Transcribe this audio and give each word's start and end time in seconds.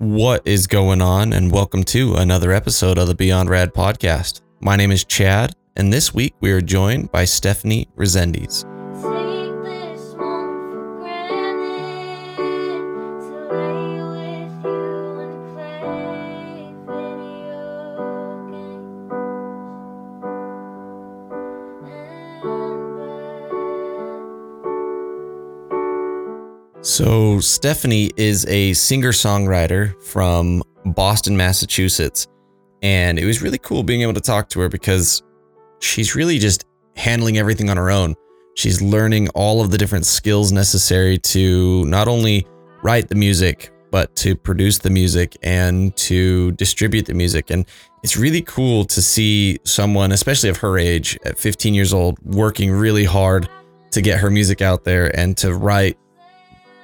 What 0.00 0.46
is 0.46 0.66
going 0.66 1.02
on? 1.02 1.34
And 1.34 1.52
welcome 1.52 1.84
to 1.84 2.14
another 2.14 2.52
episode 2.52 2.96
of 2.96 3.06
the 3.06 3.14
Beyond 3.14 3.50
Rad 3.50 3.74
podcast. 3.74 4.40
My 4.62 4.74
name 4.74 4.92
is 4.92 5.04
Chad, 5.04 5.54
and 5.76 5.92
this 5.92 6.14
week 6.14 6.32
we 6.40 6.52
are 6.52 6.62
joined 6.62 7.12
by 7.12 7.26
Stephanie 7.26 7.86
Resendiz. 7.98 8.64
So, 27.02 27.40
Stephanie 27.40 28.10
is 28.18 28.44
a 28.44 28.74
singer 28.74 29.12
songwriter 29.12 29.98
from 30.02 30.62
Boston, 30.84 31.34
Massachusetts. 31.34 32.26
And 32.82 33.18
it 33.18 33.24
was 33.24 33.40
really 33.40 33.56
cool 33.56 33.82
being 33.82 34.02
able 34.02 34.12
to 34.12 34.20
talk 34.20 34.50
to 34.50 34.60
her 34.60 34.68
because 34.68 35.22
she's 35.78 36.14
really 36.14 36.38
just 36.38 36.66
handling 36.96 37.38
everything 37.38 37.70
on 37.70 37.78
her 37.78 37.90
own. 37.90 38.16
She's 38.54 38.82
learning 38.82 39.30
all 39.30 39.62
of 39.62 39.70
the 39.70 39.78
different 39.78 40.04
skills 40.04 40.52
necessary 40.52 41.16
to 41.16 41.86
not 41.86 42.06
only 42.06 42.46
write 42.82 43.08
the 43.08 43.14
music, 43.14 43.72
but 43.90 44.14
to 44.16 44.36
produce 44.36 44.76
the 44.76 44.90
music 44.90 45.38
and 45.42 45.96
to 45.96 46.52
distribute 46.52 47.06
the 47.06 47.14
music. 47.14 47.48
And 47.48 47.64
it's 48.02 48.18
really 48.18 48.42
cool 48.42 48.84
to 48.84 49.00
see 49.00 49.58
someone, 49.64 50.12
especially 50.12 50.50
of 50.50 50.58
her 50.58 50.76
age, 50.76 51.18
at 51.24 51.38
15 51.38 51.72
years 51.72 51.94
old, 51.94 52.18
working 52.22 52.70
really 52.70 53.04
hard 53.04 53.48
to 53.92 54.02
get 54.02 54.20
her 54.20 54.30
music 54.30 54.60
out 54.60 54.84
there 54.84 55.18
and 55.18 55.34
to 55.38 55.54
write 55.54 55.96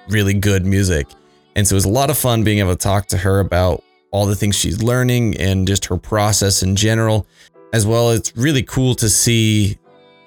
really 0.09 0.35
good 0.35 0.65
music. 0.65 1.07
And 1.55 1.67
so 1.67 1.75
it 1.75 1.79
was 1.79 1.85
a 1.85 1.91
lot 1.91 2.11
of 2.11 2.19
fun 2.19 2.45
being 2.45 2.59
able 2.59 2.73
to 2.73 2.79
talk 2.79 3.07
to 3.09 3.17
her 3.17 3.41
about 3.41 3.83
all 4.11 4.27
the 4.27 4.37
things 4.37 4.55
she's 4.55 4.83
learning 4.83 5.37
and 5.39 5.67
just 5.67 5.85
her 5.87 5.97
process 5.97 6.63
in 6.63 6.77
general, 6.77 7.27
as 7.73 7.87
well 7.87 8.11
it's 8.11 8.35
really 8.37 8.63
cool 8.63 8.95
to 8.95 9.09
see 9.09 9.79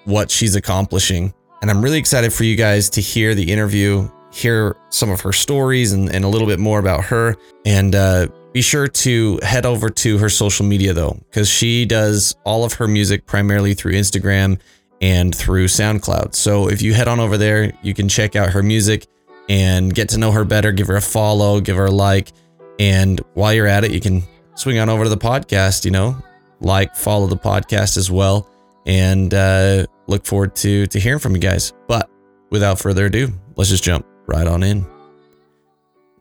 what 0.06 0.30
she's 0.32 0.56
accomplishing. 0.56 1.34
And 1.62 1.70
I'm 1.70 1.82
really 1.82 1.98
excited 1.98 2.34
for 2.34 2.44
you 2.44 2.56
guys 2.56 2.90
to 2.92 3.02
hear 3.02 3.36
the 3.36 3.52
interview, 3.52 4.10
hear 4.32 4.76
some 4.90 5.10
of 5.10 5.22
her 5.22 5.34
stories 5.34 5.94
and, 5.94 6.10
and 6.10 6.24
a 6.24 6.28
little 6.28 6.48
bit 6.48 6.60
more 6.60 6.80
about 6.80 7.04
her. 7.06 7.36
And 7.66 7.96
uh, 7.96 8.28
be 8.54 8.62
sure 8.62 8.88
to 8.88 9.40
head 9.44 9.66
over 9.66 9.90
to 9.90 10.18
her 10.18 10.30
social 10.30 10.66
media 10.66 10.94
though, 10.94 11.20
because 11.30 11.50
she 11.50 11.86
does 11.86 12.36
all 12.46 12.64
of 12.64 12.74
her 12.74 12.88
music 12.88 13.26
primarily 13.26 13.74
through 13.74 13.94
Instagram 13.94 14.60
and 15.02 15.34
through 15.34 15.68
SoundCloud. 15.68 16.36
So 16.36 16.70
if 16.70 16.82
you 16.82 16.94
head 16.94 17.08
on 17.08 17.20
over 17.20 17.38
there, 17.38 17.74
you 17.82 17.94
can 17.94 18.10
check 18.10 18.36
out 18.36 18.50
her 18.52 18.64
music 18.64 19.08
and 19.50 19.94
get 19.94 20.10
to 20.10 20.18
know 20.18 20.32
her 20.32 20.46
better, 20.46 20.72
give 20.72 20.88
her 20.88 20.96
a 20.96 21.02
follow, 21.02 21.60
give 21.60 21.76
her 21.76 21.86
a 21.86 21.92
like. 21.92 22.32
And 22.80 23.20
while 23.34 23.54
you're 23.54 23.68
at 23.68 23.84
it, 23.84 23.92
you 23.92 24.00
can 24.00 24.24
swing 24.56 24.80
on 24.80 24.88
over 24.88 25.04
to 25.04 25.10
the 25.10 25.18
podcast, 25.18 25.84
you 25.84 25.92
know, 25.92 26.16
like, 26.62 26.96
follow 26.96 27.28
the 27.28 27.36
podcast 27.36 27.98
as 27.98 28.10
well. 28.10 28.50
And 28.86 29.34
uh, 29.34 29.86
look 30.08 30.26
forward 30.26 30.56
to 30.58 30.88
to 30.88 31.00
hearing 31.00 31.20
from 31.20 31.36
you 31.36 31.42
guys. 31.42 31.74
But 31.88 32.10
without 32.50 32.80
further 32.80 33.08
ado, 33.08 33.34
let's 33.56 33.70
just 33.70 33.84
jump 33.84 34.06
right 34.28 34.48
on 34.48 34.64
in. 34.64 34.86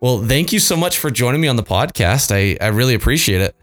Well, 0.00 0.24
thank 0.24 0.52
you 0.52 0.58
so 0.58 0.76
much 0.76 0.98
for 0.98 1.10
joining 1.10 1.40
me 1.40 1.48
on 1.48 1.56
the 1.56 1.62
podcast. 1.62 2.30
I, 2.32 2.62
I 2.64 2.68
really 2.68 2.94
appreciate 2.94 3.40
it. 3.40 3.56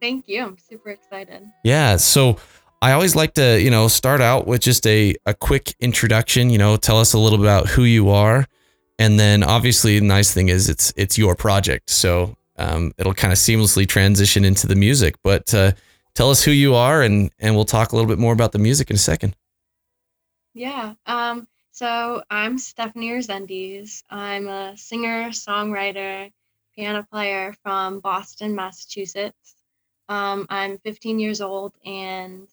Thank 0.00 0.28
you. 0.28 0.44
I'm 0.44 0.58
super 0.58 0.90
excited. 0.90 1.42
Yeah. 1.64 1.96
So 1.96 2.38
I 2.82 2.92
always 2.92 3.16
like 3.16 3.34
to, 3.34 3.60
you 3.60 3.70
know, 3.70 3.88
start 3.88 4.20
out 4.20 4.46
with 4.46 4.60
just 4.60 4.86
a, 4.86 5.14
a 5.24 5.34
quick 5.34 5.74
introduction, 5.80 6.50
you 6.50 6.58
know, 6.58 6.76
tell 6.76 6.98
us 6.98 7.14
a 7.14 7.18
little 7.18 7.38
bit 7.38 7.44
about 7.44 7.68
who 7.68 7.84
you 7.84 8.10
are. 8.10 8.46
And 8.98 9.18
then 9.18 9.42
obviously 9.42 9.98
the 9.98 10.04
nice 10.04 10.32
thing 10.32 10.48
is 10.48 10.68
it's 10.68 10.92
it's 10.96 11.18
your 11.18 11.34
project. 11.34 11.90
So 11.90 12.36
um, 12.56 12.92
it'll 12.98 13.14
kind 13.14 13.32
of 13.32 13.38
seamlessly 13.38 13.86
transition 13.86 14.44
into 14.44 14.66
the 14.66 14.74
music. 14.74 15.16
But 15.22 15.52
uh, 15.54 15.72
tell 16.14 16.30
us 16.30 16.42
who 16.42 16.50
you 16.50 16.74
are 16.74 17.02
and 17.02 17.30
and 17.38 17.54
we'll 17.54 17.64
talk 17.64 17.92
a 17.92 17.96
little 17.96 18.08
bit 18.08 18.18
more 18.18 18.32
about 18.32 18.52
the 18.52 18.58
music 18.58 18.90
in 18.90 18.96
a 18.96 18.98
second. 18.98 19.36
Yeah. 20.54 20.94
Um, 21.06 21.46
so 21.72 22.22
I'm 22.30 22.56
Stephanie 22.56 23.10
Resendiz. 23.10 24.02
I'm 24.08 24.48
a 24.48 24.76
singer, 24.76 25.28
songwriter, 25.28 26.32
piano 26.74 27.06
player 27.10 27.54
from 27.62 28.00
Boston, 28.00 28.54
Massachusetts. 28.54 29.54
Um, 30.08 30.46
I'm 30.48 30.78
15 30.78 31.18
years 31.18 31.40
old 31.40 31.74
and 31.84 32.48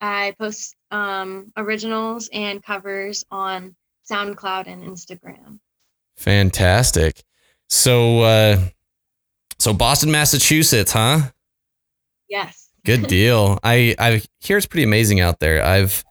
I 0.00 0.34
post 0.38 0.76
um, 0.90 1.52
originals 1.56 2.28
and 2.32 2.62
covers 2.62 3.24
on 3.30 3.74
SoundCloud 4.10 4.66
and 4.66 4.82
Instagram. 4.82 5.58
Fantastic. 6.16 7.22
So 7.68 8.20
uh 8.20 8.58
so 9.58 9.72
Boston, 9.72 10.10
Massachusetts, 10.10 10.92
huh? 10.92 11.30
Yes. 12.28 12.70
Good 12.84 13.06
deal. 13.08 13.58
I 13.62 13.94
I 13.98 14.22
hear 14.40 14.56
it's 14.56 14.66
pretty 14.66 14.84
amazing 14.84 15.20
out 15.20 15.40
there. 15.40 15.64
I've 15.64 16.04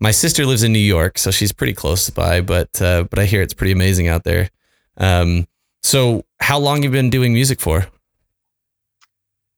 my 0.00 0.10
sister 0.12 0.46
lives 0.46 0.62
in 0.62 0.72
New 0.72 0.78
York, 0.78 1.18
so 1.18 1.30
she's 1.30 1.52
pretty 1.52 1.72
close 1.72 2.08
by, 2.10 2.40
but 2.40 2.80
uh, 2.80 3.04
but 3.04 3.18
I 3.18 3.24
hear 3.24 3.42
it's 3.42 3.54
pretty 3.54 3.72
amazing 3.72 4.06
out 4.08 4.24
there. 4.24 4.50
Um, 4.96 5.46
so 5.82 6.24
how 6.40 6.58
long 6.58 6.82
you 6.82 6.90
been 6.90 7.10
doing 7.10 7.32
music 7.32 7.60
for? 7.60 7.86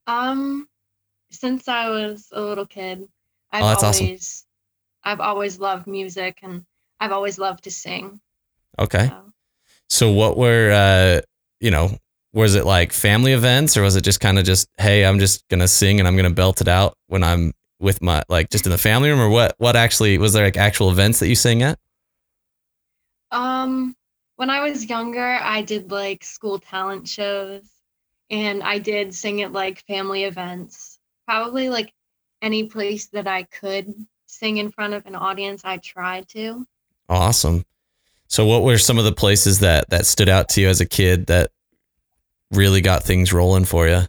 Um, 0.07 0.67
since 1.31 1.69
I 1.69 1.91
was 1.91 2.29
a 2.33 2.41
little 2.41 2.67
kid, 2.67 3.07
I've 3.53 3.63
Oh, 3.63 3.69
that's 3.69 3.83
awesome. 3.83 4.07
always, 4.07 4.47
I've 5.05 5.21
always 5.21 5.61
loved 5.61 5.87
music 5.87 6.41
and 6.43 6.65
I've 7.01 7.13
always 7.13 7.39
loved 7.39 7.65
to 7.65 7.71
sing. 7.71 8.21
Okay. 8.79 9.09
So. 9.09 9.33
So 9.89 10.11
what 10.13 10.37
were 10.37 10.71
uh, 10.73 11.21
you 11.61 11.71
know, 11.71 11.97
was 12.33 12.55
it 12.55 12.65
like 12.65 12.93
family 12.93 13.33
events 13.33 13.77
or 13.77 13.83
was 13.83 13.97
it 13.97 14.03
just 14.03 14.21
kind 14.21 14.39
of 14.39 14.45
just 14.45 14.69
hey, 14.79 15.05
I'm 15.05 15.19
just 15.19 15.47
gonna 15.49 15.69
sing 15.69 15.99
and 16.01 16.09
I'm 16.09 16.17
gonna 16.17 16.31
belt 16.31 16.61
it 16.61 16.69
out 16.69 16.95
when 17.09 17.23
I'm 17.25 17.53
with 17.81 18.03
my 18.03 18.23
like 18.29 18.51
just 18.51 18.67
in 18.67 18.73
the 18.73 18.79
family 18.79 19.11
room 19.11 19.21
or 19.21 19.29
what? 19.29 19.55
What 19.59 19.77
actually 19.77 20.19
was 20.19 20.33
there 20.33 20.45
like 20.45 20.57
actual 20.57 20.91
events 20.91 21.21
that 21.21 21.29
you 21.29 21.35
sing 21.37 21.63
at? 21.63 21.79
Um, 23.31 23.97
when 24.37 24.51
I 24.51 24.61
was 24.63 24.89
younger, 24.89 25.25
I 25.25 25.63
did 25.63 25.91
like 25.91 26.25
school 26.25 26.59
talent 26.59 27.09
shows 27.09 27.69
and 28.31 28.63
I 28.63 28.79
did 28.79 29.15
sing 29.15 29.43
at 29.43 29.53
like 29.53 29.85
family 29.87 30.25
events. 30.25 30.99
Probably 31.27 31.69
like 31.69 31.93
any 32.43 32.65
place 32.65 33.07
that 33.09 33.27
I 33.27 33.45
could 33.45 33.95
sing 34.27 34.59
in 34.59 34.71
front 34.71 34.95
of 34.95 35.07
an 35.07 35.15
audience, 35.15 35.63
I 35.65 35.79
tried 35.79 36.29
to. 36.29 36.67
Awesome. 37.09 37.65
So 38.29 38.47
what 38.47 38.63
were 38.63 38.79
some 38.79 38.99
of 38.99 39.05
the 39.05 39.13
places 39.13 39.61
that 39.61 39.91
that 39.91 40.07
stood 40.07 40.29
out 40.29 40.49
to 40.51 40.61
you 40.61 40.69
as 40.69 40.81
a 40.81 40.87
kid 40.87 41.27
that 41.27 41.51
really 42.53 42.81
got 42.81 43.03
things 43.03 43.33
rolling 43.33 43.65
for 43.65 43.89
you? 43.89 44.03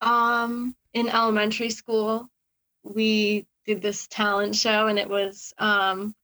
Um, 0.00 0.74
in 0.92 1.08
elementary 1.08 1.70
school, 1.70 2.28
we 2.82 3.46
did 3.64 3.80
this 3.80 4.06
talent 4.08 4.54
show 4.54 4.88
and 4.88 4.98
it 4.98 5.08
was 5.08 5.54
um 5.58 6.14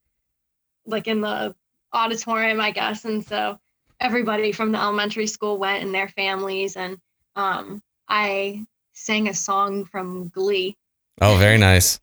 like 0.84 1.06
in 1.06 1.20
the 1.20 1.54
auditorium, 1.92 2.60
I 2.60 2.72
guess. 2.72 3.04
And 3.04 3.24
so 3.24 3.58
everybody 4.00 4.52
from 4.52 4.72
the 4.72 4.80
elementary 4.80 5.26
school 5.26 5.58
went 5.58 5.84
and 5.84 5.94
their 5.94 6.08
families 6.08 6.76
and 6.76 6.98
um 7.36 7.82
I 8.08 8.66
sang 9.00 9.28
a 9.28 9.34
song 9.34 9.84
from 9.84 10.28
Glee 10.28 10.76
Oh, 11.22 11.36
very 11.36 11.58
nice. 11.58 12.00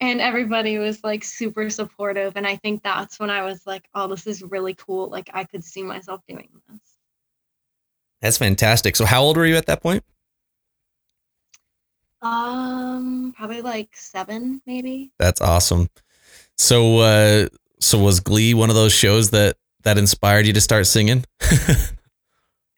and 0.00 0.20
everybody 0.20 0.78
was 0.78 1.02
like 1.04 1.24
super 1.24 1.70
supportive 1.70 2.36
and 2.36 2.46
I 2.46 2.56
think 2.56 2.82
that's 2.82 3.18
when 3.20 3.30
I 3.30 3.42
was 3.42 3.66
like, 3.66 3.88
oh, 3.94 4.06
this 4.08 4.26
is 4.26 4.42
really 4.42 4.74
cool. 4.74 5.08
Like 5.08 5.30
I 5.32 5.44
could 5.44 5.64
see 5.64 5.82
myself 5.82 6.20
doing 6.28 6.48
this. 6.68 6.80
That's 8.20 8.38
fantastic. 8.38 8.96
So 8.96 9.04
how 9.04 9.22
old 9.22 9.36
were 9.36 9.46
you 9.46 9.56
at 9.56 9.66
that 9.66 9.82
point? 9.82 10.02
Um 12.22 13.32
probably 13.36 13.60
like 13.62 13.90
7 13.94 14.62
maybe. 14.66 15.12
That's 15.18 15.40
awesome. 15.40 15.88
So 16.56 16.98
uh 16.98 17.48
so 17.80 17.98
was 17.98 18.20
Glee 18.20 18.54
one 18.54 18.70
of 18.70 18.76
those 18.76 18.92
shows 18.92 19.30
that 19.30 19.56
that 19.82 19.98
inspired 19.98 20.46
you 20.46 20.52
to 20.54 20.60
start 20.60 20.86
singing? 20.86 21.24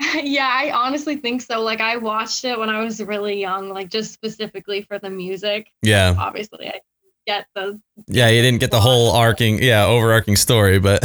yeah, 0.22 0.48
I 0.48 0.70
honestly 0.70 1.16
think 1.16 1.42
so. 1.42 1.60
Like 1.60 1.80
I 1.80 1.96
watched 1.96 2.44
it 2.44 2.58
when 2.58 2.70
I 2.70 2.82
was 2.82 3.02
really 3.02 3.40
young, 3.40 3.68
like 3.70 3.88
just 3.88 4.12
specifically 4.12 4.82
for 4.82 4.98
the 4.98 5.10
music. 5.10 5.72
yeah. 5.82 6.14
Obviously, 6.18 6.68
I 6.68 6.80
get 7.26 7.46
the 7.54 7.80
Yeah, 8.06 8.28
you 8.28 8.42
didn't 8.42 8.60
get 8.60 8.70
the 8.70 8.80
whole 8.80 9.12
arcing, 9.16 9.62
yeah, 9.62 9.84
overarching 9.84 10.36
story, 10.36 10.78
but 10.78 11.02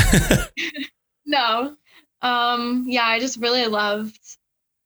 no. 1.26 1.76
Um, 2.22 2.86
yeah, 2.88 3.06
I 3.06 3.20
just 3.20 3.40
really 3.40 3.66
loved 3.68 4.20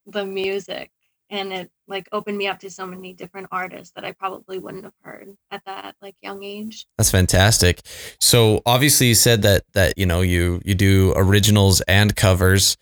the 0.08 0.26
music, 0.26 0.90
and 1.30 1.52
it 1.54 1.72
like 1.88 2.08
opened 2.12 2.38
me 2.38 2.48
up 2.48 2.60
to 2.60 2.70
so 2.70 2.86
many 2.86 3.14
different 3.14 3.48
artists 3.52 3.94
that 3.96 4.04
I 4.04 4.12
probably 4.12 4.60
wouldn't 4.60 4.84
have 4.84 4.94
heard 5.04 5.36
at 5.52 5.64
that 5.66 5.96
like 6.02 6.16
young 6.22 6.44
age. 6.44 6.88
That's 6.98 7.12
fantastic. 7.12 7.82
So 8.20 8.62
obviously 8.66 9.08
you 9.08 9.16
said 9.16 9.42
that 9.44 9.64
that 9.74 9.98
you 9.98 10.06
know 10.06 10.22
you 10.22 10.62
you 10.66 10.76
do 10.76 11.14
originals 11.16 11.82
and 11.82 12.16
covers. 12.16 12.78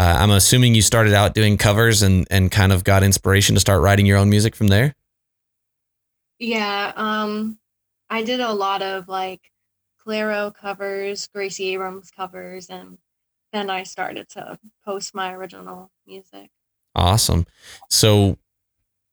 Uh, 0.00 0.16
I'm 0.18 0.30
assuming 0.30 0.74
you 0.74 0.80
started 0.80 1.12
out 1.12 1.34
doing 1.34 1.58
covers 1.58 2.00
and 2.00 2.26
and 2.30 2.50
kind 2.50 2.72
of 2.72 2.84
got 2.84 3.02
inspiration 3.02 3.54
to 3.54 3.60
start 3.60 3.82
writing 3.82 4.06
your 4.06 4.16
own 4.16 4.30
music 4.30 4.56
from 4.56 4.68
there. 4.68 4.94
Yeah, 6.38 6.94
um, 6.96 7.58
I 8.08 8.22
did 8.22 8.40
a 8.40 8.50
lot 8.50 8.80
of 8.80 9.08
like 9.08 9.42
Clairo 10.02 10.54
covers, 10.54 11.26
Gracie 11.26 11.74
Abrams 11.74 12.10
covers, 12.10 12.70
and 12.70 12.96
then 13.52 13.68
I 13.68 13.82
started 13.82 14.30
to 14.30 14.58
post 14.86 15.14
my 15.14 15.34
original 15.34 15.90
music. 16.06 16.48
Awesome. 16.94 17.44
So 17.90 18.38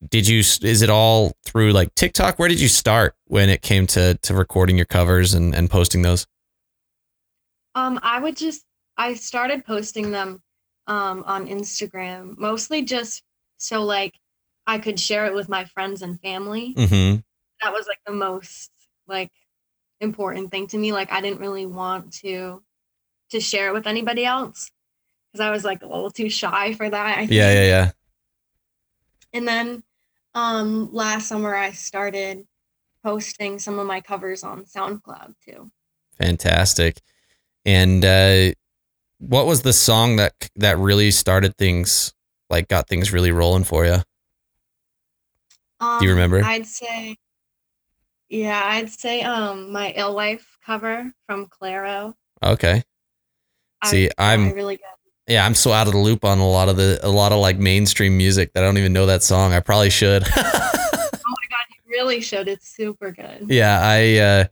did 0.10 0.25
you 0.25 0.40
is 0.40 0.81
it 0.81 0.90
all 0.90 1.33
through 1.44 1.74
like 1.74 1.94
TikTok? 1.95 2.40
Where 2.40 2.48
did 2.48 2.62
you 2.62 2.69
start 2.69 3.13
when 3.25 3.50
it 3.50 3.62
came 3.62 3.88
to 3.88 4.16
to 4.22 4.33
recording 4.33 4.78
your 4.78 4.86
covers 4.86 5.33
and 5.33 5.54
and 5.54 5.69
posting 5.69 6.01
those? 6.01 6.25
Um, 7.75 8.00
I 8.04 8.22
would 8.22 8.38
just 8.38 8.63
I 8.98 9.16
started 9.16 9.66
posting 9.66 10.12
them 10.12 10.42
um 10.88 11.24
on 11.25 11.48
Instagram, 11.48 12.38
mostly 12.38 12.81
just 12.81 13.24
so 13.57 13.84
like 13.84 14.13
I 14.66 14.80
could 14.80 15.00
share 15.00 15.25
it 15.25 15.34
with 15.34 15.50
my 15.50 15.66
friends 15.66 16.01
and 16.01 16.19
family. 16.22 16.74
Mhm. 16.75 17.24
That 17.62 17.74
was 17.74 17.88
like 17.88 18.00
the 18.06 18.13
most 18.13 18.72
like 19.07 19.31
important 20.01 20.51
thing 20.51 20.68
to 20.68 20.78
me. 20.78 20.92
Like 20.92 21.12
I 21.12 21.22
didn't 21.22 21.39
really 21.39 21.66
want 21.66 22.13
to 22.22 22.62
to 23.31 23.39
share 23.39 23.69
it 23.69 23.74
with 23.74 23.88
anybody 23.88 24.25
else 24.25 24.69
because 25.31 25.45
I 25.45 25.51
was 25.51 25.63
like 25.66 25.81
a 25.81 25.88
little 25.88 26.12
too 26.12 26.30
shy 26.30 26.74
for 26.74 26.90
that. 26.90 27.18
I 27.18 27.19
think. 27.22 27.31
Yeah, 27.31 27.51
yeah, 27.54 27.66
yeah. 27.66 27.92
And 29.33 29.48
then 29.48 29.83
um 30.36 30.94
last 30.94 31.28
summer 31.28 31.56
I 31.56 31.72
started 31.72 32.45
posting 33.04 33.60
some 33.60 33.80
of 33.80 33.88
my 33.88 34.01
covers 34.01 34.44
on 34.44 34.66
SoundCloud 34.66 35.33
too. 35.45 35.72
Fantastic. 36.18 37.01
And 37.66 38.04
uh 38.04 38.51
what 39.19 39.46
was 39.46 39.62
the 39.64 39.74
song 39.74 40.16
that 40.18 40.34
that 40.56 40.78
really 40.78 41.12
started 41.12 41.56
things 41.58 42.14
like 42.50 42.68
got 42.68 42.88
things 42.88 43.12
really 43.12 43.31
rolling 43.31 43.64
for 43.64 43.86
you? 43.86 43.98
Um, 45.80 46.00
Do 46.00 46.06
you 46.06 46.12
remember? 46.12 46.44
I'd 46.44 46.66
say, 46.66 47.18
yeah, 48.30 48.62
I'd 48.66 48.90
say 48.90 49.22
um 49.22 49.72
my 49.72 49.92
Ill 49.96 50.16
wife 50.16 50.58
cover 50.66 51.12
from 51.25 51.48
Clairo. 51.48 52.14
Okay. 52.44 52.84
See, 53.86 54.06
yeah, 54.06 54.10
I'm- 54.18 54.52
really 54.54 54.78
good. 54.78 54.84
Yeah, 55.30 55.46
I'm 55.46 55.56
so 55.56 55.74
out 55.74 55.88
of 55.88 55.94
the 55.94 56.00
loop 56.00 56.24
on 56.24 56.40
a 56.40 56.48
lot 56.50 56.69
of 56.69 56.78
the 56.78 57.00
a 57.04 57.10
lot 57.10 57.34
of 57.34 57.40
like 57.40 57.58
mainstream 57.58 58.16
music 58.18 58.54
that 58.54 58.64
I 58.64 58.66
don't 58.66 58.78
even 58.78 58.94
know 58.94 59.08
that 59.08 59.24
song. 59.24 59.52
I 59.54 59.60
probably 59.60 59.90
should. 59.90 60.24
Oh 61.30 61.30
my 61.30 61.48
god, 61.50 61.66
you 61.75 61.92
really 61.92 62.22
should. 62.22 62.48
It's 62.48 62.69
super 62.74 63.12
good. 63.12 63.48
yeah, 63.50 63.80
I 63.81 64.18
uh 64.18 64.46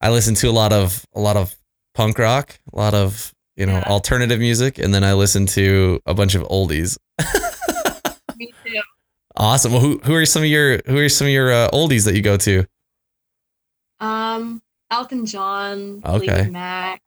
I 0.00 0.10
listen 0.10 0.34
to 0.36 0.48
a 0.48 0.52
lot 0.52 0.72
of 0.72 1.04
a 1.14 1.20
lot 1.20 1.36
of 1.36 1.54
punk 1.94 2.18
rock, 2.18 2.58
a 2.72 2.76
lot 2.76 2.94
of, 2.94 3.34
you 3.56 3.66
know, 3.66 3.74
Yeah. 3.74 3.84
alternative 3.88 4.38
music 4.40 4.78
and 4.78 4.92
then 4.94 5.04
I 5.04 5.12
listen 5.14 5.46
to 5.46 6.00
a 6.06 6.14
bunch 6.14 6.34
of 6.34 6.42
oldies. 6.44 6.98
Me 8.36 8.52
too. 8.64 8.80
Awesome. 9.36 9.72
Well, 9.72 9.80
who 9.80 9.98
who 10.04 10.14
are 10.14 10.26
some 10.26 10.42
of 10.42 10.48
your 10.48 10.80
who 10.86 10.96
are 10.98 11.08
some 11.08 11.26
of 11.26 11.32
your 11.32 11.52
uh, 11.52 11.68
oldies 11.70 12.04
that 12.06 12.14
you 12.14 12.22
go 12.22 12.36
to? 12.38 12.64
Um, 14.00 14.62
Elton 14.90 15.26
John, 15.26 16.02
Okay. 16.04 16.26
Fleetwood 16.26 16.52
Mac, 16.52 17.02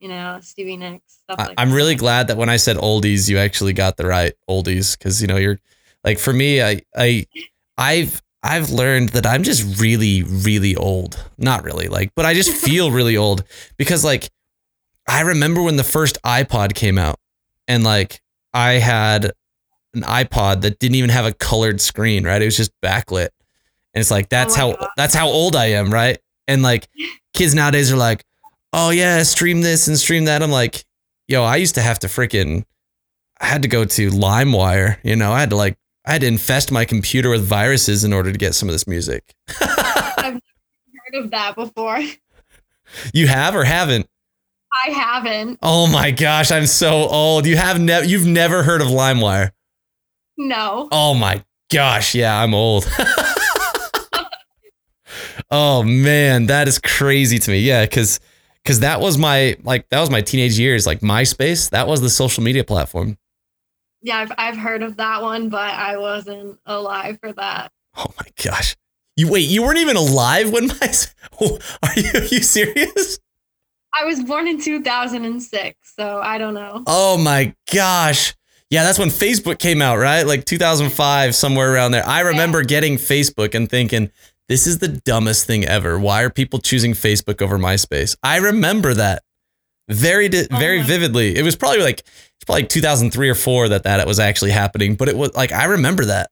you 0.00 0.08
know, 0.08 0.38
Stevie 0.42 0.76
Nicks, 0.76 1.20
stuff 1.24 1.36
I, 1.38 1.46
like 1.48 1.54
I'm 1.58 1.70
that. 1.70 1.76
really 1.76 1.94
glad 1.94 2.28
that 2.28 2.36
when 2.36 2.48
I 2.48 2.56
said 2.56 2.76
oldies, 2.76 3.28
you 3.28 3.38
actually 3.38 3.72
got 3.72 3.96
the 3.96 4.06
right 4.06 4.32
oldies 4.48 4.96
because 4.98 5.20
you 5.20 5.28
know 5.28 5.36
you're 5.36 5.58
like 6.04 6.18
for 6.18 6.32
me, 6.32 6.62
I 6.62 6.80
I 6.96 7.26
I've 7.78 8.22
I've 8.42 8.70
learned 8.70 9.10
that 9.10 9.26
I'm 9.26 9.42
just 9.42 9.80
really 9.80 10.22
really 10.22 10.74
old. 10.76 11.22
Not 11.38 11.64
really 11.64 11.88
like, 11.88 12.10
but 12.16 12.24
I 12.26 12.34
just 12.34 12.52
feel 12.52 12.90
really 12.90 13.16
old 13.16 13.44
because 13.76 14.04
like 14.04 14.30
I 15.10 15.22
remember 15.22 15.60
when 15.60 15.74
the 15.74 15.84
first 15.84 16.22
iPod 16.22 16.74
came 16.74 16.96
out 16.96 17.18
and 17.66 17.82
like 17.82 18.22
I 18.54 18.74
had 18.74 19.32
an 19.92 20.02
iPod 20.02 20.60
that 20.60 20.78
didn't 20.78 20.94
even 20.94 21.10
have 21.10 21.26
a 21.26 21.32
colored 21.32 21.80
screen, 21.80 22.24
right? 22.24 22.40
It 22.40 22.44
was 22.44 22.56
just 22.56 22.70
backlit. 22.80 23.30
And 23.92 24.00
it's 24.00 24.10
like 24.12 24.26
oh, 24.26 24.28
that's 24.30 24.56
my 24.56 24.60
how 24.60 24.72
God. 24.76 24.88
that's 24.96 25.14
how 25.14 25.26
old 25.26 25.56
I 25.56 25.66
am, 25.66 25.92
right? 25.92 26.18
And 26.46 26.62
like 26.62 26.88
kids 27.34 27.56
nowadays 27.56 27.92
are 27.92 27.96
like, 27.96 28.24
"Oh 28.72 28.90
yeah, 28.90 29.24
stream 29.24 29.62
this 29.62 29.88
and 29.88 29.98
stream 29.98 30.26
that." 30.26 30.44
I'm 30.44 30.52
like, 30.52 30.84
"Yo, 31.26 31.42
I 31.42 31.56
used 31.56 31.74
to 31.74 31.82
have 31.82 31.98
to 32.00 32.06
freaking 32.06 32.64
I 33.40 33.46
had 33.46 33.62
to 33.62 33.68
go 33.68 33.84
to 33.84 34.10
LimeWire, 34.10 34.98
you 35.02 35.16
know, 35.16 35.32
I 35.32 35.40
had 35.40 35.50
to 35.50 35.56
like 35.56 35.76
I 36.04 36.12
had 36.12 36.20
to 36.20 36.28
infest 36.28 36.70
my 36.70 36.84
computer 36.84 37.30
with 37.30 37.42
viruses 37.42 38.04
in 38.04 38.12
order 38.12 38.30
to 38.30 38.38
get 38.38 38.54
some 38.54 38.68
of 38.68 38.74
this 38.74 38.86
music." 38.86 39.34
I've 39.60 40.34
never 40.34 40.40
heard 41.12 41.24
of 41.24 41.30
that 41.32 41.56
before. 41.56 41.98
You 43.12 43.26
have 43.26 43.56
or 43.56 43.64
haven't? 43.64 44.06
I 44.72 44.90
haven't. 44.90 45.58
Oh 45.62 45.86
my 45.86 46.10
gosh, 46.10 46.50
I'm 46.50 46.66
so 46.66 47.08
old. 47.08 47.46
You 47.46 47.56
have 47.56 47.80
never 47.80 48.04
you've 48.04 48.26
never 48.26 48.62
heard 48.62 48.80
of 48.80 48.88
LimeWire. 48.88 49.50
No. 50.38 50.88
Oh 50.92 51.14
my 51.14 51.44
gosh, 51.70 52.14
yeah, 52.14 52.40
I'm 52.40 52.54
old. 52.54 52.88
oh 55.50 55.82
man, 55.82 56.46
that 56.46 56.68
is 56.68 56.78
crazy 56.78 57.38
to 57.38 57.50
me. 57.50 57.60
Yeah, 57.60 57.86
cuz 57.86 58.20
cuz 58.64 58.80
that 58.80 59.00
was 59.00 59.18
my 59.18 59.56
like 59.62 59.88
that 59.90 60.00
was 60.00 60.10
my 60.10 60.20
teenage 60.20 60.58
years, 60.58 60.86
like 60.86 61.00
MySpace, 61.00 61.70
that 61.70 61.86
was 61.86 62.00
the 62.00 62.10
social 62.10 62.42
media 62.42 62.64
platform. 62.64 63.18
Yeah, 64.02 64.18
I've 64.18 64.32
I've 64.38 64.56
heard 64.56 64.82
of 64.82 64.96
that 64.96 65.22
one, 65.22 65.48
but 65.48 65.70
I 65.70 65.98
wasn't 65.98 66.58
alive 66.64 67.18
for 67.20 67.32
that. 67.32 67.72
Oh 67.96 68.06
my 68.18 68.26
gosh. 68.42 68.76
You 69.16 69.30
wait, 69.30 69.48
you 69.48 69.62
weren't 69.62 69.78
even 69.78 69.96
alive 69.96 70.50
when 70.50 70.66
my 70.68 70.92
Are 71.82 72.00
you 72.00 72.10
are 72.14 72.24
you 72.24 72.42
serious? 72.42 73.18
I 73.94 74.04
was 74.04 74.22
born 74.22 74.46
in 74.46 74.60
2006, 74.60 75.76
so 75.96 76.20
I 76.22 76.38
don't 76.38 76.54
know. 76.54 76.82
Oh 76.86 77.18
my 77.18 77.54
gosh. 77.72 78.34
Yeah, 78.70 78.84
that's 78.84 79.00
when 79.00 79.08
Facebook 79.08 79.58
came 79.58 79.82
out, 79.82 79.98
right? 79.98 80.22
Like 80.22 80.44
2005, 80.44 81.34
somewhere 81.34 81.74
around 81.74 81.90
there. 81.90 82.06
I 82.06 82.20
remember 82.20 82.62
getting 82.62 82.94
Facebook 82.96 83.54
and 83.56 83.68
thinking, 83.68 84.10
this 84.48 84.66
is 84.66 84.78
the 84.78 84.88
dumbest 84.88 85.44
thing 85.46 85.64
ever. 85.64 85.98
Why 85.98 86.22
are 86.22 86.30
people 86.30 86.60
choosing 86.60 86.92
Facebook 86.92 87.42
over 87.42 87.58
MySpace? 87.58 88.16
I 88.22 88.36
remember 88.36 88.94
that 88.94 89.22
very, 89.88 90.28
di- 90.28 90.46
oh 90.50 90.56
very 90.56 90.82
vividly. 90.82 91.36
It 91.36 91.42
was 91.42 91.56
probably 91.56 91.80
like, 91.82 92.00
it's 92.00 92.44
probably 92.46 92.66
2003 92.66 93.28
or 93.28 93.34
four 93.34 93.68
that 93.68 93.82
that 93.82 93.98
it 93.98 94.06
was 94.06 94.20
actually 94.20 94.52
happening, 94.52 94.94
but 94.94 95.08
it 95.08 95.16
was 95.16 95.34
like, 95.34 95.50
I 95.50 95.64
remember 95.64 96.04
that. 96.04 96.30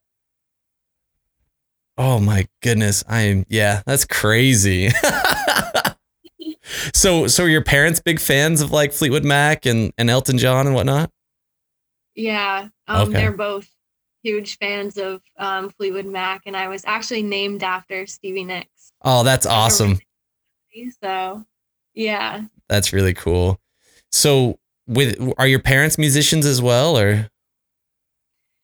Oh 1.96 2.20
my 2.20 2.46
goodness. 2.62 3.02
I'm, 3.08 3.44
yeah, 3.49 3.82
that's 3.84 4.05
crazy. 4.05 4.90
so, 6.95 7.27
so 7.27 7.45
are 7.45 7.49
your 7.49 7.63
parents 7.63 8.01
big 8.01 8.21
fans 8.21 8.61
of 8.61 8.71
like 8.71 8.93
Fleetwood 8.93 9.25
Mac 9.25 9.67
and, 9.67 9.93
and 9.99 10.11
Elton 10.11 10.39
John 10.39 10.67
and 10.67 10.75
whatnot? 10.75 11.11
Yeah, 12.15 12.69
um, 12.89 13.03
Okay. 13.09 13.13
they're 13.13 13.33
both 13.33 13.69
huge 14.23 14.59
fans 14.59 14.97
of 14.99 15.23
um, 15.39 15.71
Fleetwood 15.71 16.07
Mac, 16.07 16.43
and 16.47 16.57
I 16.57 16.69
was 16.69 16.83
actually 16.85 17.23
named 17.23 17.63
after 17.63 18.07
Stevie 18.07 18.45
Nicks. 18.45 18.93
Oh, 19.03 19.23
that's 19.23 19.47
awesome. 19.47 19.99
So, 21.03 21.45
yeah, 21.95 22.43
That's 22.69 22.93
really 22.93 23.15
cool. 23.15 23.59
So, 24.13 24.59
with 24.87 25.17
are 25.39 25.47
your 25.47 25.61
parents 25.61 25.99
musicians 25.99 26.47
as 26.47 26.61
well, 26.63 26.99
or 26.99 27.29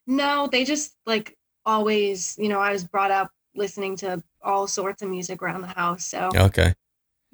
no, 0.07 0.47
they 0.51 0.63
just 0.65 0.93
like 1.05 1.35
always, 1.65 2.35
you 2.37 2.47
know, 2.49 2.59
I 2.59 2.71
was 2.71 2.83
brought 2.83 3.11
up 3.11 3.31
listening 3.55 3.95
to 3.97 4.21
all 4.41 4.67
sorts 4.67 5.01
of 5.01 5.09
music 5.09 5.41
around 5.41 5.61
the 5.61 5.67
house. 5.67 6.05
So 6.05 6.29
okay? 6.35 6.73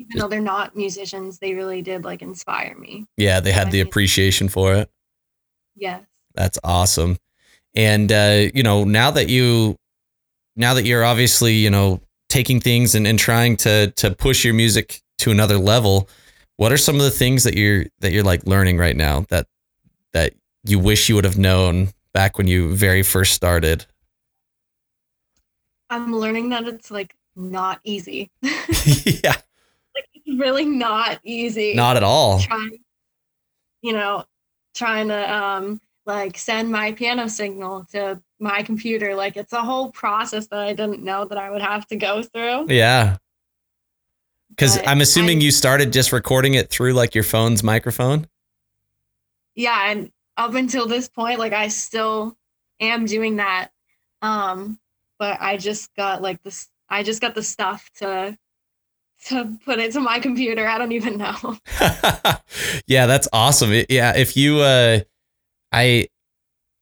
Even 0.02 0.20
though 0.20 0.28
they're 0.28 0.42
not 0.42 0.76
musicians, 0.76 1.40
they 1.40 1.54
really 1.54 1.82
did 1.82 2.04
like 2.04 2.22
inspire 2.22 2.76
me. 2.78 3.06
Yeah, 3.18 3.40
they 3.40 3.52
had 3.52 3.72
the 3.72 3.82
appreciation 3.82 4.50
for 4.50 4.74
it. 4.74 4.90
Yes. 5.76 6.04
That's 6.34 6.60
awesome. 6.64 7.18
And 7.76 8.12
uh, 8.12 8.48
you 8.54 8.64
know, 8.64 8.84
now 8.84 9.12
that 9.12 9.30
you 9.30 9.78
now 10.56 10.74
that 10.74 10.86
you're 10.86 11.04
obviously, 11.04 11.54
you 11.54 11.70
know, 11.70 12.02
taking 12.30 12.60
things 12.60 12.96
and, 12.96 13.08
and 13.08 13.20
trying 13.20 13.58
to 13.58 13.92
to 13.92 14.12
push 14.16 14.44
your 14.44 14.54
music 14.54 15.02
to 15.20 15.32
another 15.32 15.58
level, 15.58 16.10
what 16.58 16.72
are 16.72 16.78
some 16.78 16.96
of 16.96 17.02
the 17.02 17.12
things 17.12 17.44
that 17.44 17.56
you're 17.56 17.86
that 18.00 18.12
you're 18.12 18.24
like 18.24 18.46
learning 18.46 18.78
right 18.78 18.96
now 18.96 19.26
that 19.30 19.48
that 20.14 20.34
you 20.64 20.80
wish 20.80 21.10
you 21.10 21.16
would 21.16 21.26
have 21.26 21.38
known 21.38 21.90
back 22.14 22.38
when 22.38 22.48
you 22.48 22.76
very 22.76 23.04
first 23.04 23.34
started? 23.34 23.86
I'm 25.90 26.16
learning 26.16 26.50
that 26.50 26.68
it's 26.68 26.90
like 26.92 27.16
not 27.36 27.80
easy. 27.84 28.32
yeah, 28.44 29.36
really 30.28 30.66
not 30.66 31.20
easy. 31.24 31.74
not 31.74 31.98
at 31.98 32.04
all. 32.04 32.40
trying 32.40 32.78
you 33.82 33.94
know 33.94 34.24
trying 34.76 35.08
to 35.08 35.34
um 35.34 35.82
like 36.06 36.38
send 36.38 36.72
my 36.72 36.92
piano 36.92 37.28
signal 37.30 37.86
to 37.92 38.22
my 38.40 38.64
computer 38.64 39.16
like 39.16 39.38
it's 39.38 39.54
a 39.54 39.62
whole 39.62 39.92
process 39.92 40.48
that 40.48 40.60
i 40.60 40.74
didn't 40.74 41.04
know 41.04 41.26
that 41.26 41.38
i 41.38 41.50
would 41.50 41.62
have 41.62 41.86
to 41.88 41.96
go 41.96 42.22
through 42.24 42.66
Yeah. 42.70 43.18
Because 44.50 44.78
But 44.78 44.88
I'm 44.88 45.00
assuming 45.02 45.38
I- 45.40 45.42
you 45.42 45.52
started 45.52 45.94
just 45.94 46.12
recording 46.12 46.56
it 46.56 46.70
through 46.70 46.94
like 46.94 47.16
your 47.16 47.24
phone's 47.24 47.64
microphone. 47.64 48.28
yeah 49.56 49.90
and 49.92 50.12
up 50.38 50.54
until 50.56 50.88
this 50.88 51.08
point 51.10 51.40
like 51.40 51.54
i 51.54 51.68
still 51.68 52.36
am 52.80 53.06
doing 53.06 53.36
that 53.38 53.70
um 54.22 54.80
but 55.20 55.38
i 55.42 55.58
just 55.58 55.94
got 55.96 56.22
like 56.22 56.42
this 56.44 56.68
i 56.90 57.04
just 57.04 57.22
got 57.22 57.36
the 57.36 57.44
stuff 57.44 57.90
to 57.96 58.38
to 59.26 59.58
put 59.66 59.80
it 59.80 59.92
to 59.92 60.00
my 60.00 60.20
computer 60.20 60.68
i 60.68 60.78
don't 60.78 60.92
even 60.92 61.18
know 61.18 61.58
yeah, 62.88 63.06
that's 63.06 63.28
awesome. 63.34 63.72
Yeah, 63.90 64.16
if 64.16 64.38
you, 64.38 64.60
uh, 64.60 65.00
I, 65.72 66.08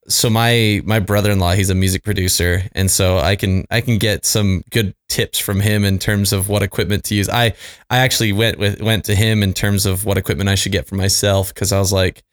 so 0.08 0.30
my 0.30 0.82
my 0.86 1.00
brother-in-law, 1.00 1.54
he's 1.54 1.70
a 1.70 1.76
music 1.76 2.04
producer, 2.04 2.64
and 2.74 2.90
so 2.90 3.20
I 3.20 3.36
can 3.36 3.66
I 3.70 3.82
can 3.82 4.00
get 4.00 4.26
some 4.26 4.64
good 4.72 4.96
tips 5.08 5.38
from 5.38 5.60
him 5.60 5.86
in 5.86 6.00
terms 6.00 6.34
of 6.34 6.50
what 6.50 6.64
equipment 6.64 7.04
to 7.06 7.16
use. 7.16 7.30
I 7.30 7.54
I 7.90 8.00
actually 8.00 8.34
went 8.34 8.58
with 8.58 8.82
went 8.82 9.06
to 9.06 9.16
him 9.16 9.44
in 9.44 9.54
terms 9.54 9.86
of 9.86 10.06
what 10.06 10.18
equipment 10.18 10.50
I 10.50 10.56
should 10.56 10.72
get 10.72 10.88
for 10.88 10.96
myself 10.96 11.54
because 11.54 11.72
I 11.72 11.80
was 11.80 11.94
like, 11.94 12.24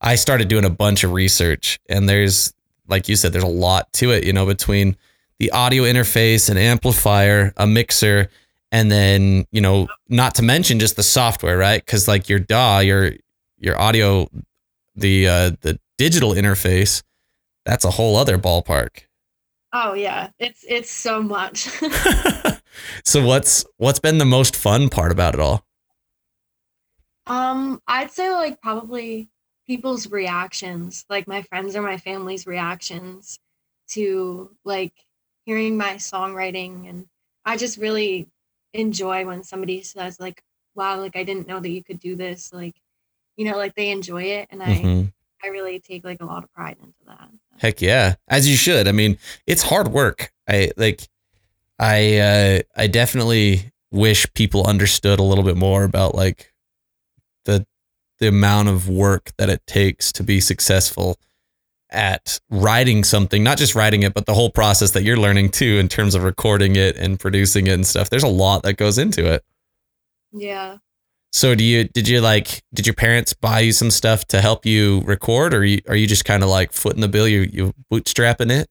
I 0.00 0.14
started 0.14 0.48
doing 0.48 0.64
a 0.64 0.70
bunch 0.70 1.04
of 1.04 1.12
research, 1.12 1.78
and 1.88 2.08
there's, 2.08 2.54
like 2.88 3.08
you 3.08 3.16
said, 3.16 3.32
there's 3.32 3.44
a 3.44 3.46
lot 3.46 3.92
to 3.94 4.10
it, 4.12 4.24
you 4.24 4.32
know, 4.32 4.46
between 4.46 4.96
the 5.38 5.50
audio 5.50 5.82
interface, 5.82 6.48
an 6.48 6.56
amplifier, 6.56 7.52
a 7.58 7.66
mixer, 7.66 8.30
and 8.70 8.90
then, 8.90 9.46
you 9.50 9.60
know, 9.60 9.88
not 10.08 10.34
to 10.36 10.42
mention 10.42 10.78
just 10.78 10.96
the 10.96 11.02
software, 11.02 11.56
right? 11.56 11.84
Because 11.84 12.08
like 12.08 12.28
your 12.28 12.38
DAW, 12.38 12.80
your 12.80 13.12
your 13.58 13.80
audio, 13.80 14.28
the 14.94 15.28
uh, 15.28 15.50
the 15.60 15.78
digital 15.96 16.32
interface, 16.32 17.02
that's 17.64 17.84
a 17.84 17.90
whole 17.90 18.16
other 18.16 18.38
ballpark. 18.38 19.02
Oh 19.72 19.94
yeah, 19.94 20.30
it's 20.38 20.64
it's 20.68 20.90
so 20.90 21.22
much. 21.22 21.68
so 23.04 23.24
what's 23.24 23.64
what's 23.76 23.98
been 23.98 24.18
the 24.18 24.24
most 24.24 24.56
fun 24.56 24.88
part 24.88 25.12
about 25.12 25.34
it 25.34 25.40
all? 25.40 25.64
um, 27.28 27.80
I'd 27.86 28.10
say 28.10 28.32
like 28.32 28.60
probably 28.60 29.28
people's 29.66 30.10
reactions, 30.10 31.04
like 31.10 31.28
my 31.28 31.42
friends 31.42 31.76
or 31.76 31.82
my 31.82 31.98
family's 31.98 32.46
reactions 32.46 33.38
to 33.90 34.50
like 34.64 34.94
hearing 35.44 35.76
my 35.76 35.94
songwriting 35.94 36.88
and 36.88 37.06
I 37.44 37.56
just 37.56 37.78
really 37.78 38.28
enjoy 38.72 39.26
when 39.26 39.42
somebody 39.42 39.82
says 39.82 40.20
like 40.20 40.42
wow 40.74 40.98
like 41.00 41.16
I 41.16 41.24
didn't 41.24 41.48
know 41.48 41.60
that 41.60 41.70
you 41.70 41.82
could 41.82 42.00
do 42.00 42.16
this 42.16 42.52
like 42.52 42.76
you 43.36 43.44
know 43.50 43.56
like 43.56 43.74
they 43.74 43.90
enjoy 43.90 44.24
it 44.24 44.48
and 44.50 44.62
I 44.62 44.66
Mhm. 44.66 45.12
I 45.42 45.48
really 45.48 45.78
take 45.78 46.04
like 46.04 46.20
a 46.20 46.24
lot 46.24 46.42
of 46.42 46.52
pride 46.52 46.76
into 46.82 46.98
that. 47.06 47.28
Heck 47.58 47.80
yeah, 47.80 48.16
as 48.26 48.48
you 48.48 48.56
should. 48.56 48.88
I 48.88 48.92
mean, 48.92 49.18
it's 49.46 49.62
hard 49.62 49.88
work. 49.88 50.32
I 50.48 50.72
like, 50.76 51.08
I 51.78 52.18
uh, 52.18 52.60
I 52.76 52.86
definitely 52.88 53.72
wish 53.92 54.26
people 54.34 54.66
understood 54.66 55.20
a 55.20 55.22
little 55.22 55.44
bit 55.44 55.56
more 55.56 55.84
about 55.84 56.14
like 56.14 56.52
the 57.44 57.66
the 58.18 58.28
amount 58.28 58.68
of 58.68 58.88
work 58.88 59.32
that 59.38 59.48
it 59.48 59.64
takes 59.66 60.10
to 60.12 60.24
be 60.24 60.40
successful 60.40 61.16
at 61.90 62.38
writing 62.50 63.04
something, 63.04 63.42
not 63.42 63.58
just 63.58 63.74
writing 63.74 64.02
it, 64.02 64.14
but 64.14 64.26
the 64.26 64.34
whole 64.34 64.50
process 64.50 64.90
that 64.92 65.02
you're 65.02 65.16
learning 65.16 65.50
too 65.50 65.78
in 65.78 65.88
terms 65.88 66.14
of 66.14 66.22
recording 66.22 66.76
it 66.76 66.96
and 66.96 67.18
producing 67.18 67.66
it 67.66 67.72
and 67.72 67.86
stuff. 67.86 68.10
There's 68.10 68.22
a 68.22 68.28
lot 68.28 68.62
that 68.64 68.74
goes 68.74 68.98
into 68.98 69.30
it. 69.32 69.44
Yeah. 70.32 70.78
So 71.30 71.54
do 71.54 71.62
you 71.62 71.84
did 71.84 72.08
you 72.08 72.20
like 72.20 72.62
did 72.72 72.86
your 72.86 72.94
parents 72.94 73.32
buy 73.34 73.60
you 73.60 73.72
some 73.72 73.90
stuff 73.90 74.24
to 74.28 74.40
help 74.40 74.64
you 74.64 75.02
record 75.02 75.52
or 75.54 75.64
you, 75.64 75.80
are 75.88 75.96
you 75.96 76.06
just 76.06 76.24
kind 76.24 76.42
of 76.42 76.48
like 76.48 76.72
footing 76.72 77.00
the 77.00 77.08
bill 77.08 77.28
you 77.28 77.48
you 77.52 77.74
bootstrapping 77.92 78.50
it? 78.50 78.68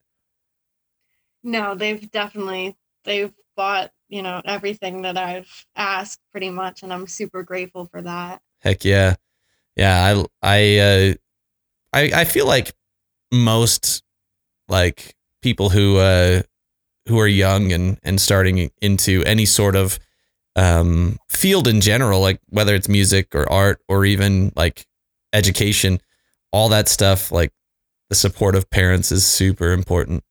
No, 1.43 1.75
they've 1.75 2.09
definitely 2.11 2.75
they've 3.03 3.31
bought, 3.55 3.91
you 4.09 4.21
know, 4.21 4.41
everything 4.43 5.03
that 5.03 5.17
I've 5.17 5.65
asked 5.75 6.19
pretty 6.31 6.49
much 6.49 6.83
and 6.83 6.91
I'm 6.91 7.07
super 7.07 7.43
grateful 7.43 7.85
for 7.85 8.01
that. 8.01 8.41
Heck 8.59 8.83
yeah. 8.83 9.15
Yeah, 9.75 10.25
I 10.41 10.57
I 10.57 10.77
uh 10.79 11.13
I 11.93 12.21
I 12.21 12.25
feel 12.25 12.47
like 12.47 12.73
most 13.31 14.03
like 14.67 15.15
people 15.41 15.69
who 15.69 15.97
uh 15.97 16.41
who 17.07 17.19
are 17.19 17.27
young 17.27 17.71
and 17.71 17.97
and 18.03 18.19
starting 18.19 18.69
into 18.81 19.23
any 19.25 19.45
sort 19.45 19.75
of 19.75 19.99
um 20.55 21.17
field 21.29 21.67
in 21.67 21.81
general 21.81 22.19
like 22.19 22.39
whether 22.49 22.73
it's 22.75 22.89
music 22.89 23.33
or 23.35 23.49
art 23.51 23.81
or 23.87 24.05
even 24.05 24.51
like 24.55 24.85
education 25.33 25.99
all 26.51 26.69
that 26.69 26.87
stuff 26.87 27.31
like 27.31 27.51
the 28.09 28.15
support 28.15 28.55
of 28.55 28.69
parents 28.69 29.11
is 29.11 29.25
super 29.25 29.71
important 29.71 30.23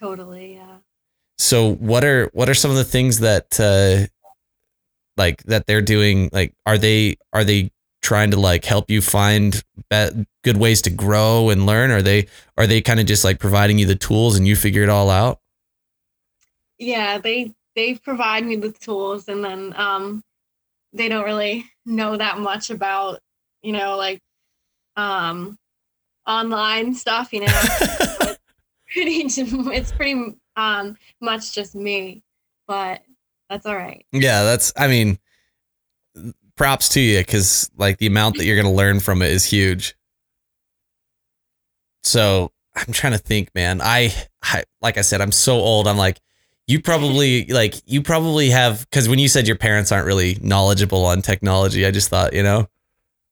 Totally, 0.00 0.54
yeah. 0.54 0.78
so 1.38 1.74
what 1.76 2.04
are 2.04 2.28
what 2.34 2.48
are 2.48 2.54
some 2.54 2.70
of 2.70 2.76
the 2.76 2.84
things 2.84 3.20
that 3.20 3.58
uh 3.58 4.06
like 5.16 5.42
that 5.44 5.66
they're 5.66 5.80
doing 5.80 6.28
like 6.32 6.52
are 6.66 6.76
they 6.76 7.16
are 7.32 7.44
they 7.44 7.70
trying 8.04 8.30
to 8.30 8.38
like 8.38 8.64
help 8.66 8.90
you 8.90 9.00
find 9.00 9.62
be- 9.90 10.26
good 10.44 10.58
ways 10.58 10.82
to 10.82 10.90
grow 10.90 11.48
and 11.48 11.64
learn 11.66 11.90
are 11.90 12.02
they 12.02 12.28
are 12.58 12.66
they 12.66 12.82
kind 12.82 13.00
of 13.00 13.06
just 13.06 13.24
like 13.24 13.40
providing 13.40 13.78
you 13.78 13.86
the 13.86 13.96
tools 13.96 14.36
and 14.36 14.46
you 14.46 14.54
figure 14.54 14.82
it 14.82 14.90
all 14.90 15.08
out 15.10 15.40
Yeah, 16.78 17.18
they 17.18 17.54
they 17.74 17.94
provide 17.96 18.44
me 18.44 18.56
with 18.58 18.78
tools 18.78 19.28
and 19.28 19.42
then 19.44 19.72
um 19.76 20.22
they 20.92 21.08
don't 21.08 21.24
really 21.24 21.64
know 21.86 22.16
that 22.16 22.38
much 22.38 22.70
about, 22.70 23.20
you 23.62 23.72
know, 23.72 23.96
like 23.96 24.20
um 24.96 25.58
online 26.26 26.94
stuff, 26.94 27.32
you 27.32 27.40
know. 27.40 27.46
pretty 28.92 29.22
it's 29.26 29.92
pretty 29.92 30.34
um 30.56 30.96
much 31.20 31.54
just 31.54 31.74
me, 31.74 32.22
but 32.68 33.02
that's 33.50 33.66
all 33.66 33.76
right. 33.76 34.04
yeah 34.12 34.42
that's 34.42 34.72
i 34.76 34.88
mean 34.88 35.18
props 36.56 36.88
to 36.90 37.00
you 37.00 37.18
because 37.18 37.70
like 37.76 37.98
the 37.98 38.06
amount 38.06 38.36
that 38.36 38.44
you're 38.44 38.56
gonna 38.56 38.72
learn 38.72 39.00
from 39.00 39.22
it 39.22 39.30
is 39.30 39.44
huge. 39.44 39.96
So 42.02 42.52
i'm 42.76 42.92
trying 42.92 43.12
to 43.12 43.18
think 43.18 43.54
man. 43.54 43.80
I, 43.80 44.12
I 44.42 44.64
like 44.80 44.98
i 44.98 45.00
said 45.02 45.20
i'm 45.20 45.32
so 45.32 45.54
old. 45.54 45.86
I'm 45.86 45.96
like 45.96 46.20
you 46.66 46.80
probably 46.80 47.44
like 47.46 47.74
you 47.86 48.02
probably 48.02 48.50
have 48.50 48.88
because 48.90 49.08
when 49.08 49.18
you 49.18 49.28
said 49.28 49.46
your 49.46 49.56
parents 49.56 49.92
aren't 49.92 50.06
really 50.06 50.38
knowledgeable 50.40 51.04
on 51.04 51.20
technology 51.20 51.84
i 51.84 51.90
just 51.90 52.08
thought 52.08 52.32
you 52.32 52.42
know 52.42 52.66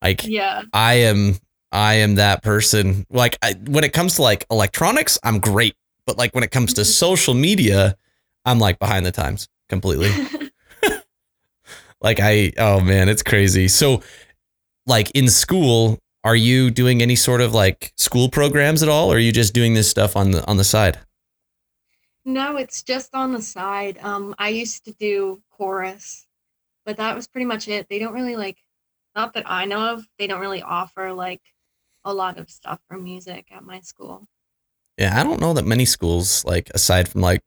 like 0.03 0.23
Yeah. 0.23 0.61
i 0.71 0.95
am 0.95 1.35
i 1.71 1.95
am 1.95 2.15
that 2.15 2.43
person. 2.43 3.05
Like 3.09 3.37
I, 3.41 3.53
when 3.65 3.83
it 3.83 3.93
comes 3.93 4.15
to 4.15 4.21
like 4.21 4.45
electronics 4.51 5.17
i'm 5.23 5.39
great. 5.39 5.75
But 6.05 6.17
like 6.17 6.35
when 6.35 6.43
it 6.43 6.51
comes 6.51 6.73
to 6.75 6.81
mm-hmm. 6.81 6.89
social 6.89 7.33
media 7.33 7.95
i'm 8.45 8.59
like 8.59 8.79
behind 8.79 9.05
the 9.05 9.11
times 9.11 9.47
completely 9.69 10.09
like 12.03 12.19
I 12.19 12.51
oh 12.57 12.79
man, 12.81 13.09
it's 13.09 13.23
crazy. 13.23 13.67
So 13.67 14.01
like 14.85 15.09
in 15.11 15.29
school, 15.29 15.97
are 16.23 16.35
you 16.35 16.69
doing 16.69 17.01
any 17.01 17.15
sort 17.15 17.41
of 17.41 17.53
like 17.53 17.93
school 17.97 18.29
programs 18.29 18.83
at 18.83 18.89
all 18.89 19.11
or 19.11 19.15
are 19.15 19.19
you 19.19 19.31
just 19.31 19.53
doing 19.53 19.73
this 19.73 19.89
stuff 19.89 20.15
on 20.15 20.31
the 20.31 20.45
on 20.47 20.57
the 20.57 20.63
side? 20.63 20.99
No, 22.25 22.55
it's 22.55 22.83
just 22.83 23.13
on 23.13 23.33
the 23.33 23.41
side. 23.41 23.97
Um, 24.01 24.33
I 24.37 24.49
used 24.49 24.85
to 24.85 24.93
do 24.93 25.41
chorus, 25.51 26.25
but 26.85 26.97
that 26.97 27.15
was 27.15 27.27
pretty 27.27 27.45
much 27.45 27.67
it. 27.67 27.87
They 27.89 27.99
don't 27.99 28.13
really 28.13 28.37
like, 28.37 28.57
not 29.15 29.33
that 29.33 29.43
I 29.45 29.65
know 29.65 29.93
of, 29.93 30.05
they 30.17 30.27
don't 30.27 30.39
really 30.39 30.61
offer 30.61 31.11
like 31.11 31.41
a 32.05 32.13
lot 32.13 32.37
of 32.37 32.49
stuff 32.49 32.79
for 32.87 32.97
music 32.97 33.47
at 33.51 33.63
my 33.63 33.81
school. 33.81 34.27
Yeah, 34.97 35.19
I 35.19 35.23
don't 35.23 35.41
know 35.41 35.53
that 35.53 35.65
many 35.65 35.85
schools 35.85 36.45
like 36.45 36.69
aside 36.73 37.09
from 37.09 37.21
like 37.21 37.41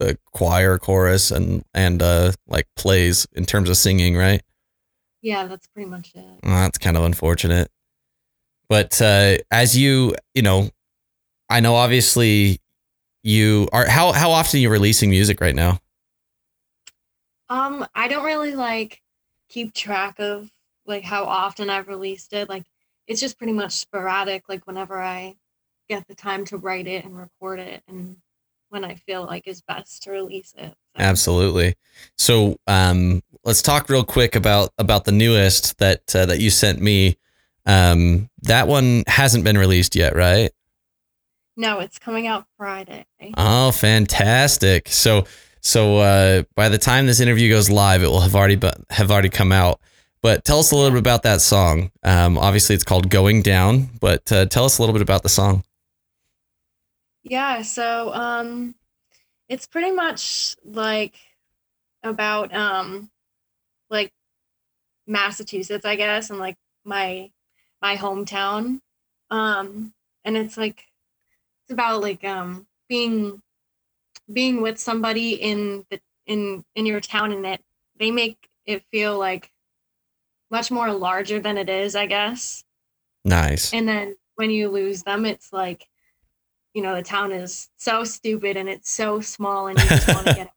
the 0.00 0.18
choir, 0.32 0.78
chorus 0.78 1.30
and 1.30 1.62
and 1.72 2.02
uh 2.02 2.32
like 2.48 2.66
plays 2.74 3.26
in 3.34 3.44
terms 3.46 3.68
of 3.70 3.76
singing, 3.76 4.16
right? 4.16 4.42
Yeah, 5.22 5.46
that's 5.46 5.68
pretty 5.68 5.88
much 5.88 6.12
it. 6.14 6.24
Well, 6.42 6.62
that's 6.62 6.78
kind 6.78 6.96
of 6.96 7.04
unfortunate. 7.04 7.70
But 8.68 9.00
uh 9.00 9.38
as 9.52 9.78
you, 9.78 10.14
you 10.34 10.42
know, 10.42 10.70
I 11.48 11.60
know 11.60 11.76
obviously 11.76 12.60
you 13.22 13.68
are 13.72 13.86
how 13.86 14.12
how 14.12 14.30
often 14.30 14.58
are 14.58 14.62
you 14.62 14.70
releasing 14.70 15.10
music 15.10 15.40
right 15.40 15.54
now? 15.54 15.78
Um, 17.48 17.86
I 17.94 18.08
don't 18.08 18.24
really 18.24 18.54
like 18.54 19.02
keep 19.48 19.74
track 19.74 20.20
of 20.20 20.50
like 20.86 21.02
how 21.04 21.24
often 21.24 21.68
I've 21.68 21.88
released 21.88 22.32
it. 22.32 22.48
Like 22.48 22.64
it's 23.06 23.20
just 23.20 23.38
pretty 23.38 23.52
much 23.52 23.72
sporadic, 23.72 24.48
like 24.48 24.66
whenever 24.66 25.00
I 25.00 25.34
get 25.88 26.06
the 26.06 26.14
time 26.14 26.44
to 26.46 26.56
write 26.56 26.86
it 26.86 27.04
and 27.04 27.18
record 27.18 27.58
it 27.58 27.82
and 27.88 28.16
when 28.70 28.84
I 28.84 28.94
feel 28.94 29.24
like 29.24 29.46
is 29.46 29.60
best 29.62 30.02
to 30.04 30.10
release 30.10 30.54
it. 30.56 30.74
So- 30.96 31.02
Absolutely. 31.02 31.74
So, 32.16 32.56
um, 32.66 33.22
let's 33.44 33.62
talk 33.62 33.88
real 33.88 34.04
quick 34.04 34.34
about 34.34 34.70
about 34.78 35.04
the 35.04 35.12
newest 35.12 35.78
that 35.78 36.14
uh, 36.16 36.26
that 36.26 36.40
you 36.40 36.50
sent 36.50 36.80
me. 36.80 37.16
Um, 37.66 38.30
that 38.42 38.66
one 38.68 39.04
hasn't 39.06 39.44
been 39.44 39.58
released 39.58 39.94
yet, 39.94 40.16
right? 40.16 40.50
No, 41.56 41.80
it's 41.80 41.98
coming 41.98 42.26
out 42.26 42.46
Friday. 42.56 43.04
Oh, 43.36 43.70
fantastic! 43.70 44.88
So, 44.88 45.26
so 45.60 45.98
uh, 45.98 46.42
by 46.54 46.68
the 46.70 46.78
time 46.78 47.06
this 47.06 47.20
interview 47.20 47.50
goes 47.50 47.68
live, 47.68 48.02
it 48.02 48.06
will 48.06 48.20
have 48.20 48.34
already 48.34 48.56
bu- 48.56 48.70
have 48.88 49.10
already 49.10 49.28
come 49.28 49.52
out. 49.52 49.80
But 50.22 50.44
tell 50.44 50.58
us 50.58 50.70
a 50.70 50.76
little 50.76 50.90
bit 50.90 50.98
about 51.00 51.22
that 51.24 51.40
song. 51.40 51.90
Um, 52.02 52.38
obviously, 52.38 52.74
it's 52.74 52.84
called 52.84 53.10
"Going 53.10 53.42
Down," 53.42 53.90
but 54.00 54.30
uh, 54.32 54.46
tell 54.46 54.64
us 54.64 54.78
a 54.78 54.82
little 54.82 54.94
bit 54.94 55.02
about 55.02 55.22
the 55.22 55.28
song. 55.28 55.62
Yeah, 57.22 57.62
so 57.62 58.12
um 58.14 58.74
it's 59.48 59.66
pretty 59.66 59.90
much 59.90 60.56
like 60.64 61.14
about 62.02 62.54
um 62.54 63.10
like 63.90 64.12
Massachusetts, 65.06 65.84
I 65.84 65.96
guess, 65.96 66.30
and 66.30 66.38
like 66.38 66.56
my 66.84 67.30
my 67.82 67.96
hometown. 67.96 68.80
Um 69.30 69.92
and 70.24 70.36
it's 70.36 70.56
like 70.56 70.84
it's 71.64 71.72
about 71.72 72.00
like 72.00 72.24
um 72.24 72.66
being 72.88 73.42
being 74.32 74.60
with 74.62 74.78
somebody 74.78 75.34
in 75.34 75.84
the 75.90 76.00
in 76.26 76.64
in 76.74 76.86
your 76.86 77.00
town 77.00 77.32
and 77.32 77.44
that 77.44 77.60
they 77.98 78.10
make 78.10 78.48
it 78.66 78.82
feel 78.90 79.18
like 79.18 79.50
much 80.50 80.70
more 80.70 80.92
larger 80.92 81.40
than 81.40 81.56
it 81.58 81.68
is, 81.68 81.94
I 81.94 82.06
guess. 82.06 82.64
Nice. 83.24 83.72
And 83.72 83.88
then 83.88 84.16
when 84.34 84.50
you 84.50 84.68
lose 84.68 85.02
them, 85.02 85.26
it's 85.26 85.52
like, 85.52 85.86
you 86.74 86.82
know, 86.82 86.94
the 86.94 87.02
town 87.02 87.32
is 87.32 87.68
so 87.76 88.04
stupid 88.04 88.56
and 88.56 88.68
it's 88.68 88.90
so 88.90 89.20
small 89.20 89.66
and 89.66 89.78
you 89.78 89.88
just 89.88 90.08
want 90.08 90.26
to 90.26 90.34
get 90.34 90.46
it. 90.46 90.52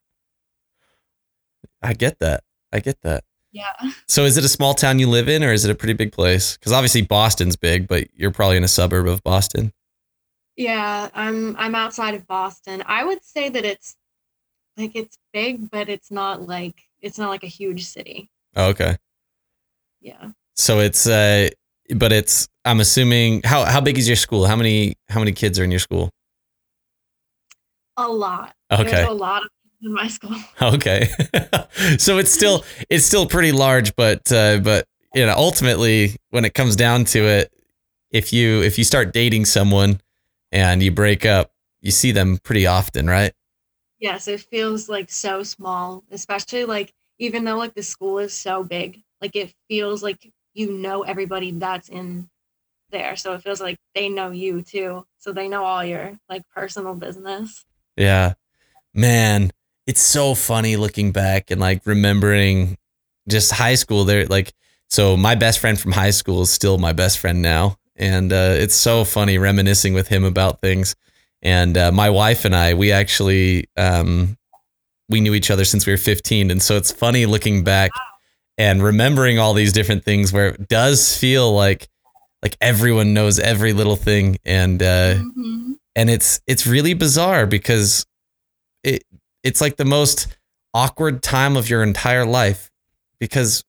I 1.82 1.94
get 1.94 2.20
that. 2.20 2.44
I 2.72 2.80
get 2.80 3.02
that. 3.02 3.24
Yeah. 3.52 3.74
So 4.08 4.26
is 4.26 4.38
it 4.38 4.44
a 4.44 4.50
small 4.50 4.74
town 4.74 5.00
you 5.00 5.08
live 5.08 5.30
in 5.30 5.44
or 5.44 5.52
is 5.52 5.64
it 5.64 5.72
a 5.72 5.76
pretty 5.76 5.94
big 5.94 6.12
place? 6.12 6.58
Because 6.58 6.72
obviously 6.72 7.02
Boston's 7.04 7.56
big, 7.56 7.88
but 7.88 8.08
you're 8.16 8.32
probably 8.32 8.58
in 8.58 8.64
a 8.64 8.68
suburb 8.68 9.08
of 9.08 9.24
Boston. 9.24 9.74
Yeah, 10.56 11.10
I'm 11.14 11.56
I'm 11.58 11.76
outside 11.76 12.14
of 12.14 12.28
Boston. 12.28 12.84
I 12.86 13.04
would 13.04 13.24
say 13.24 13.50
that 13.50 13.66
it's 13.66 13.96
like 14.78 14.96
it's 14.96 15.18
big, 15.34 15.70
but 15.70 15.90
it's 15.90 16.12
not 16.12 16.48
like 16.48 16.76
it's 17.02 17.18
not 17.18 17.30
like 17.30 17.44
a 17.44 17.48
huge 17.48 17.86
city. 17.86 18.30
Oh, 18.56 18.70
okay. 18.70 18.98
Yeah. 20.02 20.32
So 20.56 20.80
it's 20.80 21.08
uh 21.08 21.50
but 21.94 22.12
it's 22.12 22.48
I'm 22.66 22.80
assuming 22.80 23.42
how 23.44 23.66
how 23.66 23.82
big 23.82 23.98
is 23.98 24.08
your 24.08 24.16
school? 24.16 24.46
How 24.46 24.56
many 24.56 24.96
how 25.10 25.20
many 25.20 25.32
kids 25.32 25.60
are 25.60 25.64
in 25.64 25.72
your 25.72 25.80
school? 25.80 26.10
A 27.98 28.08
lot. 28.08 28.56
Okay. 28.72 28.84
There's 28.84 29.08
a 29.08 29.14
lot 29.14 29.44
of 29.44 29.50
people 29.64 29.90
in 29.90 29.94
my 29.94 30.08
school. 30.08 30.36
Okay. 30.62 31.10
so 31.98 32.18
it's 32.18 32.32
still 32.32 32.64
it's 32.90 33.06
still 33.06 33.28
pretty 33.28 33.52
large, 33.52 33.96
but 33.96 34.32
uh, 34.32 34.60
but 34.60 34.88
you 35.14 35.26
know, 35.26 35.34
ultimately 35.36 36.16
when 36.32 36.46
it 36.46 36.54
comes 36.54 36.76
down 36.76 37.06
to 37.06 37.24
it, 37.24 37.54
if 38.12 38.34
you 38.34 38.62
if 38.62 38.78
you 38.78 38.84
start 38.84 39.14
dating 39.14 39.46
someone 39.46 40.02
and 40.52 40.82
you 40.82 40.92
break 40.92 41.26
up, 41.26 41.52
you 41.82 41.92
see 41.92 42.12
them 42.12 42.38
pretty 42.44 42.66
often, 42.66 43.08
right? 43.08 43.34
Yes, 44.00 44.28
it 44.28 44.42
feels 44.42 44.90
like 44.90 45.12
so 45.12 45.44
small, 45.44 46.04
especially 46.12 46.66
like 46.66 46.94
even 47.20 47.44
though 47.44 47.58
like 47.58 47.74
the 47.74 47.84
school 47.84 48.20
is 48.20 48.34
so 48.34 48.64
big, 48.64 49.02
like 49.22 49.36
it 49.36 49.54
feels 49.70 50.02
like 50.02 50.32
you 50.54 50.72
know 50.72 51.04
everybody 51.04 51.52
that's 51.52 51.90
in 51.90 52.30
there. 52.92 53.16
So 53.16 53.34
it 53.34 53.42
feels 53.42 53.60
like 53.60 53.78
they 53.96 54.08
know 54.08 54.32
you 54.32 54.62
too. 54.62 55.06
So 55.18 55.34
they 55.34 55.50
know 55.50 55.64
all 55.66 55.84
your 55.84 56.18
like 56.30 56.44
personal 56.56 56.96
business. 56.96 57.66
Yeah. 57.98 58.34
Man, 58.94 59.52
it's 59.86 60.02
so 60.02 60.36
funny 60.36 60.78
looking 60.78 61.12
back 61.12 61.52
and 61.52 61.60
like 61.60 61.82
remembering 61.86 62.78
just 63.28 63.52
high 63.52 63.76
school 63.76 64.04
there 64.04 64.26
like 64.26 64.54
so 64.90 65.16
my 65.18 65.36
best 65.36 65.60
friend 65.60 65.80
from 65.80 65.92
high 65.92 66.12
school 66.12 66.42
is 66.42 66.50
still 66.50 66.78
my 66.78 66.94
best 66.94 67.20
friend 67.20 67.42
now 67.42 67.78
and 67.96 68.34
uh, 68.34 68.54
it's 68.58 68.76
so 68.76 69.04
funny 69.04 69.38
reminiscing 69.38 69.94
with 69.94 70.08
him 70.08 70.24
about 70.24 70.62
things 70.62 70.96
and 71.42 71.78
uh, 71.78 71.92
my 71.92 72.10
wife 72.10 72.46
and 72.46 72.56
I 72.56 72.74
we 72.74 72.92
actually 72.92 73.70
um, 73.78 74.38
we 75.10 75.22
knew 75.22 75.34
each 75.34 75.52
other 75.52 75.66
since 75.66 75.86
we 75.86 75.94
were 75.94 75.98
15 75.98 76.52
and 76.52 76.62
so 76.62 76.76
it's 76.76 76.92
funny 76.92 77.26
looking 77.26 77.64
back 77.64 77.92
and 78.58 78.84
remembering 78.84 79.40
all 79.40 79.54
these 79.54 79.74
different 79.74 80.04
things 80.04 80.32
where 80.32 80.50
it 80.50 80.68
does 80.68 81.16
feel 81.18 81.54
like 81.54 81.88
like 82.42 82.58
everyone 82.62 83.14
knows 83.14 83.40
every 83.40 83.72
little 83.74 83.96
thing 83.96 84.38
and 84.46 84.82
uh, 84.84 85.16
Mhm. 85.16 85.76
and 85.96 86.10
it's 86.10 86.42
it's 86.48 86.68
really 86.68 86.94
bizarre 86.94 87.46
because 87.48 88.06
it 88.84 89.04
it's 89.44 89.62
like 89.62 89.78
the 89.78 89.86
most 89.86 90.28
awkward 90.74 91.22
time 91.24 91.56
of 91.58 91.70
your 91.70 91.84
entire 91.84 92.26
life 92.26 92.70
because 93.20 93.64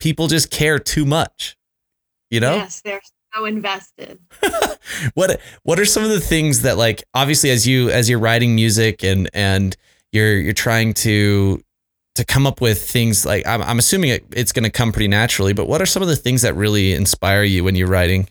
people 0.00 0.26
just 0.28 0.50
care 0.50 0.78
too 0.78 1.04
much 1.04 1.56
you 2.30 2.40
know 2.40 2.56
Yes, 2.56 2.80
they're 2.84 3.00
so 3.34 3.44
invested. 3.44 4.18
what 5.14 5.40
what 5.62 5.78
are 5.78 5.84
some 5.84 6.02
of 6.02 6.10
the 6.10 6.20
things 6.20 6.62
that 6.62 6.76
like 6.76 7.04
obviously 7.14 7.50
as 7.50 7.66
you 7.66 7.90
as 7.90 8.08
you're 8.10 8.18
writing 8.18 8.54
music 8.54 9.04
and 9.04 9.28
and 9.32 9.76
you're 10.12 10.36
you're 10.38 10.52
trying 10.54 10.94
to 10.94 11.62
to 12.18 12.24
come 12.24 12.46
up 12.46 12.60
with 12.60 12.88
things 12.88 13.24
like 13.26 13.46
I'm, 13.46 13.62
I'm 13.62 13.78
assuming 13.78 14.10
it, 14.10 14.24
it's 14.32 14.52
going 14.52 14.64
to 14.64 14.70
come 14.70 14.92
pretty 14.92 15.08
naturally 15.08 15.52
but 15.54 15.66
what 15.66 15.80
are 15.82 15.86
some 15.86 16.02
of 16.02 16.08
the 16.08 16.16
things 16.16 16.42
that 16.42 16.54
really 16.54 16.92
inspire 16.92 17.42
you 17.42 17.64
when 17.64 17.74
you're 17.74 17.88
writing 17.88 18.28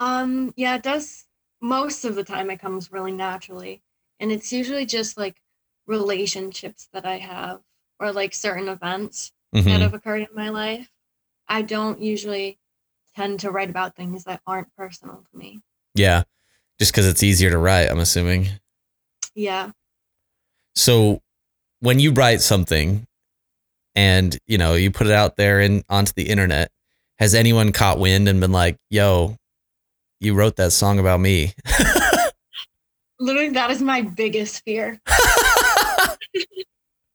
Um, 0.00 0.52
yeah, 0.56 0.76
it 0.76 0.82
does 0.82 1.24
most 1.60 2.04
of 2.04 2.14
the 2.14 2.22
time 2.24 2.50
it 2.50 2.60
comes 2.60 2.92
really 2.92 3.10
naturally. 3.12 3.82
And 4.20 4.30
it's 4.30 4.52
usually 4.52 4.86
just 4.86 5.16
like 5.18 5.36
relationships 5.86 6.88
that 6.92 7.04
I 7.06 7.16
have 7.18 7.60
or 7.98 8.12
like 8.12 8.34
certain 8.34 8.68
events 8.68 9.32
that 9.52 9.64
Mhm. 9.64 9.80
have 9.80 9.94
occurred 9.94 10.22
in 10.22 10.34
my 10.34 10.50
life. 10.50 10.88
I 11.48 11.62
don't 11.62 12.00
usually 12.00 12.58
tend 13.16 13.40
to 13.40 13.50
write 13.50 13.70
about 13.70 13.96
things 13.96 14.24
that 14.24 14.40
aren't 14.46 14.74
personal 14.76 15.24
to 15.30 15.36
me. 15.36 15.60
yeah 15.94 16.22
just 16.78 16.92
because 16.92 17.06
it's 17.08 17.24
easier 17.24 17.50
to 17.50 17.58
write 17.58 17.90
i'm 17.90 17.98
assuming 17.98 18.46
Yeah. 19.34 19.72
So 20.76 21.22
when 21.80 21.98
you 21.98 22.12
write 22.12 22.40
something 22.40 23.06
and 23.94 24.36
you 24.46 24.58
know 24.58 24.74
you 24.74 24.90
put 24.90 25.06
it 25.06 25.12
out 25.12 25.36
there 25.36 25.60
and 25.60 25.84
onto 25.88 26.12
the 26.14 26.28
internet, 26.28 26.70
has 27.18 27.34
anyone 27.34 27.72
caught 27.72 27.98
wind 27.98 28.28
and 28.28 28.40
been 28.40 28.52
like, 28.52 28.76
"Yo, 28.90 29.36
you 30.20 30.34
wrote 30.34 30.56
that 30.56 30.72
song 30.72 30.98
about 30.98 31.20
me"? 31.20 31.52
Literally, 33.20 33.50
that 33.50 33.70
is 33.70 33.82
my 33.82 34.02
biggest 34.02 34.62
fear. 34.64 35.00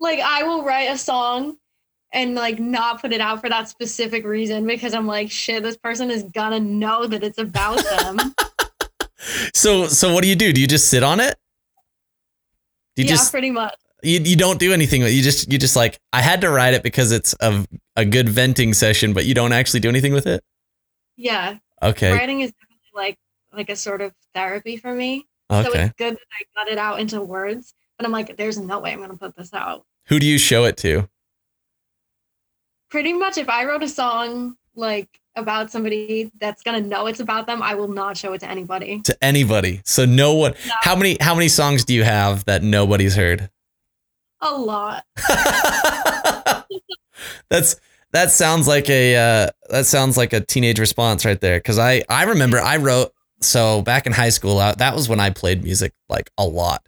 Like, 0.03 0.19
I 0.19 0.43
will 0.43 0.65
write 0.65 0.89
a 0.89 0.97
song 0.97 1.55
and 2.11 2.35
like 2.35 2.59
not 2.59 2.99
put 2.99 3.13
it 3.13 3.21
out 3.21 3.39
for 3.39 3.47
that 3.47 3.69
specific 3.69 4.25
reason 4.25 4.67
because 4.67 4.93
I'm 4.93 5.07
like, 5.07 5.31
shit, 5.31 5.63
this 5.63 5.77
person 5.77 6.11
is 6.11 6.23
gonna 6.23 6.59
know 6.59 7.07
that 7.07 7.23
it's 7.23 7.37
about 7.37 7.81
them. 7.81 8.35
so 9.53 9.87
so 9.87 10.13
what 10.13 10.21
do 10.21 10.27
you 10.27 10.35
do? 10.35 10.51
Do 10.51 10.59
you 10.59 10.67
just 10.67 10.89
sit 10.89 11.03
on 11.03 11.21
it? 11.21 11.35
Do 12.97 13.01
you 13.01 13.07
yeah, 13.07 13.15
just 13.15 13.31
pretty 13.31 13.49
much. 13.49 13.73
You, 14.03 14.19
you 14.19 14.35
don't 14.35 14.59
do 14.59 14.73
anything. 14.73 15.01
with 15.01 15.11
it. 15.11 15.13
You 15.13 15.23
just 15.23 15.51
you 15.51 15.57
just 15.57 15.75
like 15.75 15.99
I 16.11 16.21
had 16.21 16.41
to 16.41 16.49
write 16.49 16.73
it 16.73 16.83
because 16.83 17.11
it's 17.11 17.33
a 17.39 17.65
a 17.95 18.05
good 18.05 18.29
venting 18.29 18.73
session, 18.73 19.13
but 19.13 19.25
you 19.25 19.33
don't 19.33 19.53
actually 19.53 19.79
do 19.79 19.89
anything 19.89 20.13
with 20.13 20.27
it. 20.27 20.43
Yeah. 21.15 21.57
Okay. 21.81 22.11
Writing 22.11 22.41
is 22.41 22.51
definitely 22.51 22.91
like 22.93 23.17
like 23.53 23.69
a 23.69 23.75
sort 23.75 24.01
of 24.01 24.13
therapy 24.33 24.77
for 24.77 24.93
me. 24.93 25.25
Okay. 25.51 25.69
So 25.69 25.79
it's 25.79 25.93
good 25.97 26.13
that 26.15 26.27
I 26.31 26.43
got 26.55 26.71
it 26.71 26.77
out 26.77 26.99
into 26.99 27.21
words, 27.21 27.73
but 27.97 28.05
I'm 28.05 28.11
like, 28.11 28.35
there's 28.37 28.57
no 28.57 28.79
way 28.79 28.91
I'm 28.91 29.01
gonna 29.01 29.17
put 29.17 29.35
this 29.35 29.53
out. 29.53 29.85
Who 30.07 30.19
do 30.19 30.25
you 30.25 30.37
show 30.37 30.65
it 30.65 30.77
to? 30.77 31.07
Pretty 32.89 33.13
much 33.13 33.37
if 33.37 33.49
I 33.49 33.65
wrote 33.65 33.83
a 33.83 33.87
song 33.87 34.55
like 34.75 35.09
about 35.35 35.71
somebody 35.71 36.31
that's 36.39 36.61
gonna 36.63 36.81
know 36.81 37.07
it's 37.07 37.19
about 37.19 37.47
them, 37.47 37.61
I 37.61 37.75
will 37.75 37.87
not 37.87 38.17
show 38.17 38.33
it 38.33 38.39
to 38.39 38.49
anybody. 38.49 39.01
To 39.01 39.17
anybody. 39.23 39.81
So 39.85 40.05
no 40.05 40.33
one. 40.33 40.53
No. 40.67 40.73
How 40.81 40.95
many 40.95 41.17
how 41.19 41.35
many 41.35 41.47
songs 41.47 41.85
do 41.85 41.93
you 41.93 42.03
have 42.03 42.45
that 42.45 42.63
nobody's 42.63 43.15
heard? 43.15 43.49
A 44.43 44.51
lot. 44.57 45.05
That's 47.49 47.77
that 48.11 48.29
sounds 48.29 48.67
like 48.67 48.89
a 48.89 49.15
uh, 49.15 49.49
that 49.69 49.85
sounds 49.85 50.17
like 50.17 50.33
a 50.33 50.41
teenage 50.41 50.79
response 50.79 51.23
right 51.25 51.39
there. 51.39 51.57
Because 51.57 51.79
I 51.79 52.03
I 52.09 52.23
remember 52.23 52.59
I 52.59 52.77
wrote 52.77 53.13
so 53.41 53.81
back 53.81 54.05
in 54.05 54.11
high 54.11 54.29
school 54.29 54.57
uh, 54.59 54.73
that 54.75 54.95
was 54.95 55.07
when 55.07 55.21
I 55.21 55.29
played 55.29 55.63
music 55.63 55.93
like 56.09 56.29
a 56.37 56.45
lot, 56.45 56.85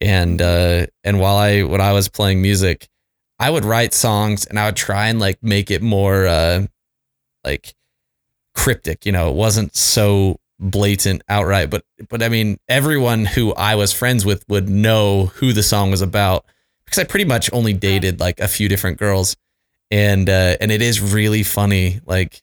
and 0.00 0.40
uh, 0.40 0.86
and 1.02 1.18
while 1.18 1.36
I 1.36 1.62
when 1.64 1.80
I 1.80 1.92
was 1.92 2.08
playing 2.08 2.40
music, 2.40 2.88
I 3.40 3.50
would 3.50 3.64
write 3.64 3.94
songs 3.94 4.44
and 4.46 4.58
I 4.58 4.66
would 4.66 4.76
try 4.76 5.08
and 5.08 5.18
like 5.18 5.42
make 5.42 5.72
it 5.72 5.82
more 5.82 6.26
uh, 6.26 6.66
like 7.44 7.74
cryptic. 8.54 9.04
You 9.04 9.10
know, 9.12 9.28
it 9.28 9.34
wasn't 9.34 9.74
so 9.74 10.38
blatant 10.60 11.22
outright, 11.28 11.68
but 11.68 11.84
but 12.08 12.22
I 12.22 12.28
mean 12.28 12.58
everyone 12.68 13.24
who 13.24 13.52
I 13.54 13.74
was 13.74 13.92
friends 13.92 14.24
with 14.24 14.44
would 14.48 14.68
know 14.68 15.26
who 15.26 15.52
the 15.52 15.64
song 15.64 15.90
was 15.90 16.00
about 16.00 16.44
because 16.92 17.02
I 17.02 17.08
pretty 17.08 17.24
much 17.24 17.50
only 17.54 17.72
dated 17.72 18.20
like 18.20 18.38
a 18.38 18.46
few 18.46 18.68
different 18.68 18.98
girls 18.98 19.34
and 19.90 20.28
uh, 20.28 20.56
and 20.60 20.70
it 20.70 20.82
is 20.82 21.00
really 21.00 21.42
funny 21.42 22.00
like 22.04 22.42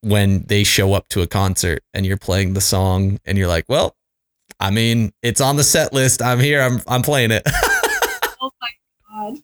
when 0.00 0.42
they 0.48 0.64
show 0.64 0.94
up 0.94 1.06
to 1.08 1.22
a 1.22 1.28
concert 1.28 1.84
and 1.94 2.04
you're 2.04 2.16
playing 2.16 2.54
the 2.54 2.60
song 2.60 3.20
and 3.24 3.38
you're 3.38 3.46
like 3.46 3.64
well 3.68 3.94
i 4.58 4.68
mean 4.68 5.12
it's 5.22 5.40
on 5.40 5.54
the 5.54 5.62
set 5.62 5.92
list 5.92 6.20
i'm 6.20 6.40
here 6.40 6.60
i'm 6.60 6.80
i'm 6.88 7.02
playing 7.02 7.30
it 7.30 7.42
Oh 8.44 8.50
my 8.60 8.68
god. 9.30 9.38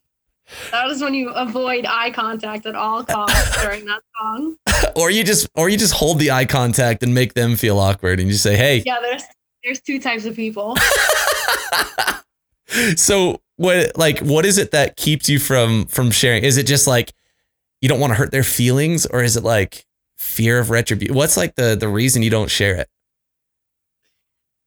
That 0.72 0.90
is 0.90 1.00
when 1.00 1.14
you 1.14 1.30
avoid 1.30 1.86
eye 1.86 2.10
contact 2.10 2.66
at 2.66 2.74
all 2.74 3.04
costs 3.04 3.62
during 3.62 3.84
that 3.84 4.00
song. 4.20 4.56
or 4.96 5.08
you 5.08 5.22
just 5.22 5.48
or 5.54 5.68
you 5.68 5.78
just 5.78 5.94
hold 5.94 6.18
the 6.18 6.32
eye 6.32 6.44
contact 6.44 7.04
and 7.04 7.14
make 7.14 7.34
them 7.34 7.54
feel 7.54 7.78
awkward 7.78 8.18
and 8.18 8.28
you 8.28 8.34
say 8.34 8.56
hey 8.56 8.82
Yeah, 8.84 8.98
there's 9.00 9.22
there's 9.62 9.80
two 9.80 10.00
types 10.00 10.24
of 10.24 10.34
people. 10.34 10.76
so 12.96 13.40
what 13.58 13.96
like 13.96 14.18
what 14.20 14.46
is 14.46 14.56
it 14.58 14.70
that 14.70 14.96
keeps 14.96 15.28
you 15.28 15.38
from 15.38 15.84
from 15.86 16.10
sharing 16.10 16.42
is 16.42 16.56
it 16.56 16.66
just 16.66 16.86
like 16.86 17.12
you 17.80 17.88
don't 17.88 18.00
want 18.00 18.10
to 18.12 18.14
hurt 18.14 18.32
their 18.32 18.42
feelings 18.42 19.04
or 19.06 19.22
is 19.22 19.36
it 19.36 19.44
like 19.44 19.84
fear 20.16 20.58
of 20.58 20.70
retribution 20.70 21.14
what's 21.14 21.36
like 21.36 21.54
the 21.56 21.76
the 21.78 21.88
reason 21.88 22.22
you 22.22 22.30
don't 22.30 22.50
share 22.50 22.74
it 22.76 22.88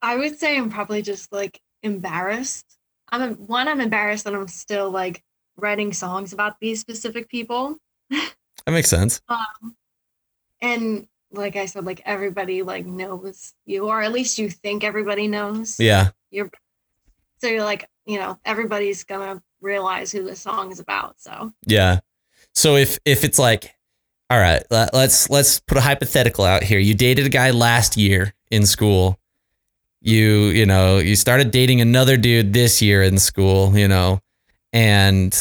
I 0.02 0.16
would 0.16 0.38
say 0.38 0.58
I'm 0.58 0.68
probably 0.68 1.00
just 1.00 1.32
like 1.32 1.60
embarrassed. 1.82 2.66
I'm 3.10 3.34
one, 3.34 3.68
I'm 3.68 3.80
embarrassed 3.80 4.24
that 4.24 4.34
I'm 4.34 4.48
still 4.48 4.90
like 4.90 5.22
writing 5.56 5.92
songs 5.92 6.32
about 6.32 6.58
these 6.60 6.80
specific 6.80 7.28
people. 7.28 7.76
that 8.10 8.32
makes 8.72 8.88
sense 8.90 9.20
Um, 9.28 9.76
and 10.60 11.06
like 11.30 11.56
I 11.56 11.66
said, 11.66 11.84
like 11.84 12.02
everybody 12.04 12.62
like 12.62 12.84
knows 12.84 13.54
you, 13.64 13.86
or 13.88 14.02
at 14.02 14.12
least 14.12 14.38
you 14.38 14.50
think 14.50 14.82
everybody 14.84 15.28
knows. 15.28 15.78
yeah 15.78 16.10
You're 16.30 16.50
so 17.40 17.46
you're 17.48 17.64
like, 17.64 17.88
you 18.06 18.18
know, 18.18 18.38
everybody's 18.44 19.04
gonna 19.04 19.42
realize 19.60 20.12
who 20.12 20.24
the 20.24 20.36
song 20.36 20.72
is 20.72 20.80
about. 20.80 21.20
So 21.20 21.52
Yeah. 21.66 22.00
So 22.54 22.76
if 22.76 22.98
if 23.04 23.24
it's 23.24 23.38
like, 23.38 23.74
all 24.30 24.38
right, 24.38 24.62
let, 24.70 24.92
let's 24.94 25.30
let's 25.30 25.60
put 25.60 25.78
a 25.78 25.80
hypothetical 25.80 26.44
out 26.44 26.62
here. 26.62 26.78
You 26.78 26.94
dated 26.94 27.26
a 27.26 27.30
guy 27.30 27.50
last 27.50 27.96
year 27.96 28.34
in 28.50 28.66
school. 28.66 29.18
You 30.00 30.46
you 30.46 30.66
know 30.66 30.98
you 30.98 31.16
started 31.16 31.50
dating 31.50 31.80
another 31.80 32.16
dude 32.16 32.52
this 32.52 32.82
year 32.82 33.02
in 33.02 33.18
school. 33.18 33.76
You 33.76 33.88
know, 33.88 34.20
and 34.72 35.34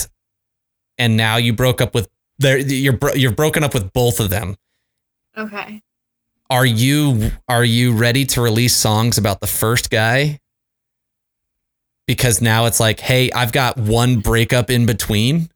and 0.97 1.17
now 1.17 1.37
you 1.37 1.53
broke 1.53 1.81
up 1.81 1.93
with 1.93 2.09
there 2.37 2.57
you're 2.57 2.93
bro- 2.93 3.13
you're 3.13 3.31
broken 3.31 3.63
up 3.63 3.73
with 3.73 3.91
both 3.93 4.19
of 4.19 4.29
them. 4.29 4.55
Okay. 5.37 5.81
Are 6.49 6.65
you 6.65 7.31
are 7.47 7.63
you 7.63 7.93
ready 7.93 8.25
to 8.25 8.41
release 8.41 8.75
songs 8.75 9.17
about 9.17 9.39
the 9.39 9.47
first 9.47 9.89
guy? 9.89 10.40
Because 12.07 12.41
now 12.41 12.65
it's 12.65 12.79
like, 12.79 12.99
hey, 12.99 13.31
I've 13.31 13.51
got 13.51 13.77
one 13.77 14.19
breakup 14.19 14.69
in 14.69 14.85
between. 14.85 15.49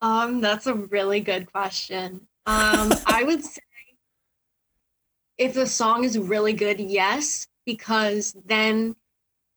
Um, 0.00 0.40
that's 0.40 0.66
a 0.66 0.74
really 0.74 1.20
good 1.20 1.50
question. 1.50 2.26
Um, 2.46 2.92
I 3.06 3.22
would 3.24 3.44
say 3.44 3.60
if 5.38 5.54
the 5.54 5.66
song 5.66 6.04
is 6.04 6.18
really 6.18 6.52
good, 6.52 6.80
yes, 6.80 7.46
because 7.64 8.36
then 8.44 8.96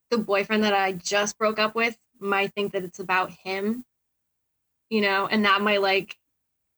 the 0.09 0.17
boyfriend 0.17 0.63
that 0.63 0.73
I 0.73 0.93
just 0.93 1.37
broke 1.37 1.59
up 1.59 1.75
with 1.75 1.97
might 2.19 2.53
think 2.53 2.73
that 2.73 2.83
it's 2.83 2.99
about 2.99 3.31
him, 3.31 3.83
you 4.89 5.01
know, 5.01 5.27
and 5.27 5.43
that 5.45 5.61
might 5.61 5.81
like 5.81 6.17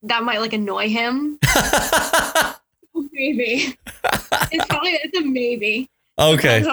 that 0.03 0.23
might 0.23 0.39
like 0.39 0.53
annoy 0.53 0.89
him. 0.89 1.37
maybe 3.11 3.77
it's 4.51 4.65
probably 4.65 4.91
it's 4.91 5.17
a 5.17 5.21
maybe. 5.21 5.89
okay. 6.17 6.63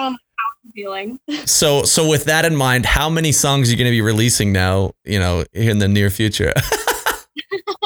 Depends 0.73 0.87
on 0.87 0.97
how 0.97 1.07
I'm 1.07 1.17
feeling. 1.17 1.19
So 1.47 1.83
so 1.83 2.07
with 2.07 2.25
that 2.25 2.45
in 2.45 2.55
mind, 2.55 2.85
how 2.85 3.09
many 3.09 3.31
songs 3.31 3.67
are 3.67 3.71
you 3.71 3.77
going 3.77 3.87
to 3.87 3.91
be 3.91 4.01
releasing 4.01 4.51
now, 4.53 4.91
you 5.03 5.19
know, 5.19 5.43
in 5.53 5.79
the 5.79 5.87
near 5.87 6.09
future? 6.09 6.53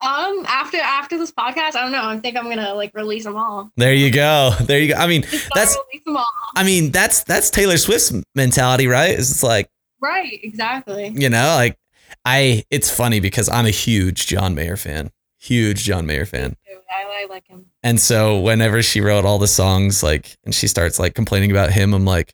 um, 0.00 0.44
after 0.48 0.78
after 0.78 1.16
this 1.18 1.30
podcast, 1.32 1.76
I 1.76 1.82
don't 1.82 1.92
know. 1.92 2.04
I 2.08 2.18
think 2.18 2.36
I'm 2.36 2.48
gonna 2.48 2.74
like 2.74 2.92
release 2.94 3.24
them 3.24 3.36
all. 3.36 3.70
there 3.76 3.94
you 3.94 4.10
go. 4.10 4.52
There 4.62 4.80
you 4.80 4.92
go. 4.94 4.98
I 5.00 5.06
mean, 5.06 5.22
That's- 5.54 5.76
release 5.92 6.04
them 6.04 6.16
all. 6.16 6.26
I 6.56 6.64
mean, 6.64 6.90
that's 6.90 7.22
that's 7.24 7.50
Taylor 7.50 7.76
Swift's 7.78 8.12
mentality, 8.34 8.86
right? 8.88 9.10
It's 9.18 9.42
like, 9.42 9.68
Right, 10.00 10.40
exactly. 10.42 11.08
you 11.14 11.28
know, 11.30 11.54
like 11.56 11.76
I 12.24 12.64
it's 12.70 12.90
funny 12.90 13.20
because 13.20 13.48
I'm 13.48 13.66
a 13.66 13.70
huge 13.70 14.26
John 14.26 14.54
Mayer 14.54 14.76
fan. 14.76 15.10
Huge 15.42 15.82
John 15.82 16.06
Mayer 16.06 16.24
fan. 16.24 16.56
I, 16.88 17.24
I 17.24 17.26
like 17.28 17.48
him. 17.48 17.66
And 17.82 17.98
so 18.00 18.38
whenever 18.38 18.80
she 18.80 19.00
wrote 19.00 19.24
all 19.24 19.38
the 19.38 19.48
songs 19.48 20.00
like 20.00 20.36
and 20.44 20.54
she 20.54 20.68
starts 20.68 21.00
like 21.00 21.16
complaining 21.16 21.50
about 21.50 21.72
him, 21.72 21.94
I'm 21.94 22.04
like 22.04 22.32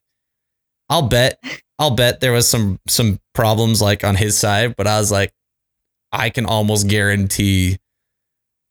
I'll 0.91 1.09
bet 1.09 1.43
I'll 1.79 1.93
bet 1.93 2.21
there 2.21 2.33
was 2.33 2.47
some 2.47 2.79
some 2.87 3.19
problems 3.33 3.81
like 3.81 4.05
on 4.05 4.15
his 4.15 4.37
side, 4.37 4.77
but 4.77 4.87
I 4.87 4.99
was 4.99 5.11
like 5.11 5.33
I 6.13 6.29
can 6.29 6.45
almost 6.45 6.87
guarantee 6.87 7.79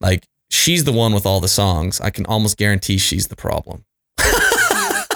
like 0.01 0.27
she's 0.51 0.83
the 0.83 0.93
one 0.93 1.15
with 1.15 1.25
all 1.25 1.39
the 1.39 1.47
songs. 1.47 1.99
I 1.99 2.11
can 2.11 2.27
almost 2.27 2.57
guarantee 2.57 2.99
she's 2.99 3.29
the 3.29 3.35
problem. 3.35 3.85
I 4.19 5.15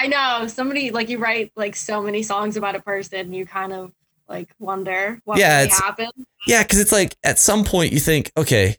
I 0.00 0.06
know 0.08 0.48
somebody 0.48 0.90
like 0.90 1.08
you 1.08 1.18
write 1.18 1.52
like 1.54 1.76
so 1.76 2.02
many 2.02 2.24
songs 2.24 2.56
about 2.56 2.74
a 2.74 2.80
person, 2.80 3.32
you 3.32 3.46
kind 3.46 3.72
of 3.72 3.92
like 4.28 4.48
wonder 4.58 5.20
what 5.24 5.38
Yeah, 5.38 5.56
really 5.58 5.64
it's- 5.66 5.80
happened. 5.80 6.12
Yeah, 6.46 6.62
because 6.62 6.80
it's 6.80 6.92
like 6.92 7.16
at 7.22 7.38
some 7.38 7.64
point 7.64 7.92
you 7.92 8.00
think, 8.00 8.32
okay, 8.36 8.76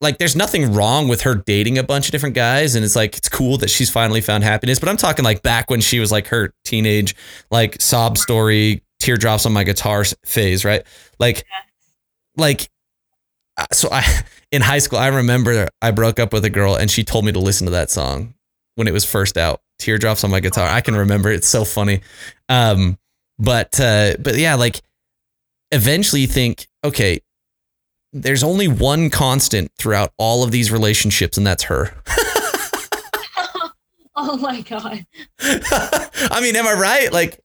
like 0.00 0.18
there's 0.18 0.34
nothing 0.36 0.72
wrong 0.72 1.08
with 1.08 1.22
her 1.22 1.34
dating 1.34 1.78
a 1.78 1.82
bunch 1.82 2.06
of 2.06 2.12
different 2.12 2.34
guys, 2.34 2.74
and 2.74 2.84
it's 2.84 2.96
like 2.96 3.16
it's 3.16 3.28
cool 3.28 3.56
that 3.58 3.70
she's 3.70 3.90
finally 3.90 4.20
found 4.20 4.44
happiness. 4.44 4.78
But 4.78 4.88
I'm 4.88 4.96
talking 4.96 5.24
like 5.24 5.42
back 5.42 5.70
when 5.70 5.80
she 5.80 5.98
was 6.00 6.10
like 6.12 6.26
her 6.28 6.52
teenage, 6.64 7.14
like 7.50 7.80
sob 7.80 8.18
story, 8.18 8.82
teardrops 9.00 9.46
on 9.46 9.52
my 9.52 9.64
guitar 9.64 10.04
phase, 10.24 10.64
right? 10.64 10.82
Like, 11.18 11.44
like, 12.36 12.68
uh, 13.56 13.66
so 13.72 13.88
I 13.92 14.04
in 14.52 14.62
high 14.62 14.78
school 14.78 14.98
I 14.98 15.08
remember 15.08 15.68
I 15.80 15.90
broke 15.92 16.18
up 16.18 16.32
with 16.32 16.44
a 16.44 16.50
girl 16.50 16.74
and 16.74 16.90
she 16.90 17.04
told 17.04 17.24
me 17.24 17.32
to 17.32 17.38
listen 17.40 17.64
to 17.66 17.70
that 17.72 17.90
song 17.90 18.34
when 18.76 18.86
it 18.88 18.92
was 18.92 19.04
first 19.04 19.36
out, 19.36 19.60
teardrops 19.78 20.24
on 20.24 20.30
my 20.30 20.40
guitar. 20.40 20.68
I 20.68 20.80
can 20.80 20.94
remember 20.96 21.30
it's 21.30 21.48
so 21.48 21.64
funny. 21.64 22.00
Um, 22.48 22.98
but 23.42 23.80
uh, 23.80 24.14
but 24.20 24.38
yeah, 24.38 24.54
like 24.54 24.80
eventually 25.72 26.20
you 26.20 26.26
think, 26.28 26.68
okay, 26.84 27.20
there's 28.12 28.44
only 28.44 28.68
one 28.68 29.10
constant 29.10 29.72
throughout 29.76 30.12
all 30.16 30.44
of 30.44 30.52
these 30.52 30.70
relationships, 30.70 31.36
and 31.36 31.46
that's 31.46 31.64
her. 31.64 31.92
oh 34.16 34.36
my 34.36 34.60
god. 34.60 35.04
I 35.40 36.40
mean, 36.40 36.54
am 36.54 36.66
I 36.66 36.74
right? 36.74 37.12
Like, 37.12 37.40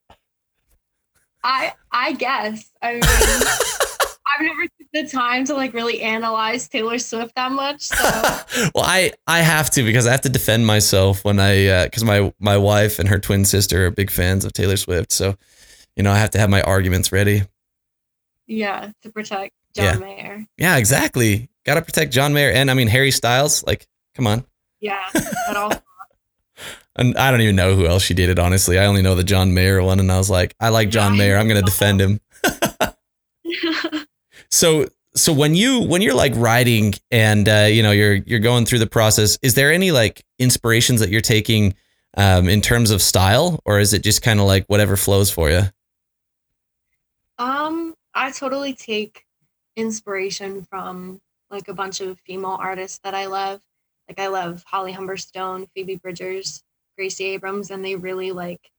I 1.43 1.73
I 1.91 2.13
guess. 2.13 2.71
I 2.81 2.93
mean 2.93 3.01
I've 4.37 4.45
never 4.45 4.63
took 4.63 4.87
the 4.93 5.07
time 5.07 5.45
to 5.45 5.55
like 5.55 5.73
really 5.73 6.01
analyze 6.01 6.67
Taylor 6.67 6.99
Swift 6.99 7.33
that 7.35 7.51
much. 7.51 7.81
So 7.81 7.95
well, 8.75 8.83
I 8.85 9.13
I 9.25 9.39
have 9.39 9.71
to 9.71 9.83
because 9.83 10.05
I 10.05 10.11
have 10.11 10.21
to 10.21 10.29
defend 10.29 10.67
myself 10.67 11.25
when 11.25 11.39
I 11.39 11.85
because 11.85 12.03
my 12.03 12.31
my 12.39 12.57
wife 12.57 12.99
and 12.99 13.09
her 13.09 13.17
twin 13.17 13.45
sister 13.45 13.87
are 13.87 13.91
big 13.91 14.11
fans 14.11 14.45
of 14.45 14.53
Taylor 14.53 14.77
Swift, 14.77 15.11
so 15.11 15.35
you 15.97 16.03
know 16.03 16.11
I 16.11 16.17
have 16.19 16.29
to 16.31 16.39
have 16.39 16.49
my 16.49 16.61
arguments 16.61 17.11
ready. 17.11 17.41
yeah, 18.45 18.91
to 19.01 19.11
protect 19.11 19.53
John 19.75 19.85
Yeah. 19.85 19.99
Mayer. 19.99 20.45
Yeah, 20.57 20.77
exactly. 20.77 21.49
Got 21.65 21.75
to 21.75 21.81
protect 21.81 22.13
John 22.13 22.31
Mayer 22.33 22.51
and 22.51 22.71
I 22.71 22.73
mean 22.75 22.87
Harry 22.87 23.11
Styles. 23.11 23.65
Like, 23.65 23.85
come 24.15 24.25
on. 24.27 24.45
Yeah. 24.79 25.03
But 25.13 25.55
also 25.57 25.81
And 26.95 27.15
I 27.17 27.29
don't 27.29 27.41
even 27.41 27.55
know 27.55 27.75
who 27.75 27.85
else 27.85 28.01
she 28.03 28.13
dated. 28.15 28.39
Honestly, 28.39 28.79
I 28.79 28.85
only 28.85 29.01
know 29.03 29.13
the 29.15 29.23
John 29.23 29.53
Mayer 29.53 29.83
one, 29.83 29.99
and 29.99 30.11
I 30.11 30.17
was 30.17 30.29
like, 30.31 30.55
I 30.59 30.69
like 30.69 30.89
John 30.89 31.13
Yeah, 31.13 31.17
Mayer. 31.19 31.37
I'm 31.37 31.47
gonna 31.47 31.61
defend 31.61 31.99
him. 32.01 32.19
So 34.49 34.87
so 35.15 35.33
when 35.33 35.55
you 35.55 35.81
when 35.81 36.01
you're 36.01 36.13
like 36.13 36.33
writing 36.35 36.93
and 37.11 37.47
uh, 37.49 37.67
you 37.69 37.83
know 37.83 37.91
you're 37.91 38.13
you're 38.15 38.39
going 38.39 38.65
through 38.65 38.79
the 38.79 38.87
process, 38.87 39.37
is 39.41 39.55
there 39.55 39.71
any 39.73 39.91
like 39.91 40.23
inspirations 40.39 40.99
that 41.01 41.09
you're 41.09 41.21
taking 41.21 41.73
um, 42.15 42.47
in 42.47 42.61
terms 42.61 42.91
of 42.91 43.01
style, 43.01 43.59
or 43.65 43.79
is 43.79 43.93
it 43.93 44.03
just 44.03 44.21
kind 44.21 44.39
of 44.39 44.45
like 44.45 44.65
whatever 44.67 44.95
flows 44.95 45.29
for 45.29 45.49
you? 45.49 45.63
Um, 47.37 47.95
I 48.13 48.31
totally 48.31 48.73
take 48.73 49.25
inspiration 49.75 50.63
from 50.63 51.19
like 51.49 51.67
a 51.67 51.73
bunch 51.73 52.01
of 52.01 52.19
female 52.19 52.57
artists 52.59 52.99
that 53.03 53.13
I 53.13 53.27
love. 53.27 53.61
Like 54.09 54.19
I 54.19 54.27
love 54.27 54.63
Holly 54.65 54.93
Humberstone, 54.93 55.67
Phoebe 55.75 55.95
Bridgers, 55.95 56.63
Gracie 56.97 57.25
Abrams, 57.25 57.71
and 57.71 57.83
they 57.83 57.95
really 57.95 58.31
like 58.31 58.71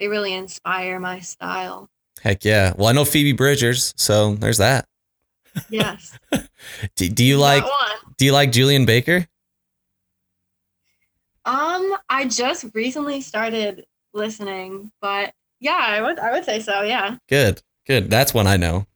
they 0.00 0.08
really 0.08 0.34
inspire 0.34 0.98
my 0.98 1.20
style. 1.20 1.88
Heck 2.22 2.44
yeah! 2.44 2.72
Well, 2.76 2.88
I 2.88 2.92
know 2.92 3.04
Phoebe 3.04 3.32
Bridgers, 3.32 3.94
so 3.96 4.34
there's 4.34 4.58
that. 4.58 4.86
Yes. 5.70 6.18
Do, 6.96 7.08
do 7.08 7.24
you 7.24 7.38
like 7.38 7.64
one. 7.64 8.12
do 8.16 8.24
you 8.24 8.32
like 8.32 8.52
Julien 8.52 8.84
Baker? 8.84 9.26
Um, 11.44 11.96
I 12.08 12.26
just 12.26 12.66
recently 12.74 13.20
started 13.20 13.86
listening, 14.12 14.90
but 15.00 15.32
yeah, 15.60 15.78
I 15.80 16.02
would 16.02 16.18
I 16.18 16.32
would 16.32 16.44
say 16.44 16.60
so, 16.60 16.82
yeah. 16.82 17.16
Good, 17.28 17.62
good. 17.88 18.10
That's 18.10 18.34
one 18.34 18.46
I 18.46 18.56
know. 18.56 18.86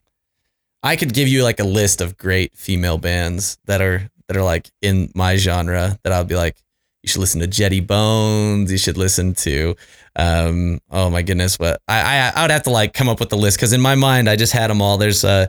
I 0.82 0.96
could 0.96 1.14
give 1.14 1.28
you 1.28 1.44
like 1.44 1.60
a 1.60 1.64
list 1.64 2.00
of 2.00 2.16
great 2.16 2.56
female 2.56 2.98
bands 2.98 3.58
that 3.66 3.80
are 3.80 4.10
that 4.28 4.36
are 4.36 4.42
like 4.42 4.70
in 4.82 5.10
my 5.14 5.36
genre 5.36 5.98
that 6.02 6.12
I'll 6.12 6.24
be 6.24 6.36
like, 6.36 6.56
you 7.02 7.08
should 7.08 7.20
listen 7.20 7.40
to 7.40 7.46
Jetty 7.46 7.80
Bones. 7.80 8.70
You 8.70 8.78
should 8.78 8.96
listen 8.96 9.34
to, 9.34 9.76
um, 10.16 10.80
oh 10.90 11.10
my 11.10 11.22
goodness, 11.22 11.58
what 11.58 11.80
I 11.88 12.00
I, 12.00 12.32
I 12.34 12.42
would 12.42 12.50
have 12.50 12.64
to 12.64 12.70
like 12.70 12.94
come 12.94 13.08
up 13.08 13.20
with 13.20 13.30
the 13.30 13.36
list 13.36 13.58
because 13.58 13.72
in 13.72 13.80
my 13.80 13.94
mind 13.94 14.28
I 14.28 14.36
just 14.36 14.52
had 14.52 14.70
them 14.70 14.82
all. 14.82 14.98
There's 14.98 15.24
uh, 15.24 15.46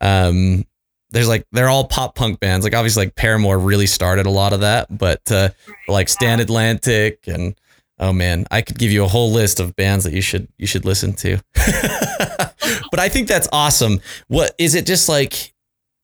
um, 0.00 0.64
there's 1.10 1.28
like 1.28 1.46
they're 1.52 1.68
all 1.68 1.86
pop 1.86 2.14
punk 2.14 2.40
bands. 2.40 2.64
Like 2.64 2.74
obviously 2.74 3.06
like 3.06 3.14
Paramore 3.14 3.58
really 3.58 3.86
started 3.86 4.26
a 4.26 4.30
lot 4.30 4.52
of 4.52 4.60
that, 4.60 4.86
but 4.96 5.30
uh, 5.32 5.50
like 5.88 6.08
Stand 6.08 6.40
Atlantic 6.40 7.20
and 7.26 7.54
oh 7.98 8.12
man, 8.12 8.44
I 8.50 8.60
could 8.60 8.78
give 8.78 8.90
you 8.90 9.04
a 9.04 9.08
whole 9.08 9.30
list 9.30 9.60
of 9.60 9.76
bands 9.76 10.04
that 10.04 10.12
you 10.12 10.20
should 10.20 10.48
you 10.58 10.66
should 10.66 10.84
listen 10.84 11.14
to. 11.14 11.38
but 12.90 13.00
I 13.00 13.08
think 13.08 13.28
that's 13.28 13.48
awesome. 13.52 14.00
What 14.28 14.54
is 14.58 14.74
it 14.74 14.86
just 14.86 15.08
like 15.08 15.52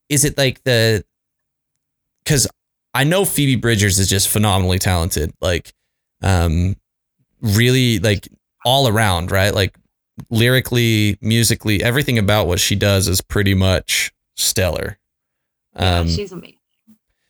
is 0.09 0.25
it 0.25 0.37
like 0.37 0.63
the 0.63 1.03
cuz 2.25 2.47
I 2.93 3.03
know 3.05 3.23
Phoebe 3.25 3.55
Bridgers 3.55 3.99
is 3.99 4.09
just 4.09 4.27
phenomenally 4.29 4.79
talented. 4.79 5.31
Like 5.41 5.73
um 6.21 6.75
really 7.41 7.99
like 7.99 8.27
all 8.65 8.87
around, 8.87 9.31
right? 9.31 9.53
Like 9.53 9.75
lyrically, 10.29 11.17
musically, 11.21 11.81
everything 11.83 12.17
about 12.19 12.47
what 12.47 12.59
she 12.59 12.75
does 12.75 13.07
is 13.07 13.21
pretty 13.21 13.53
much 13.53 14.11
stellar. 14.35 14.97
Yeah, 15.75 15.99
Um 15.99 16.07
she's 16.09 16.31
amazing. 16.31 16.57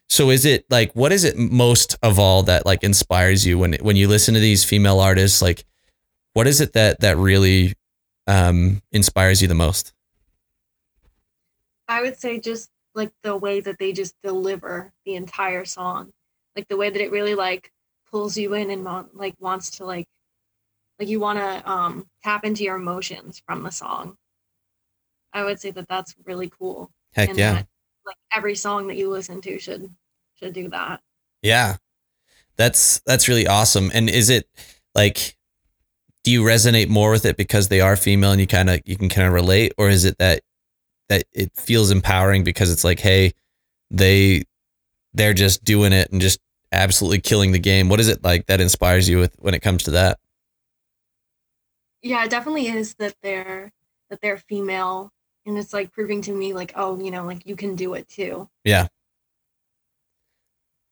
so 0.09 0.29
is 0.29 0.45
it 0.45 0.65
like 0.69 0.91
what 0.93 1.11
is 1.11 1.23
it 1.23 1.37
most 1.37 1.95
of 2.01 2.17
all 2.19 2.43
that 2.43 2.65
like 2.65 2.83
inspires 2.83 3.45
you 3.45 3.57
when 3.59 3.73
when 3.81 3.95
you 3.95 4.07
listen 4.07 4.33
to 4.33 4.39
these 4.39 4.63
female 4.65 4.99
artists? 4.99 5.41
Like, 5.41 5.63
what 6.33 6.47
is 6.47 6.59
it 6.59 6.73
that 6.73 6.99
that 7.01 7.17
really 7.17 7.73
um, 8.31 8.81
inspires 8.91 9.41
you 9.41 9.47
the 9.47 9.53
most? 9.53 9.93
I 11.87 12.01
would 12.01 12.17
say 12.17 12.39
just 12.39 12.69
like 12.95 13.11
the 13.23 13.35
way 13.35 13.59
that 13.59 13.77
they 13.77 13.91
just 13.91 14.15
deliver 14.23 14.91
the 15.05 15.15
entire 15.15 15.65
song, 15.65 16.11
like 16.55 16.67
the 16.69 16.77
way 16.77 16.89
that 16.89 17.01
it 17.01 17.11
really 17.11 17.35
like 17.35 17.71
pulls 18.09 18.37
you 18.37 18.53
in 18.53 18.69
and 18.69 18.85
want, 18.85 19.15
like 19.15 19.35
wants 19.39 19.69
to 19.77 19.85
like 19.85 20.07
like 20.99 21.09
you 21.09 21.19
want 21.19 21.39
to 21.39 21.69
um 21.69 22.07
tap 22.23 22.45
into 22.45 22.63
your 22.63 22.77
emotions 22.77 23.41
from 23.45 23.63
the 23.63 23.71
song. 23.71 24.15
I 25.33 25.43
would 25.43 25.59
say 25.59 25.71
that 25.71 25.87
that's 25.87 26.15
really 26.25 26.49
cool. 26.49 26.91
Heck 27.13 27.29
and 27.29 27.37
yeah, 27.37 27.53
that, 27.53 27.67
like 28.05 28.17
every 28.35 28.55
song 28.55 28.87
that 28.87 28.97
you 28.97 29.09
listen 29.09 29.41
to 29.41 29.59
should 29.59 29.93
should 30.35 30.53
do 30.53 30.69
that. 30.69 31.01
yeah. 31.41 31.77
That's 32.57 32.99
that's 33.07 33.27
really 33.27 33.47
awesome. 33.47 33.89
And 33.93 34.09
is 34.09 34.29
it 34.29 34.47
like 34.93 35.35
do 36.23 36.31
you 36.31 36.43
resonate 36.43 36.87
more 36.89 37.11
with 37.11 37.25
it 37.25 37.37
because 37.37 37.67
they 37.67 37.81
are 37.81 37.95
female 37.95 38.31
and 38.31 38.39
you 38.41 38.47
kind 38.47 38.69
of 38.69 38.81
you 38.85 38.95
can 38.97 39.09
kind 39.09 39.27
of 39.27 39.33
relate? 39.33 39.73
Or 39.77 39.89
is 39.89 40.05
it 40.05 40.17
that 40.19 40.41
that 41.09 41.25
it 41.33 41.51
feels 41.55 41.91
empowering 41.91 42.43
because 42.43 42.71
it's 42.71 42.83
like 42.83 42.99
hey 42.99 43.33
they 43.89 44.43
they're 45.13 45.33
just 45.33 45.63
doing 45.63 45.93
it 45.93 46.11
and 46.11 46.21
just 46.21 46.39
absolutely 46.71 47.19
killing 47.19 47.51
the 47.51 47.59
game? 47.59 47.89
What 47.89 47.99
is 47.99 48.07
it 48.07 48.23
like 48.23 48.45
that 48.47 48.61
inspires 48.61 49.09
you 49.09 49.17
with 49.19 49.35
when 49.39 49.53
it 49.53 49.61
comes 49.61 49.83
to 49.83 49.91
that? 49.91 50.19
Yeah, 52.01 52.23
it 52.23 52.31
definitely 52.31 52.67
is 52.67 52.95
that 52.95 53.15
they're 53.21 53.71
that 54.09 54.21
they're 54.21 54.37
female 54.37 55.11
and 55.45 55.57
it's 55.57 55.73
like 55.73 55.91
proving 55.91 56.21
to 56.23 56.33
me 56.33 56.53
like, 56.53 56.71
oh, 56.75 56.99
you 56.99 57.09
know, 57.11 57.25
like 57.25 57.45
you 57.45 57.55
can 57.55 57.75
do 57.75 57.93
it 57.93 58.07
too. 58.07 58.47
yeah. 58.63 58.87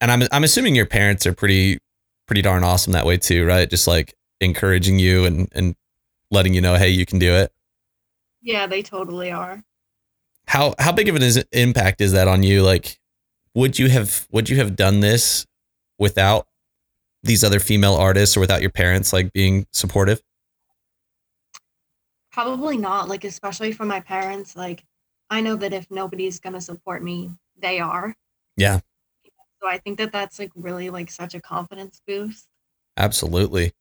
And 0.01 0.11
i'm 0.11 0.23
i'm 0.31 0.43
assuming 0.45 0.75
your 0.75 0.85
parents 0.85 1.25
are 1.27 1.33
pretty 1.33 1.77
pretty 2.25 2.41
darn 2.41 2.63
awesome 2.63 2.93
that 2.93 3.05
way 3.05 3.17
too 3.17 3.45
right? 3.45 3.69
Just 3.69 3.87
like 3.87 4.13
encouraging 4.41 4.99
you 4.99 5.25
and 5.25 5.49
and 5.53 5.75
letting 6.31 6.53
you 6.53 6.61
know 6.61 6.75
hey 6.75 6.89
you 6.89 7.05
can 7.05 7.19
do 7.19 7.33
it 7.33 7.51
Yeah, 8.41 8.67
they 8.67 8.83
totally 8.83 9.31
are. 9.31 9.63
how 10.47 10.73
how 10.79 10.91
big 10.91 11.09
of 11.09 11.15
an 11.15 11.23
is, 11.23 11.43
impact 11.51 12.01
is 12.01 12.11
that 12.13 12.27
on 12.27 12.43
you 12.43 12.63
like 12.63 12.99
would 13.55 13.77
you 13.77 13.89
have 13.89 14.27
would 14.31 14.49
you 14.49 14.57
have 14.57 14.75
done 14.75 14.99
this 14.99 15.45
without 15.97 16.47
these 17.23 17.43
other 17.43 17.59
female 17.59 17.95
artists 17.95 18.37
or 18.37 18.39
without 18.41 18.61
your 18.61 18.71
parents 18.71 19.13
like 19.13 19.33
being 19.33 19.65
supportive 19.73 20.21
Probably 22.31 22.77
not, 22.77 23.07
like 23.09 23.23
especially 23.23 23.71
for 23.71 23.85
my 23.85 23.99
parents, 23.99 24.55
like 24.55 24.83
I 25.29 25.41
know 25.41 25.55
that 25.57 25.73
if 25.73 25.89
nobody's 25.91 26.39
going 26.39 26.53
to 26.53 26.61
support 26.61 27.03
me, 27.03 27.31
they 27.57 27.79
are. 27.79 28.15
Yeah. 28.57 28.81
So 29.61 29.67
I 29.69 29.77
think 29.77 29.97
that 29.99 30.11
that's 30.11 30.37
like 30.39 30.51
really 30.55 30.89
like 30.89 31.09
such 31.11 31.33
a 31.33 31.41
confidence 31.41 32.01
boost. 32.05 32.47
absolutely 32.97 33.73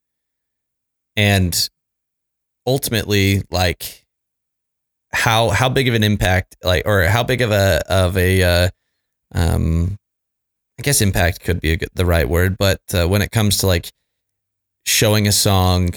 and 1.18 1.68
ultimately 2.66 3.42
like 3.50 4.06
how 5.12 5.50
how 5.50 5.68
big 5.68 5.88
of 5.88 5.94
an 5.94 6.04
impact 6.04 6.56
like 6.62 6.84
or 6.86 7.02
how 7.02 7.22
big 7.22 7.42
of 7.42 7.50
a 7.50 7.82
of 7.88 8.16
a 8.16 8.42
uh, 8.42 8.68
um 9.34 9.98
i 10.78 10.82
guess 10.82 11.02
impact 11.02 11.40
could 11.40 11.60
be 11.60 11.76
good, 11.76 11.90
the 11.94 12.06
right 12.06 12.28
word 12.28 12.56
but 12.56 12.80
uh, 12.94 13.06
when 13.06 13.20
it 13.20 13.30
comes 13.30 13.58
to 13.58 13.66
like 13.66 13.90
showing 14.86 15.26
a 15.26 15.32
song 15.32 15.90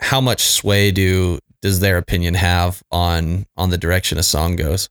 how 0.00 0.20
much 0.20 0.42
sway 0.42 0.90
do 0.90 1.38
does 1.60 1.80
their 1.80 1.98
opinion 1.98 2.34
have 2.34 2.82
on 2.90 3.46
on 3.56 3.70
the 3.70 3.78
direction 3.78 4.18
a 4.18 4.22
song 4.22 4.56
goes? 4.56 4.88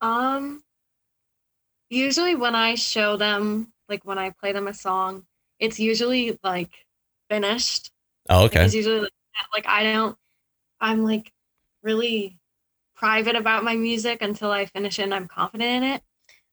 Um 0.00 0.62
usually 1.90 2.34
when 2.34 2.54
I 2.54 2.74
show 2.74 3.16
them 3.16 3.72
like 3.88 4.04
when 4.04 4.18
I 4.18 4.30
play 4.30 4.52
them 4.52 4.66
a 4.66 4.74
song, 4.74 5.24
it's 5.58 5.78
usually 5.80 6.38
like 6.42 6.70
finished. 7.30 7.90
oh 8.28 8.44
okay 8.44 8.64
it's 8.64 8.74
usually 8.74 9.00
like, 9.00 9.10
like 9.52 9.66
I 9.66 9.84
don't 9.84 10.16
I'm 10.80 11.04
like 11.04 11.32
really 11.82 12.38
private 12.94 13.36
about 13.36 13.64
my 13.64 13.76
music 13.76 14.22
until 14.22 14.50
I 14.50 14.66
finish 14.66 14.98
it 14.98 15.02
and 15.02 15.14
I'm 15.14 15.28
confident 15.28 15.70
in 15.70 15.82
it. 15.82 16.02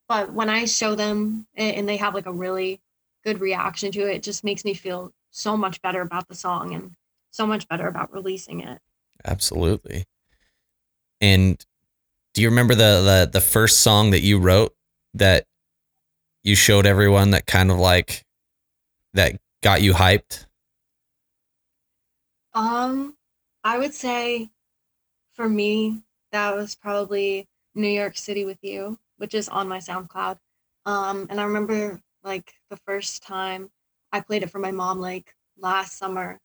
But 0.07 0.33
when 0.33 0.49
I 0.49 0.65
show 0.65 0.95
them 0.95 1.47
and 1.55 1.87
they 1.87 1.97
have 1.97 2.13
like 2.13 2.25
a 2.25 2.31
really 2.31 2.81
good 3.23 3.39
reaction 3.39 3.91
to 3.93 4.01
it, 4.01 4.17
it 4.17 4.23
just 4.23 4.43
makes 4.43 4.65
me 4.65 4.73
feel 4.73 5.11
so 5.31 5.55
much 5.57 5.81
better 5.81 6.01
about 6.01 6.27
the 6.27 6.35
song 6.35 6.73
and 6.73 6.91
so 7.31 7.47
much 7.47 7.67
better 7.67 7.87
about 7.87 8.13
releasing 8.13 8.59
it. 8.59 8.79
Absolutely. 9.25 10.05
And 11.21 11.65
do 12.33 12.41
you 12.41 12.49
remember 12.49 12.75
the, 12.75 13.29
the 13.29 13.29
the 13.31 13.41
first 13.41 13.81
song 13.81 14.11
that 14.11 14.21
you 14.21 14.39
wrote 14.39 14.75
that 15.13 15.45
you 16.43 16.55
showed 16.55 16.85
everyone 16.85 17.31
that 17.31 17.45
kind 17.45 17.71
of 17.71 17.77
like 17.77 18.25
that 19.13 19.39
got 19.61 19.81
you 19.81 19.93
hyped? 19.93 20.45
Um, 22.53 23.15
I 23.63 23.77
would 23.77 23.93
say 23.93 24.49
for 25.33 25.49
me, 25.49 26.03
that 26.31 26.55
was 26.55 26.75
probably 26.75 27.47
New 27.75 27.87
York 27.87 28.17
City 28.17 28.45
with 28.45 28.57
You, 28.61 28.97
which 29.17 29.33
is 29.33 29.49
on 29.49 29.67
my 29.67 29.79
SoundCloud. 29.79 30.37
Um, 30.85 31.27
and 31.29 31.39
I 31.39 31.43
remember 31.43 32.01
like 32.23 32.53
the 32.69 32.77
first 32.77 33.23
time 33.23 33.69
I 34.11 34.19
played 34.19 34.43
it 34.43 34.49
for 34.49 34.59
my 34.59 34.71
mom, 34.71 34.99
like 34.99 35.33
last 35.57 35.97
summer, 35.97 36.39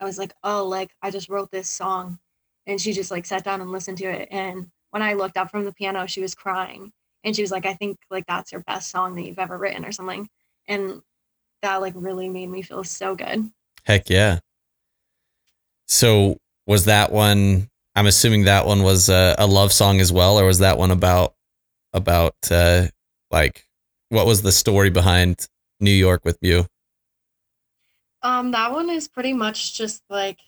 I 0.00 0.04
was 0.04 0.18
like, 0.18 0.32
oh, 0.44 0.64
like 0.66 0.90
I 1.02 1.10
just 1.10 1.28
wrote 1.28 1.50
this 1.50 1.68
song. 1.68 2.18
And 2.66 2.80
she 2.80 2.92
just 2.92 3.10
like 3.10 3.26
sat 3.26 3.44
down 3.44 3.60
and 3.60 3.72
listened 3.72 3.98
to 3.98 4.04
it. 4.04 4.28
And 4.30 4.70
when 4.90 5.02
I 5.02 5.14
looked 5.14 5.36
up 5.36 5.50
from 5.50 5.64
the 5.64 5.72
piano, 5.72 6.06
she 6.06 6.20
was 6.20 6.34
crying. 6.34 6.92
And 7.24 7.34
she 7.34 7.42
was 7.42 7.50
like, 7.50 7.66
I 7.66 7.74
think 7.74 7.98
like 8.10 8.26
that's 8.26 8.52
your 8.52 8.62
best 8.62 8.90
song 8.90 9.14
that 9.14 9.24
you've 9.24 9.38
ever 9.38 9.58
written 9.58 9.84
or 9.84 9.92
something. 9.92 10.28
And 10.68 11.02
that 11.62 11.76
like 11.76 11.94
really 11.96 12.28
made 12.28 12.48
me 12.48 12.62
feel 12.62 12.84
so 12.84 13.14
good. 13.14 13.50
Heck 13.84 14.10
yeah. 14.10 14.40
So 15.86 16.36
was 16.66 16.84
that 16.84 17.12
one 17.12 17.68
I'm 17.94 18.06
assuming 18.06 18.44
that 18.44 18.66
one 18.66 18.82
was 18.82 19.08
a, 19.08 19.34
a 19.38 19.46
love 19.46 19.72
song 19.72 20.00
as 20.00 20.12
well 20.12 20.38
or 20.38 20.44
was 20.44 20.58
that 20.60 20.78
one 20.78 20.90
about 20.90 21.34
about 21.92 22.36
uh 22.50 22.86
like 23.30 23.66
what 24.10 24.26
was 24.26 24.42
the 24.42 24.52
story 24.52 24.90
behind 24.90 25.48
New 25.80 25.90
York 25.90 26.24
with 26.24 26.38
you? 26.40 26.66
Um, 28.22 28.50
that 28.50 28.72
one 28.72 28.90
is 28.90 29.08
pretty 29.08 29.32
much 29.32 29.74
just 29.74 30.02
like 30.10 30.38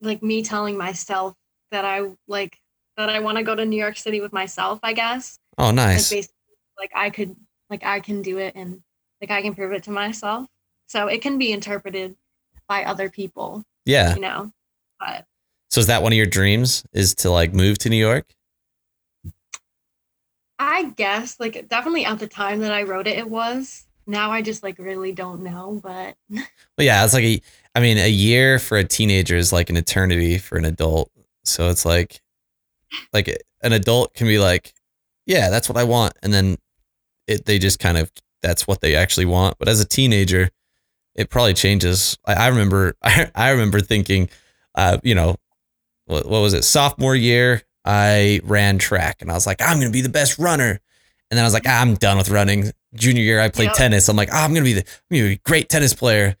like 0.00 0.22
me 0.22 0.42
telling 0.42 0.76
myself 0.76 1.34
that 1.70 1.84
I 1.84 2.02
like 2.26 2.58
that 2.96 3.08
I 3.08 3.20
want 3.20 3.38
to 3.38 3.44
go 3.44 3.54
to 3.54 3.64
New 3.64 3.76
York 3.76 3.96
City 3.96 4.20
with 4.20 4.32
myself, 4.32 4.78
I 4.82 4.92
guess. 4.92 5.38
Oh 5.58 5.66
Like 5.66 5.74
nice. 5.76 6.10
basically 6.10 6.34
like 6.78 6.92
I 6.94 7.10
could 7.10 7.36
like 7.70 7.84
I 7.84 8.00
can 8.00 8.22
do 8.22 8.38
it 8.38 8.54
and 8.54 8.82
like 9.28 9.38
I 9.38 9.42
can 9.42 9.54
prove 9.54 9.72
it 9.72 9.82
to 9.84 9.90
myself. 9.90 10.46
So 10.86 11.06
it 11.06 11.22
can 11.22 11.38
be 11.38 11.50
interpreted 11.52 12.14
by 12.68 12.84
other 12.84 13.08
people, 13.08 13.64
Yeah. 13.86 14.14
you 14.14 14.20
know. 14.20 14.52
But 15.00 15.24
So 15.70 15.80
is 15.80 15.86
that 15.86 16.02
one 16.02 16.12
of 16.12 16.16
your 16.16 16.26
dreams 16.26 16.84
is 16.92 17.14
to 17.16 17.30
like 17.30 17.54
move 17.54 17.78
to 17.78 17.88
New 17.88 17.96
York? 17.96 18.26
I 20.58 20.90
guess 20.96 21.40
like 21.40 21.68
definitely 21.68 22.04
at 22.04 22.18
the 22.18 22.28
time 22.28 22.60
that 22.60 22.72
I 22.72 22.82
wrote 22.84 23.06
it 23.06 23.18
it 23.18 23.28
was. 23.28 23.86
Now 24.06 24.30
I 24.30 24.42
just 24.42 24.62
like 24.62 24.78
really 24.78 25.12
don't 25.12 25.42
know, 25.42 25.80
but 25.82 26.16
Well, 26.30 26.84
yeah, 26.84 27.04
it's 27.04 27.14
like 27.14 27.24
a, 27.24 27.40
I 27.74 27.80
mean, 27.80 27.96
a 27.98 28.08
year 28.08 28.58
for 28.58 28.76
a 28.76 28.84
teenager 28.84 29.36
is 29.36 29.52
like 29.52 29.70
an 29.70 29.76
eternity 29.76 30.38
for 30.38 30.56
an 30.58 30.64
adult. 30.66 31.10
So 31.44 31.70
it's 31.70 31.84
like, 31.84 32.20
like 33.12 33.28
an 33.62 33.72
adult 33.72 34.14
can 34.14 34.26
be 34.26 34.38
like, 34.38 34.74
yeah, 35.26 35.48
that's 35.50 35.68
what 35.68 35.78
I 35.78 35.84
want, 35.84 36.12
and 36.22 36.32
then 36.32 36.56
it 37.26 37.46
they 37.46 37.58
just 37.58 37.78
kind 37.78 37.96
of 37.96 38.12
that's 38.44 38.66
what 38.68 38.80
they 38.82 38.94
actually 38.94 39.24
want. 39.26 39.56
But 39.58 39.68
as 39.68 39.80
a 39.80 39.84
teenager, 39.84 40.50
it 41.16 41.30
probably 41.30 41.54
changes. 41.54 42.18
I, 42.26 42.34
I 42.34 42.46
remember, 42.48 42.94
I, 43.02 43.30
I 43.34 43.50
remember 43.50 43.80
thinking, 43.80 44.28
uh, 44.74 44.98
you 45.02 45.14
know, 45.14 45.36
what, 46.06 46.26
what 46.26 46.40
was 46.42 46.52
it? 46.52 46.62
Sophomore 46.64 47.16
year, 47.16 47.62
I 47.86 48.40
ran 48.44 48.78
track, 48.78 49.22
and 49.22 49.30
I 49.30 49.34
was 49.34 49.46
like, 49.46 49.60
I'm 49.62 49.78
gonna 49.78 49.90
be 49.90 50.02
the 50.02 50.08
best 50.08 50.38
runner. 50.38 50.80
And 51.30 51.38
then 51.38 51.44
I 51.44 51.46
was 51.46 51.54
like, 51.54 51.64
ah, 51.66 51.80
I'm 51.80 51.94
done 51.94 52.18
with 52.18 52.28
running. 52.28 52.70
Junior 52.94 53.22
year, 53.22 53.40
I 53.40 53.48
played 53.48 53.68
Yep. 53.68 53.76
tennis. 53.76 54.08
I'm 54.08 54.16
like, 54.16 54.28
oh, 54.32 54.36
I'm 54.36 54.52
gonna 54.52 54.64
be 54.64 54.74
the 54.74 54.80
I'm 54.80 55.16
gonna 55.16 55.28
be 55.30 55.34
a 55.34 55.40
great 55.48 55.68
tennis 55.68 55.94
player. 55.94 56.36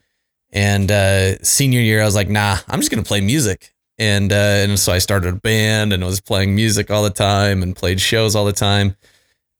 And 0.52 0.90
uh, 0.90 1.38
senior 1.42 1.80
year, 1.80 2.00
I 2.02 2.04
was 2.04 2.14
like, 2.14 2.28
nah, 2.28 2.58
I'm 2.68 2.78
just 2.80 2.90
gonna 2.90 3.02
play 3.02 3.20
music. 3.20 3.72
And 3.98 4.32
uh, 4.32 4.36
and 4.64 4.78
so 4.78 4.92
I 4.92 4.98
started 4.98 5.34
a 5.34 5.36
band 5.36 5.92
and 5.92 6.04
was 6.04 6.20
playing 6.20 6.54
music 6.54 6.90
all 6.90 7.02
the 7.02 7.10
time 7.10 7.62
and 7.62 7.74
played 7.74 8.00
shows 8.00 8.36
all 8.36 8.44
the 8.44 8.52
time. 8.52 8.96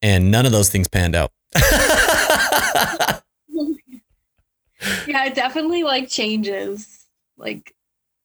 And 0.03 0.31
none 0.31 0.45
of 0.47 0.53
those 0.53 0.71
things 0.71 0.87
panned 0.89 1.15
out. 1.17 1.33
yeah, 5.07 5.27
it 5.27 5.35
definitely 5.35 5.83
like 5.83 6.09
changes 6.09 7.07
like 7.37 7.75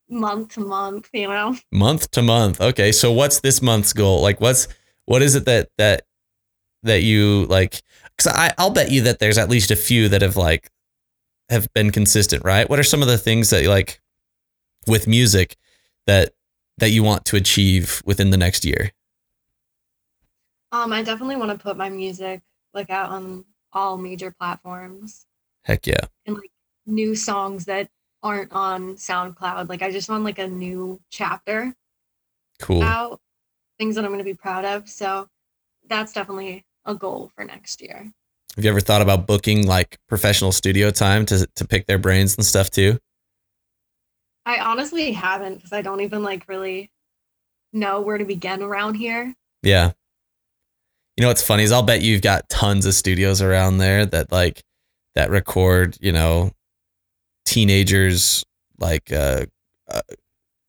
month 0.10 0.54
to 0.54 0.62
month, 0.62 1.10
you 1.13 1.28
know. 1.28 1.56
month 1.72 2.12
to 2.12 2.22
month. 2.22 2.60
Okay, 2.62 2.91
so 2.91 3.12
what's 3.12 3.39
this 3.41 3.62
month's 3.62 3.93
goal? 3.93 4.22
Like, 4.22 4.41
what's 4.41 4.67
what 5.06 5.22
is 5.22 5.36
it 5.36 5.45
that 5.45 5.69
that 5.78 6.04
that 6.84 7.04
you 7.04 7.45
like? 7.45 7.82
Because 8.15 8.34
I 8.34 8.54
I'll 8.58 8.72
bet 8.72 8.91
you 8.91 9.02
that 9.04 9.19
there's 9.19 9.38
at 9.38 9.50
least 9.50 9.72
a 9.72 9.76
few 9.76 10.10
that 10.10 10.22
have 10.22 10.38
like 10.38 10.69
have 11.50 11.72
been 11.74 11.91
consistent, 11.91 12.43
right? 12.43 12.69
What 12.69 12.80
are 12.80 12.84
some 12.84 13.02
of 13.02 13.08
the 13.08 13.17
things 13.17 13.50
that 13.50 13.65
like 13.65 14.02
with 14.88 15.08
music 15.08 15.56
that 16.08 16.34
that 16.78 16.89
you 16.89 17.04
want 17.04 17.26
to 17.26 17.36
achieve 17.36 18.02
within 18.06 18.30
the 18.32 18.38
next 18.38 18.65
year? 18.65 18.91
Um, 20.72 20.93
I 20.93 21.02
definitely 21.02 21.36
want 21.36 21.52
to 21.52 21.58
put 21.58 21.78
my 21.78 21.89
music 21.89 22.41
like 22.74 22.89
out 22.89 23.10
on 23.10 23.45
all 23.74 23.98
major 23.98 24.32
platforms 24.32 25.26
Heck 25.70 25.86
yeah, 25.86 26.02
and 26.26 26.36
like 26.36 26.50
new 26.88 27.14
songs 27.14 27.66
that 27.66 27.90
aren't 28.24 28.52
on 28.52 28.96
SoundCloud. 28.96 29.70
Like 29.70 29.84
I 29.84 29.92
just 29.92 30.10
want 30.10 30.24
like 30.24 30.40
a 30.40 30.48
new 30.48 31.00
chapter 31.12 31.76
cool. 32.60 32.82
out, 32.82 33.22
things 33.78 33.94
that 33.94 34.04
I'm 34.04 34.10
going 34.10 34.18
to 34.18 34.24
be 34.24 34.34
proud 34.34 34.66
of. 34.66 34.90
So 34.90 35.28
that's 35.88 36.12
definitely 36.12 36.66
a 36.86 36.96
goal 36.96 37.32
for 37.36 37.46
next 37.46 37.84
year. 37.84 38.12
Have 38.56 38.66
you 38.66 38.72
ever 38.72 38.80
thought 38.80 39.04
about 39.04 39.28
booking 39.28 39.68
like 39.68 40.00
professional 40.08 40.52
studio 40.52 40.90
time 40.90 41.24
to 41.28 41.46
to 41.46 41.68
pick 41.68 41.86
their 41.86 42.00
brains 42.00 42.36
and 42.36 42.44
stuff 42.44 42.72
too? 42.72 42.98
I 44.48 44.58
honestly 44.58 45.12
haven't 45.12 45.58
because 45.58 45.72
I 45.72 45.84
don't 45.84 46.02
even 46.02 46.24
like 46.24 46.50
really 46.50 46.90
know 47.74 48.02
where 48.02 48.18
to 48.18 48.26
begin 48.26 48.64
around 48.64 48.96
here. 48.96 49.36
Yeah. 49.62 49.92
You 51.16 51.22
know 51.22 51.28
what's 51.28 51.44
funny 51.44 51.62
is 51.62 51.72
I'll 51.72 51.84
bet 51.84 52.02
you've 52.02 52.24
got 52.24 52.50
tons 52.50 52.88
of 52.88 52.96
studios 52.96 53.40
around 53.40 53.78
there 53.78 54.08
that 54.08 54.32
like 54.32 54.64
that 55.15 55.30
record, 55.30 55.98
you 56.00 56.12
know, 56.12 56.52
teenagers 57.45 58.45
like 58.80 59.12
uh, 59.12 59.45
uh 59.89 60.02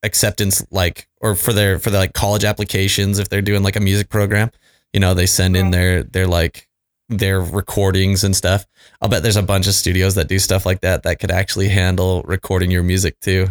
acceptance 0.03 0.65
like 0.71 1.07
or 1.21 1.35
for 1.35 1.53
their 1.53 1.77
for 1.77 1.91
their 1.91 2.01
like 2.01 2.13
college 2.13 2.43
applications 2.43 3.19
if 3.19 3.29
they're 3.29 3.41
doing 3.41 3.61
like 3.61 3.75
a 3.75 3.79
music 3.79 4.09
program 4.09 4.49
you 4.93 4.99
know 4.99 5.13
they 5.13 5.27
send 5.27 5.55
in 5.55 5.69
their 5.69 6.01
their 6.01 6.25
like 6.25 6.67
their 7.07 7.39
recordings 7.39 8.23
and 8.23 8.35
stuff 8.35 8.65
i'll 8.99 9.09
bet 9.09 9.21
there's 9.21 9.35
a 9.35 9.43
bunch 9.43 9.67
of 9.67 9.73
studios 9.73 10.15
that 10.15 10.27
do 10.27 10.39
stuff 10.39 10.65
like 10.65 10.81
that 10.81 11.03
that 11.03 11.19
could 11.19 11.29
actually 11.29 11.69
handle 11.69 12.23
recording 12.23 12.71
your 12.71 12.83
music 12.83 13.19
too 13.19 13.47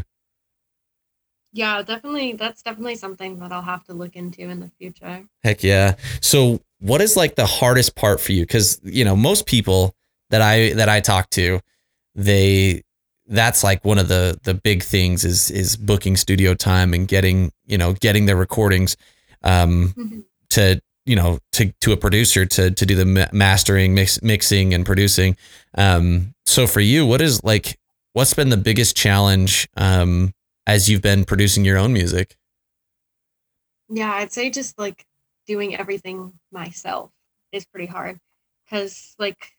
Yeah, 1.53 1.83
definitely. 1.83 2.35
That's 2.35 2.63
definitely 2.63 2.95
something 2.95 3.39
that 3.41 3.51
I'll 3.51 3.63
have 3.63 3.85
to 3.87 3.93
look 3.93 4.15
into 4.15 4.43
in 4.43 4.61
the 4.61 4.71
future. 4.79 5.27
Heck 5.43 5.65
yeah. 5.65 5.97
So 6.21 6.61
what 6.79 7.01
is 7.01 7.17
like 7.17 7.35
the 7.35 7.47
hardest 7.47 7.97
part 7.97 8.21
for 8.21 8.31
you? 8.33 8.47
Cause 8.47 8.81
you 8.85 9.05
know, 9.05 9.17
most 9.17 9.47
people 9.47 9.95
that 10.31 10.43
I 10.43 10.73
that 10.75 10.89
I 10.89 11.01
talk 11.01 11.31
to, 11.31 11.61
they 12.15 12.83
that's 13.27 13.63
like 13.63 13.85
one 13.85 13.99
of 13.99 14.09
the 14.09 14.39
the 14.43 14.55
big 14.55 14.83
things 14.83 15.25
is 15.25 15.51
is 15.51 15.77
booking 15.77 16.17
studio 16.17 16.55
time 16.55 16.93
and 16.95 17.07
getting, 17.07 17.53
you 17.67 17.79
know, 17.79 17.93
getting 17.95 18.27
their 18.27 18.37
recordings 18.37 18.97
um 19.43 19.95
Mhm. 19.97 20.25
to 20.51 20.81
you 21.07 21.17
know 21.17 21.39
to 21.53 21.73
to 21.81 21.93
a 21.93 21.97
producer 21.97 22.45
to 22.47 22.71
to 22.71 22.87
do 22.87 22.95
the 22.97 23.29
mastering 23.33 23.95
mix, 23.95 24.21
mixing 24.23 24.75
and 24.75 24.85
producing. 24.87 25.37
Um 25.77 26.35
so 26.47 26.67
for 26.67 26.81
you 26.81 27.07
what 27.07 27.21
is 27.21 27.43
like 27.45 27.79
what's 28.13 28.35
been 28.35 28.49
the 28.51 28.57
biggest 28.57 28.97
challenge 28.97 29.69
um 29.77 30.33
as 30.67 30.89
you've 30.89 31.03
been 31.03 31.25
producing 31.25 31.65
your 31.65 31.79
own 31.79 31.93
music? 31.93 32.37
Yeah, 33.89 34.13
I'd 34.13 34.33
say 34.33 34.51
just 34.51 34.79
like 34.79 35.05
doing 35.47 35.77
everything 35.77 36.33
myself 36.53 37.11
is 37.53 37.65
pretty 37.67 37.87
hard. 37.87 38.21
Because 38.65 39.15
like 39.19 39.53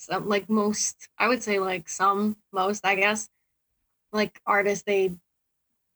some 0.00 0.28
like 0.28 0.48
most 0.48 1.08
I 1.18 1.28
would 1.28 1.42
say 1.42 1.58
like 1.58 1.88
some 1.88 2.36
most 2.52 2.84
I 2.86 2.94
guess 2.94 3.28
like 4.12 4.40
artists 4.46 4.84
they 4.84 5.14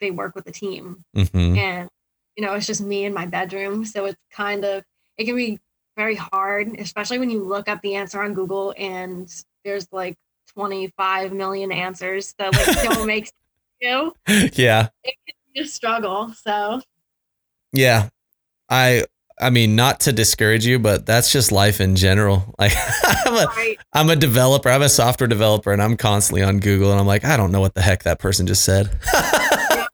they 0.00 0.10
work 0.10 0.34
with 0.34 0.46
a 0.46 0.52
team 0.52 1.04
mm-hmm. 1.16 1.56
and 1.58 1.88
you 2.36 2.44
know 2.44 2.52
it's 2.54 2.66
just 2.66 2.82
me 2.82 3.04
in 3.04 3.14
my 3.14 3.26
bedroom 3.26 3.84
so 3.84 4.04
it's 4.04 4.20
kind 4.30 4.64
of 4.64 4.84
it 5.16 5.24
can 5.24 5.36
be 5.36 5.58
very 5.96 6.16
hard 6.16 6.68
especially 6.78 7.18
when 7.18 7.30
you 7.30 7.42
look 7.42 7.68
up 7.68 7.80
the 7.82 7.94
answer 7.94 8.22
on 8.22 8.34
Google 8.34 8.74
and 8.76 9.32
there's 9.64 9.88
like 9.90 10.16
25 10.48 11.32
million 11.32 11.72
answers 11.72 12.34
that 12.38 12.52
like 12.52 12.82
don't 12.84 13.06
make 13.14 13.26
sense 13.26 13.32
to 13.80 13.86
you 14.40 14.48
yeah 14.52 14.88
It's 15.54 15.70
a 15.70 15.72
struggle 15.72 16.32
so 16.34 16.80
Yeah. 17.72 18.08
I 18.68 19.04
I 19.40 19.50
mean 19.50 19.74
not 19.74 20.00
to 20.00 20.12
discourage 20.12 20.64
you, 20.64 20.78
but 20.78 21.06
that's 21.06 21.32
just 21.32 21.50
life 21.50 21.80
in 21.80 21.96
general. 21.96 22.54
Like 22.58 22.72
I'm 23.26 23.34
a 23.34 23.46
right 23.46 23.78
I'm 23.92 24.10
a 24.10 24.16
developer, 24.16 24.70
I'm 24.70 24.82
a 24.82 24.88
software 24.88 25.26
developer 25.26 25.72
and 25.72 25.82
I'm 25.82 25.96
constantly 25.96 26.42
on 26.42 26.60
Google 26.60 26.90
and 26.90 27.00
I'm 27.00 27.06
like, 27.06 27.24
I 27.24 27.36
don't 27.36 27.52
know 27.52 27.60
what 27.60 27.74
the 27.74 27.82
heck 27.82 28.04
that 28.04 28.18
person 28.18 28.46
just 28.46 28.64
said. 28.64 28.90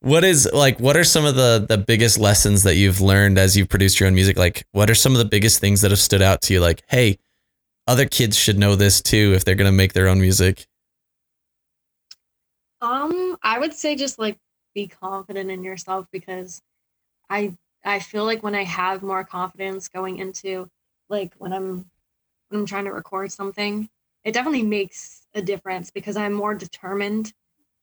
what 0.00 0.22
is 0.22 0.48
like 0.52 0.78
what 0.78 0.96
are 0.96 1.04
some 1.04 1.24
of 1.24 1.34
the 1.34 1.64
the 1.68 1.78
biggest 1.78 2.18
lessons 2.18 2.62
that 2.62 2.76
you've 2.76 3.00
learned 3.00 3.38
as 3.38 3.56
you've 3.56 3.68
produced 3.68 3.98
your 3.98 4.06
own 4.06 4.14
music? 4.14 4.38
Like 4.38 4.64
what 4.72 4.88
are 4.88 4.94
some 4.94 5.12
of 5.12 5.18
the 5.18 5.24
biggest 5.24 5.60
things 5.60 5.80
that 5.80 5.90
have 5.90 5.98
stood 5.98 6.22
out 6.22 6.42
to 6.42 6.54
you 6.54 6.60
like, 6.60 6.82
hey, 6.88 7.18
other 7.86 8.06
kids 8.06 8.36
should 8.36 8.58
know 8.58 8.76
this 8.76 9.00
too 9.00 9.32
if 9.34 9.44
they're 9.44 9.54
going 9.54 9.70
to 9.70 9.76
make 9.76 9.92
their 9.92 10.08
own 10.08 10.20
music? 10.20 10.66
Um, 12.80 13.36
I 13.42 13.58
would 13.58 13.74
say 13.74 13.96
just 13.96 14.18
like 14.18 14.38
be 14.74 14.86
confident 14.86 15.50
in 15.50 15.64
yourself 15.64 16.06
because 16.12 16.62
I 17.30 17.56
I 17.84 18.00
feel 18.00 18.24
like 18.24 18.42
when 18.42 18.54
I 18.54 18.64
have 18.64 19.02
more 19.02 19.24
confidence 19.24 19.88
going 19.88 20.18
into 20.18 20.68
like 21.08 21.32
when 21.38 21.52
I'm 21.52 21.90
when 22.48 22.60
I'm 22.60 22.66
trying 22.66 22.84
to 22.84 22.92
record 22.92 23.32
something, 23.32 23.88
it 24.24 24.32
definitely 24.32 24.62
makes 24.62 25.26
a 25.34 25.42
difference 25.42 25.90
because 25.90 26.16
I'm 26.16 26.32
more 26.32 26.54
determined 26.54 27.32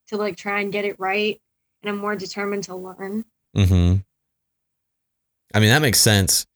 to 0.07 0.17
like 0.17 0.35
try 0.35 0.61
and 0.61 0.71
get 0.71 0.85
it 0.85 0.99
right 0.99 1.39
and 1.81 1.89
I'm 1.89 1.97
more 1.97 2.15
determined 2.15 2.65
to 2.65 2.75
learn. 2.75 3.25
Mm-hmm. 3.55 3.97
I 5.53 5.59
mean, 5.59 5.69
that 5.69 5.81
makes 5.81 5.99
sense 5.99 6.47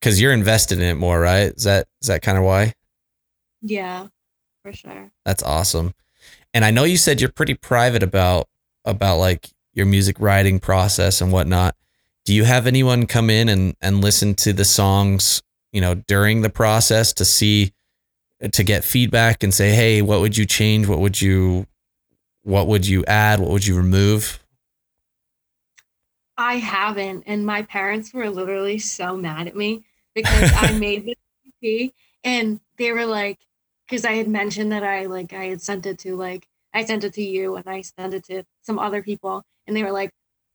because 0.00 0.20
you're 0.20 0.32
invested 0.32 0.78
in 0.78 0.84
it 0.84 0.94
more, 0.94 1.20
right? 1.20 1.52
Is 1.54 1.64
that 1.64 1.86
is 2.00 2.08
that 2.08 2.22
kind 2.22 2.38
of 2.38 2.44
why? 2.44 2.74
Yeah, 3.60 4.08
for 4.62 4.72
sure. 4.72 5.10
That's 5.24 5.42
awesome. 5.42 5.94
And 6.52 6.64
I 6.64 6.70
know 6.70 6.84
you 6.84 6.96
said 6.96 7.20
you're 7.20 7.32
pretty 7.32 7.54
private 7.54 8.02
about 8.02 8.48
about 8.84 9.18
like 9.18 9.50
your 9.72 9.86
music 9.86 10.16
writing 10.20 10.60
process 10.60 11.20
and 11.20 11.32
whatnot. 11.32 11.74
Do 12.24 12.34
you 12.34 12.44
have 12.44 12.66
anyone 12.66 13.06
come 13.06 13.30
in 13.30 13.48
and 13.48 13.74
and 13.80 14.00
listen 14.00 14.34
to 14.36 14.52
the 14.52 14.64
songs, 14.64 15.42
you 15.72 15.80
know, 15.80 15.94
during 15.94 16.42
the 16.42 16.50
process 16.50 17.12
to 17.14 17.24
see 17.24 17.72
to 18.52 18.64
get 18.64 18.84
feedback 18.84 19.42
and 19.42 19.52
say, 19.52 19.74
"Hey, 19.74 20.02
what 20.02 20.20
would 20.20 20.36
you 20.36 20.46
change? 20.46 20.86
What 20.86 21.00
would 21.00 21.20
you 21.20 21.66
what 22.42 22.66
would 22.66 22.86
you 22.86 23.04
add? 23.06 23.40
What 23.40 23.50
would 23.50 23.66
you 23.66 23.76
remove?" 23.76 24.40
I 26.36 26.56
haven't, 26.56 27.24
and 27.26 27.46
my 27.46 27.62
parents 27.62 28.12
were 28.12 28.28
literally 28.28 28.78
so 28.78 29.16
mad 29.16 29.46
at 29.46 29.54
me 29.54 29.84
because 30.14 30.52
I 30.54 30.72
made 30.78 31.04
the 31.04 31.16
EP 31.62 31.92
and 32.24 32.60
they 32.76 32.90
were 32.90 33.06
like, 33.06 33.38
because 33.86 34.04
I 34.04 34.12
had 34.14 34.28
mentioned 34.28 34.72
that 34.72 34.82
I 34.82 35.06
like 35.06 35.32
I 35.32 35.44
had 35.44 35.60
sent 35.60 35.86
it 35.86 35.98
to 36.00 36.16
like 36.16 36.48
I 36.72 36.84
sent 36.84 37.04
it 37.04 37.12
to 37.14 37.22
you 37.22 37.56
and 37.56 37.68
I 37.68 37.82
sent 37.82 38.14
it 38.14 38.24
to 38.24 38.44
some 38.62 38.78
other 38.78 39.02
people, 39.02 39.44
and 39.66 39.76
they 39.76 39.82
were 39.82 39.92
like, 39.92 40.10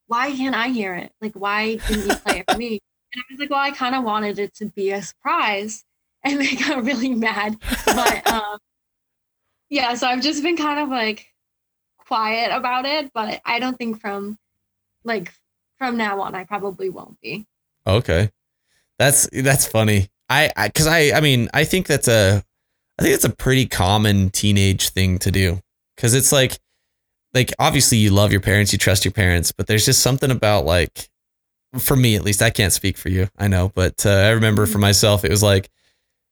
"Why 0.10 0.36
can't 0.36 0.56
I 0.56 0.68
hear 0.70 0.94
it? 0.96 1.14
Like, 1.22 1.34
why 1.34 1.76
didn't 1.76 2.10
you 2.10 2.16
play 2.18 2.40
it 2.40 2.52
for 2.52 2.58
me?" 2.58 2.80
And 3.12 3.24
I 3.24 3.34
was 3.34 3.40
like, 3.40 3.50
"Well, 3.50 3.60
I 3.60 3.72
kind 3.72 3.96
of 3.96 4.04
wanted 4.04 4.38
it 4.38 4.54
to 4.56 4.66
be 4.66 4.92
a 4.92 5.02
surprise," 5.02 5.84
and 6.24 6.40
they 6.40 6.56
got 6.56 6.84
really 6.84 7.10
mad. 7.10 7.58
But 7.86 8.28
um, 8.32 8.60
yeah, 9.70 9.94
so 9.96 10.08
I've 10.08 10.22
just 10.22 10.44
been 10.44 10.58
kind 10.58 10.80
of 10.80 10.90
like 10.90 11.28
quiet 12.10 12.52
about 12.52 12.86
it, 12.86 13.12
but 13.14 13.42
I 13.46 13.60
don't 13.60 13.78
think 13.78 14.02
from 14.02 14.38
like 15.04 15.32
from 15.78 15.96
now 15.98 16.22
on 16.22 16.36
I 16.36 16.44
probably 16.44 16.90
won't 16.90 17.20
be. 17.22 17.46
Okay. 17.88 18.32
That's 18.98 19.30
that's 19.32 19.66
funny. 19.66 20.10
I 20.30 20.52
I 20.58 20.70
cuz 20.70 20.88
I 20.88 21.12
I 21.12 21.22
mean, 21.22 21.50
I 21.54 21.64
think 21.64 21.88
that's 21.88 22.08
a 22.08 22.44
I 22.98 23.02
think 23.02 23.14
that's 23.14 23.26
a 23.26 23.36
pretty 23.36 23.66
common 23.66 24.30
teenage 24.30 24.90
thing 24.90 25.20
to 25.20 25.32
do 25.32 25.62
cuz 25.98 26.14
it's 26.14 26.32
like 26.32 26.60
like 27.34 27.52
obviously 27.60 27.98
you 27.98 28.12
love 28.12 28.32
your 28.32 28.42
parents, 28.42 28.72
you 28.74 28.80
trust 28.80 29.06
your 29.06 29.12
parents, 29.12 29.52
but 29.52 29.68
there's 29.68 29.86
just 29.86 30.02
something 30.02 30.32
about 30.32 30.66
like 30.66 31.10
for 31.78 31.96
me 31.96 32.16
at 32.16 32.24
least, 32.24 32.42
I 32.42 32.50
can't 32.50 32.74
speak 32.74 32.98
for 32.98 33.10
you. 33.10 33.28
I 33.38 33.48
know, 33.48 33.72
but 33.76 34.04
uh, 34.06 34.10
I 34.10 34.30
remember 34.30 34.66
for 34.66 34.80
myself 34.80 35.24
it 35.24 35.30
was 35.32 35.44
like 35.44 35.70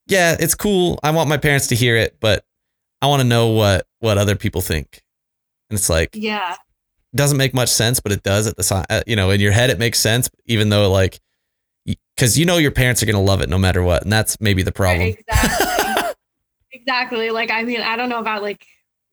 yeah, 0.07 0.37
it's 0.39 0.55
cool. 0.55 0.99
I 1.03 1.11
want 1.11 1.27
my 1.29 1.35
parents 1.37 1.67
to 1.67 1.75
hear 1.75 1.97
it, 1.97 2.15
but 2.21 2.45
I 3.01 3.07
want 3.07 3.21
to 3.21 3.27
know 3.27 3.47
what 3.49 3.85
what 3.99 4.17
other 4.17 4.35
people 4.35 4.61
think. 4.61 5.01
And 5.69 5.77
it's 5.77 5.89
like 5.89 6.11
Yeah. 6.13 6.55
doesn't 7.13 7.37
make 7.37 7.53
much 7.53 7.69
sense, 7.69 7.99
but 7.99 8.11
it 8.11 8.23
does 8.23 8.47
at 8.47 8.55
the 8.57 8.63
time. 8.63 8.85
You 9.05 9.15
know, 9.15 9.29
in 9.31 9.39
your 9.41 9.51
head, 9.51 9.69
it 9.69 9.77
makes 9.79 9.99
sense, 9.99 10.29
even 10.45 10.69
though 10.69 10.89
like, 10.91 11.19
because 12.15 12.37
you 12.37 12.45
know 12.45 12.57
your 12.57 12.71
parents 12.71 13.03
are 13.03 13.05
gonna 13.05 13.21
love 13.21 13.41
it 13.41 13.49
no 13.49 13.57
matter 13.59 13.83
what, 13.83 14.01
and 14.03 14.11
that's 14.11 14.39
maybe 14.41 14.63
the 14.63 14.71
problem. 14.71 15.15
Exactly. 15.27 16.13
exactly. 16.71 17.29
Like 17.31 17.51
I 17.51 17.63
mean, 17.63 17.81
I 17.81 17.95
don't 17.97 18.09
know 18.09 18.19
about 18.19 18.41
like 18.41 18.65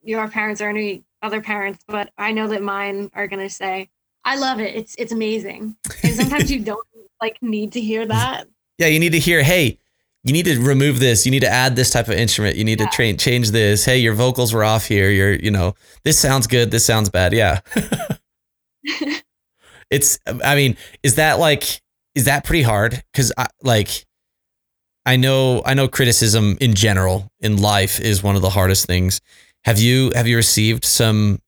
your 0.03 0.29
parents 0.29 0.61
or 0.61 0.69
any 0.69 1.03
other 1.25 1.41
parents, 1.41 1.83
but 1.89 2.11
I 2.19 2.33
know 2.33 2.47
that 2.49 2.63
mine 2.63 3.11
are 3.15 3.27
gonna 3.27 3.51
say, 3.51 3.89
I 4.25 4.37
love 4.37 4.61
it. 4.61 4.75
It's 4.75 4.95
it's 4.97 5.13
amazing. 5.13 5.77
And 6.03 6.15
sometimes 6.21 6.51
you 6.51 6.61
don't 6.61 6.87
like 7.21 7.43
need 7.43 7.73
to 7.73 7.81
hear 7.81 8.07
that. 8.07 8.47
Yeah, 8.79 8.87
you 8.89 8.99
need 9.01 9.13
to 9.13 9.19
hear, 9.19 9.43
hey, 9.43 9.79
you 10.25 10.33
need 10.33 10.47
to 10.47 10.59
remove 10.61 11.01
this. 11.01 11.25
You 11.27 11.31
need 11.31 11.41
to 11.41 11.49
add 11.51 11.77
this 11.77 11.91
type 11.91 12.09
of 12.09 12.15
instrument. 12.15 12.57
You 12.57 12.65
need 12.65 12.81
Yeah. 12.81 12.87
to 12.87 12.97
train 12.97 13.17
change 13.19 13.51
this. 13.51 13.85
Hey, 13.85 13.99
your 13.99 14.15
vocals 14.15 14.53
were 14.55 14.65
off 14.65 14.87
here. 14.87 15.11
You're, 15.11 15.35
you 15.35 15.51
know, 15.51 15.75
this 16.05 16.19
sounds 16.19 16.47
good. 16.47 16.71
This 16.71 16.85
sounds 16.87 17.09
bad. 17.11 17.33
Yeah. 17.33 17.61
it's. 19.91 20.19
I 20.27 20.55
mean, 20.57 20.77
is 21.03 21.17
that 21.17 21.39
like, 21.39 21.81
is 22.15 22.25
that 22.25 22.45
pretty 22.45 22.63
hard? 22.63 23.03
Because 23.13 23.33
I 23.37 23.47
like. 23.63 24.07
I 25.07 25.17
know 25.17 25.63
I 25.67 25.75
know 25.75 25.87
criticism 25.87 26.57
in 26.61 26.75
general 26.75 27.31
in 27.41 27.61
life 27.61 28.01
is 28.01 28.23
one 28.23 28.37
of 28.37 28.43
the 28.43 28.51
hardest 28.51 28.87
things. 28.87 29.21
Have 29.65 29.79
you 29.79 30.13
have 30.15 30.27
you 30.27 30.37
received 30.37 30.85
some 30.85 31.41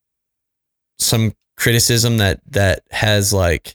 some 0.98 1.32
criticism 1.56 2.18
that 2.18 2.40
that 2.50 2.82
has 2.90 3.32
like 3.32 3.74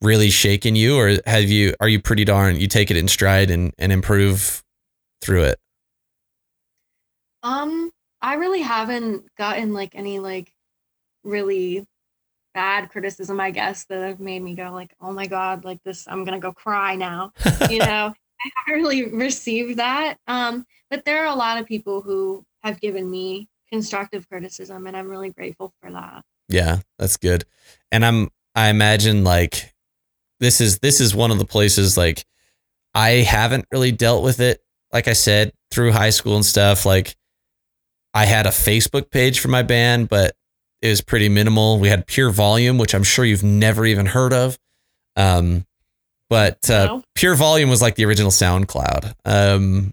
really 0.00 0.30
shaken 0.30 0.76
you 0.76 0.96
or 0.96 1.16
have 1.26 1.44
you 1.44 1.74
are 1.80 1.88
you 1.88 2.00
pretty 2.00 2.24
darn 2.24 2.56
you 2.56 2.68
take 2.68 2.90
it 2.90 2.96
in 2.96 3.08
stride 3.08 3.50
and 3.50 3.72
and 3.78 3.92
improve 3.92 4.62
through 5.22 5.44
it? 5.44 5.58
Um, 7.42 7.90
I 8.20 8.34
really 8.34 8.60
haven't 8.60 9.24
gotten 9.36 9.72
like 9.72 9.94
any 9.94 10.18
like 10.18 10.52
really 11.24 11.86
bad 12.54 12.90
criticism, 12.90 13.40
I 13.40 13.50
guess, 13.50 13.84
that 13.84 14.02
have 14.02 14.20
made 14.20 14.42
me 14.42 14.54
go 14.54 14.70
like, 14.72 14.94
oh 15.00 15.12
my 15.12 15.26
god, 15.26 15.64
like 15.64 15.82
this, 15.84 16.06
I'm 16.08 16.24
gonna 16.24 16.40
go 16.40 16.52
cry 16.52 16.96
now. 16.96 17.32
You 17.70 17.78
know, 17.86 18.12
I 18.14 18.50
haven't 18.66 18.82
really 18.82 19.10
received 19.10 19.78
that. 19.78 20.16
Um, 20.26 20.66
but 20.90 21.04
there 21.04 21.22
are 21.24 21.32
a 21.32 21.38
lot 21.38 21.58
of 21.60 21.66
people 21.66 22.02
who 22.02 22.44
have 22.68 22.80
given 22.80 23.10
me 23.10 23.48
constructive 23.70 24.28
criticism, 24.28 24.86
and 24.86 24.96
I'm 24.96 25.08
really 25.08 25.30
grateful 25.30 25.72
for 25.80 25.90
that. 25.90 26.22
Yeah, 26.48 26.78
that's 26.98 27.16
good. 27.16 27.44
And 27.92 28.04
I'm 28.04 28.28
I 28.54 28.68
imagine 28.68 29.24
like 29.24 29.74
this 30.40 30.60
is 30.60 30.78
this 30.78 31.00
is 31.00 31.14
one 31.14 31.30
of 31.30 31.38
the 31.38 31.44
places 31.44 31.96
like 31.96 32.24
I 32.94 33.10
haven't 33.10 33.66
really 33.70 33.92
dealt 33.92 34.22
with 34.22 34.40
it 34.40 34.62
like 34.92 35.08
I 35.08 35.12
said 35.12 35.52
through 35.70 35.92
high 35.92 36.10
school 36.10 36.36
and 36.36 36.44
stuff 36.46 36.86
like 36.86 37.14
I 38.14 38.24
had 38.24 38.46
a 38.46 38.50
Facebook 38.50 39.10
page 39.10 39.40
for 39.40 39.48
my 39.48 39.62
band, 39.62 40.08
but 40.08 40.34
it 40.80 40.88
was 40.88 41.02
pretty 41.02 41.28
minimal. 41.28 41.78
We 41.78 41.88
had 41.88 42.06
PureVolume, 42.06 42.80
which 42.80 42.94
I'm 42.94 43.02
sure 43.02 43.24
you've 43.24 43.42
never 43.44 43.84
even 43.84 44.06
heard 44.06 44.32
of. 44.32 44.58
Um, 45.14 45.66
but 46.30 46.70
uh, 46.70 46.86
No. 46.86 47.02
PureVolume 47.16 47.68
was 47.68 47.82
like 47.82 47.96
the 47.96 48.06
original 48.06 48.30
SoundCloud. 48.30 49.12
Um, 49.24 49.92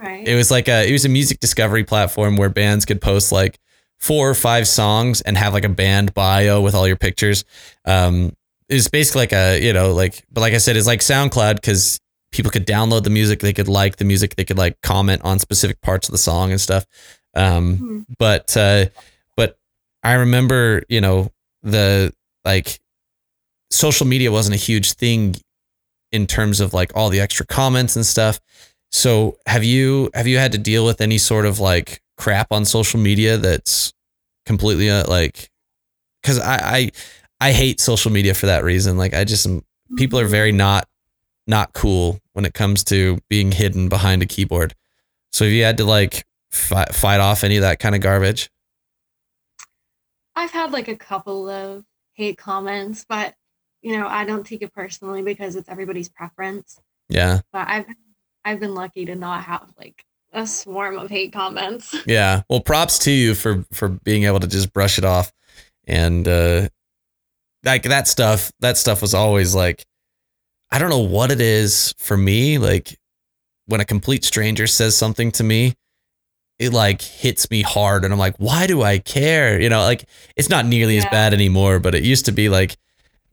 right. 0.00 0.26
it 0.26 0.34
was 0.34 0.50
like 0.50 0.68
a 0.68 0.88
it 0.88 0.92
was 0.92 1.04
a 1.04 1.08
music 1.08 1.40
discovery 1.40 1.84
platform 1.84 2.36
where 2.36 2.48
bands 2.48 2.84
could 2.84 3.00
post 3.00 3.32
like 3.32 3.58
four 3.98 4.28
or 4.30 4.34
five 4.34 4.66
songs 4.66 5.20
and 5.20 5.36
have 5.36 5.52
like 5.52 5.64
a 5.64 5.68
band 5.68 6.14
bio 6.14 6.60
with 6.60 6.74
all 6.74 6.86
your 6.88 6.96
pictures. 6.96 7.44
Um, 7.84 8.32
it 8.68 8.74
was 8.74 8.88
basically 8.88 9.22
like 9.22 9.32
a 9.32 9.60
you 9.64 9.72
know 9.72 9.92
like 9.92 10.24
but 10.32 10.40
like 10.40 10.54
I 10.54 10.58
said, 10.58 10.76
it's 10.76 10.86
like 10.86 11.00
SoundCloud 11.00 11.56
because 11.56 12.00
people 12.32 12.50
could 12.50 12.66
download 12.66 13.02
the 13.04 13.10
music, 13.10 13.40
they 13.40 13.52
could 13.52 13.68
like 13.68 13.96
the 13.96 14.04
music, 14.04 14.36
they 14.36 14.44
could 14.44 14.58
like 14.58 14.80
comment 14.82 15.20
on 15.24 15.38
specific 15.38 15.80
parts 15.80 16.08
of 16.08 16.12
the 16.12 16.18
song 16.18 16.50
and 16.52 16.60
stuff. 16.60 16.86
Um, 17.34 17.76
Hmm. 17.76 18.00
but 18.18 18.56
uh, 18.56 18.86
but 19.36 19.58
I 20.02 20.14
remember 20.14 20.82
you 20.88 21.00
know 21.00 21.30
the 21.62 22.12
like 22.44 22.80
social 23.70 24.06
media 24.06 24.32
wasn't 24.32 24.54
a 24.54 24.58
huge 24.58 24.92
thing 24.94 25.34
in 26.12 26.26
terms 26.26 26.58
of 26.60 26.72
like 26.74 26.90
all 26.96 27.08
the 27.08 27.20
extra 27.20 27.46
comments 27.46 27.94
and 27.96 28.04
stuff. 28.06 28.40
So 28.92 29.38
have 29.46 29.64
you 29.64 30.10
have 30.14 30.26
you 30.26 30.38
had 30.38 30.52
to 30.52 30.58
deal 30.58 30.84
with 30.84 31.00
any 31.00 31.18
sort 31.18 31.46
of 31.46 31.60
like 31.60 32.02
crap 32.16 32.48
on 32.50 32.64
social 32.64 33.00
media 33.00 33.36
that's 33.38 33.92
completely 34.46 34.90
uh, 34.90 35.08
like 35.08 35.50
because 36.22 36.38
I, 36.38 36.56
I 36.60 36.90
I 37.40 37.52
hate 37.52 37.80
social 37.80 38.10
media 38.10 38.34
for 38.34 38.46
that 38.46 38.64
reason. 38.64 38.98
Like 38.98 39.14
I 39.14 39.24
just 39.24 39.46
am, 39.46 39.62
people 39.96 40.18
are 40.18 40.26
very 40.26 40.52
not 40.52 40.86
not 41.46 41.72
cool 41.72 42.20
when 42.32 42.44
it 42.44 42.54
comes 42.54 42.84
to 42.84 43.18
being 43.28 43.52
hidden 43.52 43.88
behind 43.88 44.22
a 44.22 44.26
keyboard. 44.26 44.74
So 45.32 45.44
have 45.44 45.52
you 45.52 45.64
had 45.64 45.76
to 45.78 45.84
like 45.84 46.24
fight, 46.50 46.94
fight 46.94 47.20
off 47.20 47.44
any 47.44 47.56
of 47.56 47.62
that 47.62 47.78
kind 47.78 47.94
of 47.94 48.00
garbage? 48.00 48.50
I've 50.34 50.50
had 50.50 50.72
like 50.72 50.88
a 50.88 50.96
couple 50.96 51.48
of 51.48 51.84
hate 52.14 52.38
comments, 52.38 53.04
but 53.08 53.34
you 53.82 53.96
know, 53.96 54.06
I 54.06 54.24
don't 54.24 54.46
take 54.46 54.62
it 54.62 54.74
personally 54.74 55.22
because 55.22 55.56
it's 55.56 55.68
everybody's 55.68 56.08
preference. 56.08 56.78
Yeah. 57.08 57.40
But 57.52 57.68
I've 57.68 57.86
I've 58.44 58.60
been 58.60 58.74
lucky 58.74 59.04
to 59.06 59.14
not 59.14 59.44
have 59.44 59.72
like 59.78 60.04
a 60.32 60.46
swarm 60.46 60.98
of 60.98 61.10
hate 61.10 61.32
comments. 61.32 61.94
Yeah. 62.06 62.42
Well, 62.48 62.60
props 62.60 62.98
to 63.00 63.10
you 63.10 63.34
for 63.34 63.64
for 63.72 63.88
being 63.88 64.24
able 64.24 64.40
to 64.40 64.46
just 64.46 64.72
brush 64.72 64.98
it 64.98 65.04
off, 65.04 65.32
and 65.86 66.26
uh, 66.26 66.68
like 67.64 67.82
that 67.84 68.08
stuff. 68.08 68.50
That 68.60 68.78
stuff 68.78 69.02
was 69.02 69.14
always 69.14 69.54
like, 69.54 69.84
I 70.70 70.78
don't 70.78 70.90
know 70.90 70.98
what 70.98 71.30
it 71.30 71.40
is 71.40 71.94
for 71.98 72.16
me. 72.16 72.58
Like 72.58 72.96
when 73.66 73.80
a 73.80 73.84
complete 73.84 74.24
stranger 74.24 74.66
says 74.66 74.96
something 74.96 75.30
to 75.32 75.44
me, 75.44 75.74
it 76.58 76.72
like 76.72 77.02
hits 77.02 77.50
me 77.50 77.62
hard, 77.62 78.04
and 78.04 78.12
I'm 78.12 78.18
like, 78.18 78.36
why 78.38 78.66
do 78.66 78.82
I 78.82 78.98
care? 78.98 79.60
You 79.60 79.68
know, 79.68 79.80
like 79.82 80.04
it's 80.36 80.48
not 80.48 80.66
nearly 80.66 80.96
as 80.98 81.06
bad 81.06 81.34
anymore, 81.34 81.78
but 81.78 81.94
it 81.94 82.04
used 82.04 82.26
to 82.26 82.32
be 82.32 82.48
like. 82.48 82.76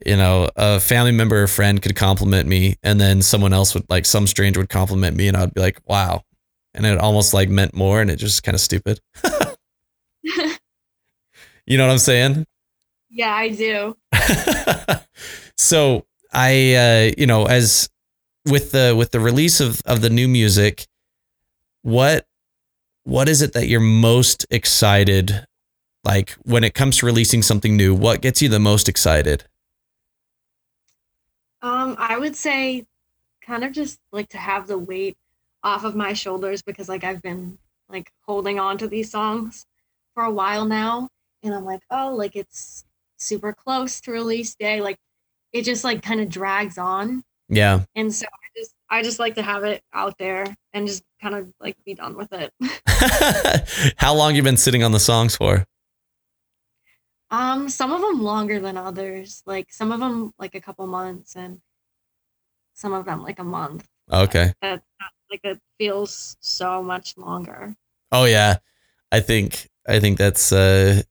You 0.05 0.15
know, 0.15 0.49
a 0.55 0.79
family 0.79 1.11
member 1.11 1.41
or 1.41 1.47
friend 1.47 1.81
could 1.81 1.95
compliment 1.95 2.47
me, 2.47 2.75
and 2.83 2.99
then 3.01 3.21
someone 3.21 3.53
else 3.53 3.73
would 3.73 3.89
like 3.89 4.05
some 4.05 4.27
stranger 4.27 4.59
would 4.59 4.69
compliment 4.69 5.17
me, 5.17 5.27
and 5.27 5.35
I'd 5.35 5.53
be 5.53 5.61
like, 5.61 5.79
"Wow," 5.85 6.23
and 6.73 6.85
it 6.85 6.97
almost 6.99 7.33
like 7.33 7.49
meant 7.49 7.73
more, 7.73 8.01
and 8.01 8.09
it 8.11 8.17
just 8.17 8.43
kind 8.43 8.55
of 8.55 8.61
stupid. 8.61 8.99
You 11.67 11.77
know 11.77 11.85
what 11.85 11.91
I'm 11.91 11.99
saying? 11.99 12.45
yeah, 13.09 13.33
I 13.33 13.49
do. 13.49 13.97
so 15.57 16.05
I, 16.31 16.75
uh, 16.75 17.11
you 17.17 17.27
know, 17.27 17.45
as 17.45 17.89
with 18.49 18.71
the 18.71 18.95
with 18.97 19.11
the 19.11 19.19
release 19.19 19.59
of 19.59 19.81
of 19.85 20.01
the 20.01 20.09
new 20.09 20.29
music, 20.29 20.87
what 21.81 22.25
what 23.03 23.27
is 23.27 23.41
it 23.41 23.53
that 23.53 23.67
you're 23.67 23.81
most 23.81 24.45
excited? 24.49 25.45
Like 26.05 26.37
when 26.43 26.63
it 26.63 26.73
comes 26.73 26.97
to 26.97 27.05
releasing 27.05 27.41
something 27.41 27.75
new, 27.75 27.93
what 27.93 28.21
gets 28.21 28.41
you 28.41 28.47
the 28.47 28.59
most 28.59 28.87
excited? 28.87 29.43
Um, 31.61 31.95
I 31.97 32.17
would 32.17 32.35
say 32.35 32.85
kind 33.41 33.63
of 33.63 33.71
just 33.71 33.99
like 34.11 34.29
to 34.29 34.37
have 34.37 34.67
the 34.67 34.77
weight 34.77 35.17
off 35.63 35.83
of 35.83 35.95
my 35.95 36.13
shoulders 36.13 36.61
because 36.61 36.89
like 36.89 37.03
I've 37.03 37.21
been 37.21 37.57
like 37.89 38.11
holding 38.25 38.59
on 38.59 38.77
to 38.79 38.87
these 38.87 39.09
songs 39.09 39.65
for 40.13 40.23
a 40.23 40.31
while 40.31 40.65
now 40.65 41.09
and 41.43 41.53
I'm 41.53 41.65
like, 41.65 41.81
oh, 41.89 42.13
like 42.15 42.35
it's 42.35 42.83
super 43.17 43.53
close 43.53 44.01
to 44.01 44.11
release 44.11 44.55
day. 44.55 44.81
Like 44.81 44.97
it 45.53 45.63
just 45.63 45.83
like 45.83 46.01
kind 46.01 46.21
of 46.21 46.29
drags 46.29 46.77
on. 46.77 47.23
Yeah, 47.49 47.83
And 47.95 48.13
so 48.13 48.25
I 48.25 48.59
just 48.59 48.73
I 48.89 49.03
just 49.03 49.19
like 49.19 49.35
to 49.35 49.41
have 49.41 49.63
it 49.63 49.81
out 49.93 50.17
there 50.17 50.45
and 50.73 50.85
just 50.85 51.01
kind 51.21 51.33
of 51.33 51.47
like 51.61 51.77
be 51.85 51.93
done 51.93 52.17
with 52.17 52.33
it. 52.33 52.53
how 53.97 54.13
long 54.13 54.35
you 54.35 54.43
been 54.43 54.57
sitting 54.57 54.83
on 54.83 54.91
the 54.91 54.99
songs 54.99 55.37
for? 55.37 55.65
Um, 57.29 57.67
some 57.69 57.91
of 57.91 58.01
them 58.01 58.21
longer 58.21 58.59
than 58.59 58.77
others. 58.77 59.43
Like 59.45 59.71
some 59.71 59.91
of 59.91 59.99
them 59.99 60.33
like 60.39 60.55
a 60.55 60.61
couple 60.61 60.87
months 60.87 61.35
and 61.35 61.59
some 62.73 62.93
of 62.93 63.05
them 63.05 63.21
like 63.21 63.39
a 63.39 63.43
month. 63.43 63.87
Okay. 64.11 64.53
That 64.61 64.81
like 65.29 65.41
it 65.43 65.59
feels 65.77 66.37
so 66.39 66.81
much 66.81 67.17
longer. 67.17 67.75
Oh 68.11 68.25
yeah. 68.25 68.57
I 69.11 69.19
think 69.19 69.67
I 69.87 69.99
think 69.99 70.17
that's 70.17 70.51
uh 70.51 71.01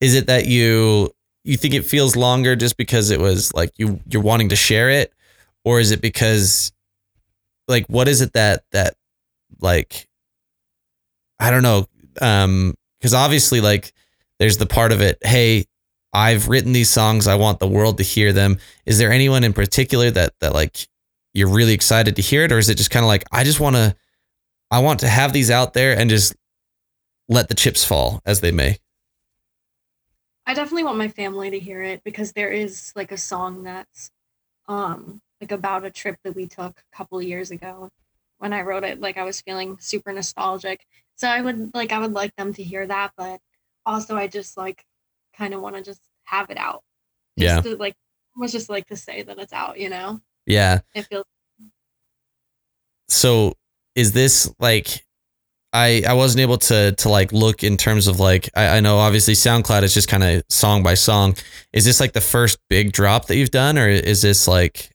is 0.00 0.14
it 0.14 0.26
that 0.26 0.46
you 0.46 1.10
you 1.44 1.56
think 1.56 1.74
it 1.74 1.84
feels 1.84 2.16
longer 2.16 2.56
just 2.56 2.76
because 2.76 3.10
it 3.10 3.20
was 3.20 3.52
like 3.52 3.70
you 3.76 4.00
you're 4.08 4.22
wanting 4.22 4.48
to 4.50 4.56
share 4.56 4.90
it 4.90 5.12
or 5.64 5.80
is 5.80 5.90
it 5.90 6.00
because 6.00 6.72
like 7.68 7.86
what 7.86 8.08
is 8.08 8.20
it 8.20 8.32
that 8.32 8.64
that 8.72 8.94
like 9.60 10.08
I 11.38 11.50
don't 11.50 11.62
know 11.62 11.86
um 12.20 12.74
cuz 13.02 13.12
obviously 13.12 13.60
like 13.60 13.92
there's 14.38 14.58
the 14.58 14.66
part 14.66 14.92
of 14.92 15.00
it 15.00 15.18
hey 15.22 15.64
I've 16.12 16.48
written 16.48 16.72
these 16.72 16.90
songs 16.90 17.26
I 17.26 17.34
want 17.34 17.58
the 17.58 17.68
world 17.68 17.98
to 17.98 18.04
hear 18.04 18.32
them 18.32 18.58
is 18.84 18.98
there 18.98 19.12
anyone 19.12 19.44
in 19.44 19.52
particular 19.52 20.10
that 20.10 20.34
that 20.40 20.52
like 20.52 20.88
you're 21.34 21.48
really 21.48 21.74
excited 21.74 22.16
to 22.16 22.22
hear 22.22 22.44
it 22.44 22.52
or 22.52 22.58
is 22.58 22.68
it 22.68 22.76
just 22.76 22.90
kind 22.90 23.04
of 23.04 23.08
like 23.08 23.24
I 23.30 23.44
just 23.44 23.60
want 23.60 23.76
to 23.76 23.94
I 24.70 24.80
want 24.80 25.00
to 25.00 25.08
have 25.08 25.32
these 25.32 25.50
out 25.50 25.74
there 25.74 25.96
and 25.96 26.10
just 26.10 26.34
let 27.28 27.48
the 27.48 27.54
chips 27.54 27.84
fall 27.84 28.20
as 28.24 28.40
they 28.40 28.52
may. 28.52 28.78
I 30.46 30.54
definitely 30.54 30.84
want 30.84 30.98
my 30.98 31.08
family 31.08 31.50
to 31.50 31.58
hear 31.58 31.82
it 31.82 32.02
because 32.04 32.32
there 32.32 32.50
is 32.50 32.92
like 32.94 33.12
a 33.12 33.16
song 33.16 33.64
that's 33.64 34.10
um 34.68 35.20
like 35.40 35.52
about 35.52 35.84
a 35.84 35.90
trip 35.90 36.16
that 36.24 36.34
we 36.34 36.46
took 36.46 36.78
a 36.78 36.96
couple 36.96 37.20
years 37.20 37.50
ago. 37.50 37.90
When 38.38 38.52
I 38.52 38.62
wrote 38.62 38.84
it, 38.84 39.00
like 39.00 39.16
I 39.16 39.24
was 39.24 39.40
feeling 39.40 39.76
super 39.80 40.12
nostalgic. 40.12 40.86
So 41.16 41.28
I 41.28 41.40
would 41.40 41.74
like 41.74 41.92
I 41.92 41.98
would 41.98 42.12
like 42.12 42.34
them 42.36 42.52
to 42.54 42.62
hear 42.62 42.86
that, 42.86 43.12
but 43.16 43.40
also 43.86 44.16
I 44.16 44.26
just 44.26 44.56
like 44.56 44.84
kind 45.36 45.54
of 45.54 45.62
want 45.62 45.76
to 45.76 45.82
just 45.82 46.00
have 46.24 46.50
it 46.50 46.58
out. 46.58 46.82
Yeah. 47.36 47.56
Just 47.56 47.68
to, 47.68 47.76
like 47.76 47.94
was 48.36 48.52
just 48.52 48.68
like 48.68 48.86
to 48.88 48.96
say 48.96 49.22
that 49.22 49.38
it's 49.38 49.52
out, 49.52 49.78
you 49.78 49.88
know? 49.88 50.20
Yeah. 50.44 50.80
It 50.94 51.06
feels 51.06 51.24
So 53.08 53.54
is 53.94 54.12
this 54.12 54.52
like 54.58 55.04
I 55.72 56.02
I 56.06 56.12
wasn't 56.14 56.42
able 56.42 56.58
to 56.58 56.92
to 56.92 57.08
like 57.08 57.32
look 57.32 57.64
in 57.64 57.76
terms 57.76 58.06
of 58.08 58.20
like 58.20 58.50
I, 58.54 58.78
I 58.78 58.80
know 58.80 58.98
obviously 58.98 59.34
SoundCloud 59.34 59.82
is 59.82 59.94
just 59.94 60.08
kind 60.08 60.24
of 60.24 60.42
song 60.50 60.82
by 60.82 60.94
song. 60.94 61.36
Is 61.72 61.84
this 61.84 62.00
like 62.00 62.12
the 62.12 62.20
first 62.20 62.58
big 62.68 62.92
drop 62.92 63.26
that 63.26 63.36
you've 63.36 63.50
done 63.50 63.78
or 63.78 63.88
is 63.88 64.22
this 64.22 64.48
like 64.48 64.90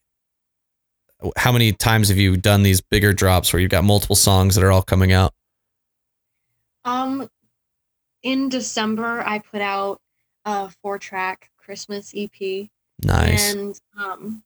how 1.37 1.51
many 1.51 1.71
times 1.71 2.09
have 2.09 2.17
you 2.17 2.35
done 2.35 2.63
these 2.63 2.81
bigger 2.81 3.13
drops 3.13 3.53
where 3.53 3.59
you've 3.59 3.71
got 3.71 3.83
multiple 3.83 4.15
songs 4.15 4.55
that 4.55 4.63
are 4.63 4.71
all 4.71 4.81
coming 4.81 5.11
out? 5.11 5.33
Um, 6.83 7.29
in 8.23 8.49
December, 8.49 9.21
I 9.25 9.39
put 9.39 9.61
out 9.61 10.01
a 10.45 10.69
four 10.81 10.97
track 10.97 11.49
Christmas 11.57 12.13
EP. 12.15 12.69
Nice. 13.03 13.53
And 13.53 13.79
um, 13.97 14.43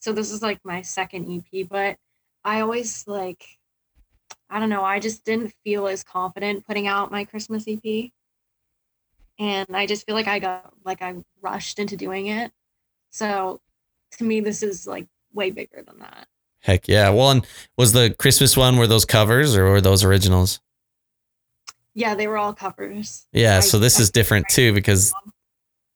so 0.00 0.12
this 0.12 0.30
is 0.30 0.42
like 0.42 0.58
my 0.64 0.82
second 0.82 1.44
EP, 1.54 1.68
but 1.68 1.96
I 2.44 2.60
always 2.60 3.06
like, 3.06 3.44
I 4.50 4.60
don't 4.60 4.68
know, 4.68 4.84
I 4.84 5.00
just 5.00 5.24
didn't 5.24 5.54
feel 5.64 5.86
as 5.86 6.04
confident 6.04 6.66
putting 6.66 6.86
out 6.86 7.10
my 7.10 7.24
Christmas 7.24 7.64
EP. 7.66 8.10
And 9.38 9.66
I 9.74 9.86
just 9.86 10.06
feel 10.06 10.14
like 10.14 10.28
I 10.28 10.38
got, 10.38 10.72
like, 10.84 11.02
I 11.02 11.14
rushed 11.40 11.78
into 11.78 11.96
doing 11.96 12.26
it. 12.26 12.52
So 13.10 13.60
to 14.18 14.24
me, 14.24 14.40
this 14.40 14.62
is 14.62 14.86
like 14.86 15.06
way 15.32 15.50
bigger 15.50 15.82
than 15.82 15.98
that. 16.00 16.26
Heck 16.60 16.86
yeah. 16.86 17.10
Well, 17.10 17.30
and 17.30 17.46
was 17.76 17.92
the 17.92 18.14
Christmas 18.18 18.56
one 18.56 18.76
were 18.76 18.86
those 18.86 19.04
covers 19.04 19.56
or 19.56 19.64
were 19.64 19.80
those 19.80 20.04
originals? 20.04 20.60
Yeah, 21.94 22.14
they 22.14 22.26
were 22.26 22.38
all 22.38 22.54
covers. 22.54 23.26
Yeah, 23.32 23.58
I- 23.58 23.60
so 23.60 23.78
this 23.78 23.98
I 23.98 24.02
is 24.02 24.10
different 24.10 24.46
too 24.48 24.72
because 24.72 25.10
songs. 25.10 25.32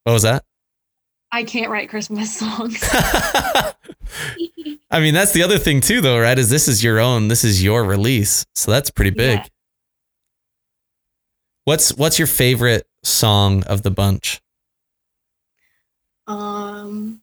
what 0.03 0.13
was 0.13 0.23
that? 0.23 0.43
I 1.31 1.43
can't 1.43 1.69
write 1.69 1.89
Christmas 1.89 2.37
songs. 2.37 2.79
I 4.89 4.99
mean, 5.01 5.13
that's 5.13 5.33
the 5.33 5.43
other 5.43 5.57
thing 5.57 5.81
too, 5.81 5.99
though, 6.01 6.19
right? 6.19 6.37
Is 6.39 6.49
this 6.49 6.67
is 6.69 6.83
your 6.83 6.99
own, 6.99 7.27
this 7.27 7.43
is 7.43 7.61
your 7.63 7.83
release, 7.83 8.45
so 8.55 8.71
that's 8.71 8.89
pretty 8.89 9.11
big. 9.11 9.39
Yeah. 9.39 9.45
What's 11.65 11.93
what's 11.95 12.17
your 12.17 12.27
favorite 12.27 12.87
song 13.03 13.63
of 13.63 13.81
the 13.83 13.91
bunch? 13.91 14.41
Um, 16.27 17.21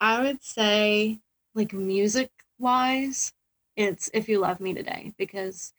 I 0.00 0.22
would 0.22 0.42
say, 0.42 1.20
like 1.54 1.72
music 1.74 2.30
wise, 2.58 3.32
it's 3.76 4.10
"If 4.14 4.28
You 4.30 4.40
Love 4.40 4.60
Me 4.60 4.72
Today" 4.72 5.12
because 5.18 5.74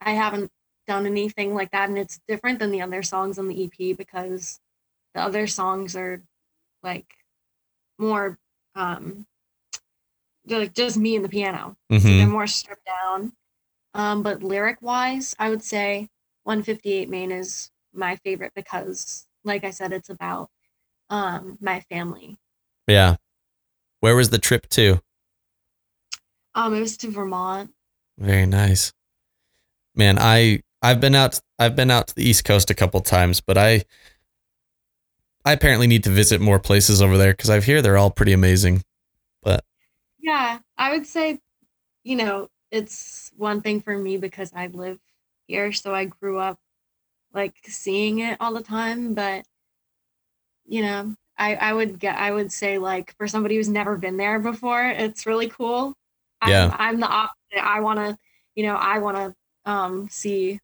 I 0.00 0.12
haven't 0.12 0.50
done 0.86 1.06
anything 1.06 1.54
like 1.54 1.70
that, 1.72 1.88
and 1.88 1.98
it's 1.98 2.20
different 2.28 2.58
than 2.58 2.70
the 2.70 2.82
other 2.82 3.02
songs 3.02 3.38
on 3.38 3.48
the 3.48 3.64
EP 3.64 3.96
because 3.96 4.60
the 5.14 5.20
other 5.20 5.46
songs 5.46 5.96
are 5.96 6.22
like 6.82 7.06
more 7.98 8.38
um 8.74 9.26
they're 10.44 10.60
like 10.60 10.74
just 10.74 10.96
me 10.96 11.16
and 11.16 11.24
the 11.24 11.28
piano. 11.28 11.76
So 11.90 11.98
hmm 11.98 12.18
they're 12.18 12.26
more 12.26 12.46
stripped 12.46 12.86
down. 12.86 13.32
Um, 13.94 14.22
but 14.22 14.42
lyric 14.42 14.80
wise, 14.82 15.34
I 15.38 15.50
would 15.50 15.62
say 15.62 16.08
158 16.44 17.08
Main 17.08 17.32
is 17.32 17.70
my 17.92 18.16
favorite 18.16 18.52
because, 18.54 19.26
like 19.44 19.64
I 19.64 19.70
said, 19.70 19.92
it's 19.92 20.10
about 20.10 20.50
um 21.10 21.58
my 21.60 21.80
family. 21.80 22.38
Yeah. 22.86 23.16
Where 24.00 24.14
was 24.14 24.30
the 24.30 24.38
trip 24.38 24.68
to? 24.70 25.00
Um, 26.54 26.74
it 26.74 26.80
was 26.80 26.96
to 26.98 27.10
Vermont. 27.10 27.70
Very 28.18 28.46
nice. 28.46 28.92
Man, 29.94 30.18
I 30.18 30.62
I've 30.86 31.00
been 31.00 31.16
out 31.16 31.40
I've 31.58 31.74
been 31.74 31.90
out 31.90 32.06
to 32.06 32.14
the 32.14 32.22
East 32.22 32.44
Coast 32.44 32.70
a 32.70 32.74
couple 32.74 33.00
times, 33.00 33.40
but 33.40 33.58
I 33.58 33.84
I 35.44 35.52
apparently 35.52 35.88
need 35.88 36.04
to 36.04 36.10
visit 36.10 36.40
more 36.40 36.60
places 36.60 37.02
over 37.02 37.18
there 37.18 37.34
cuz 37.34 37.50
I 37.50 37.60
hear 37.60 37.82
they're 37.82 37.96
all 37.98 38.12
pretty 38.12 38.32
amazing. 38.32 38.84
But 39.42 39.64
Yeah, 40.20 40.60
I 40.78 40.92
would 40.92 41.06
say, 41.06 41.40
you 42.04 42.14
know, 42.14 42.50
it's 42.70 43.32
one 43.36 43.62
thing 43.62 43.80
for 43.80 43.98
me 43.98 44.16
because 44.16 44.52
I 44.54 44.68
live 44.68 45.00
here, 45.48 45.72
so 45.72 45.92
I 45.92 46.04
grew 46.04 46.38
up 46.38 46.60
like 47.32 47.56
seeing 47.64 48.20
it 48.20 48.36
all 48.40 48.54
the 48.54 48.62
time. 48.62 49.14
But 49.14 49.44
you 50.66 50.82
know, 50.82 51.16
I 51.36 51.56
I 51.56 51.72
would 51.72 51.98
get 51.98 52.16
I 52.16 52.30
would 52.30 52.52
say 52.52 52.78
like 52.78 53.12
for 53.16 53.26
somebody 53.26 53.56
who's 53.56 53.68
never 53.68 53.96
been 53.96 54.16
there 54.18 54.38
before, 54.38 54.86
it's 54.86 55.26
really 55.26 55.48
cool. 55.48 55.94
Yeah. 56.46 56.70
I'm, 56.78 56.94
I'm 56.94 57.00
the 57.00 57.08
opposite. 57.08 57.64
I 57.64 57.80
want 57.80 57.98
to, 57.98 58.16
you 58.54 58.64
know, 58.66 58.76
I 58.76 58.98
want 59.00 59.16
to 59.16 59.34
um 59.70 60.08
see 60.08 60.60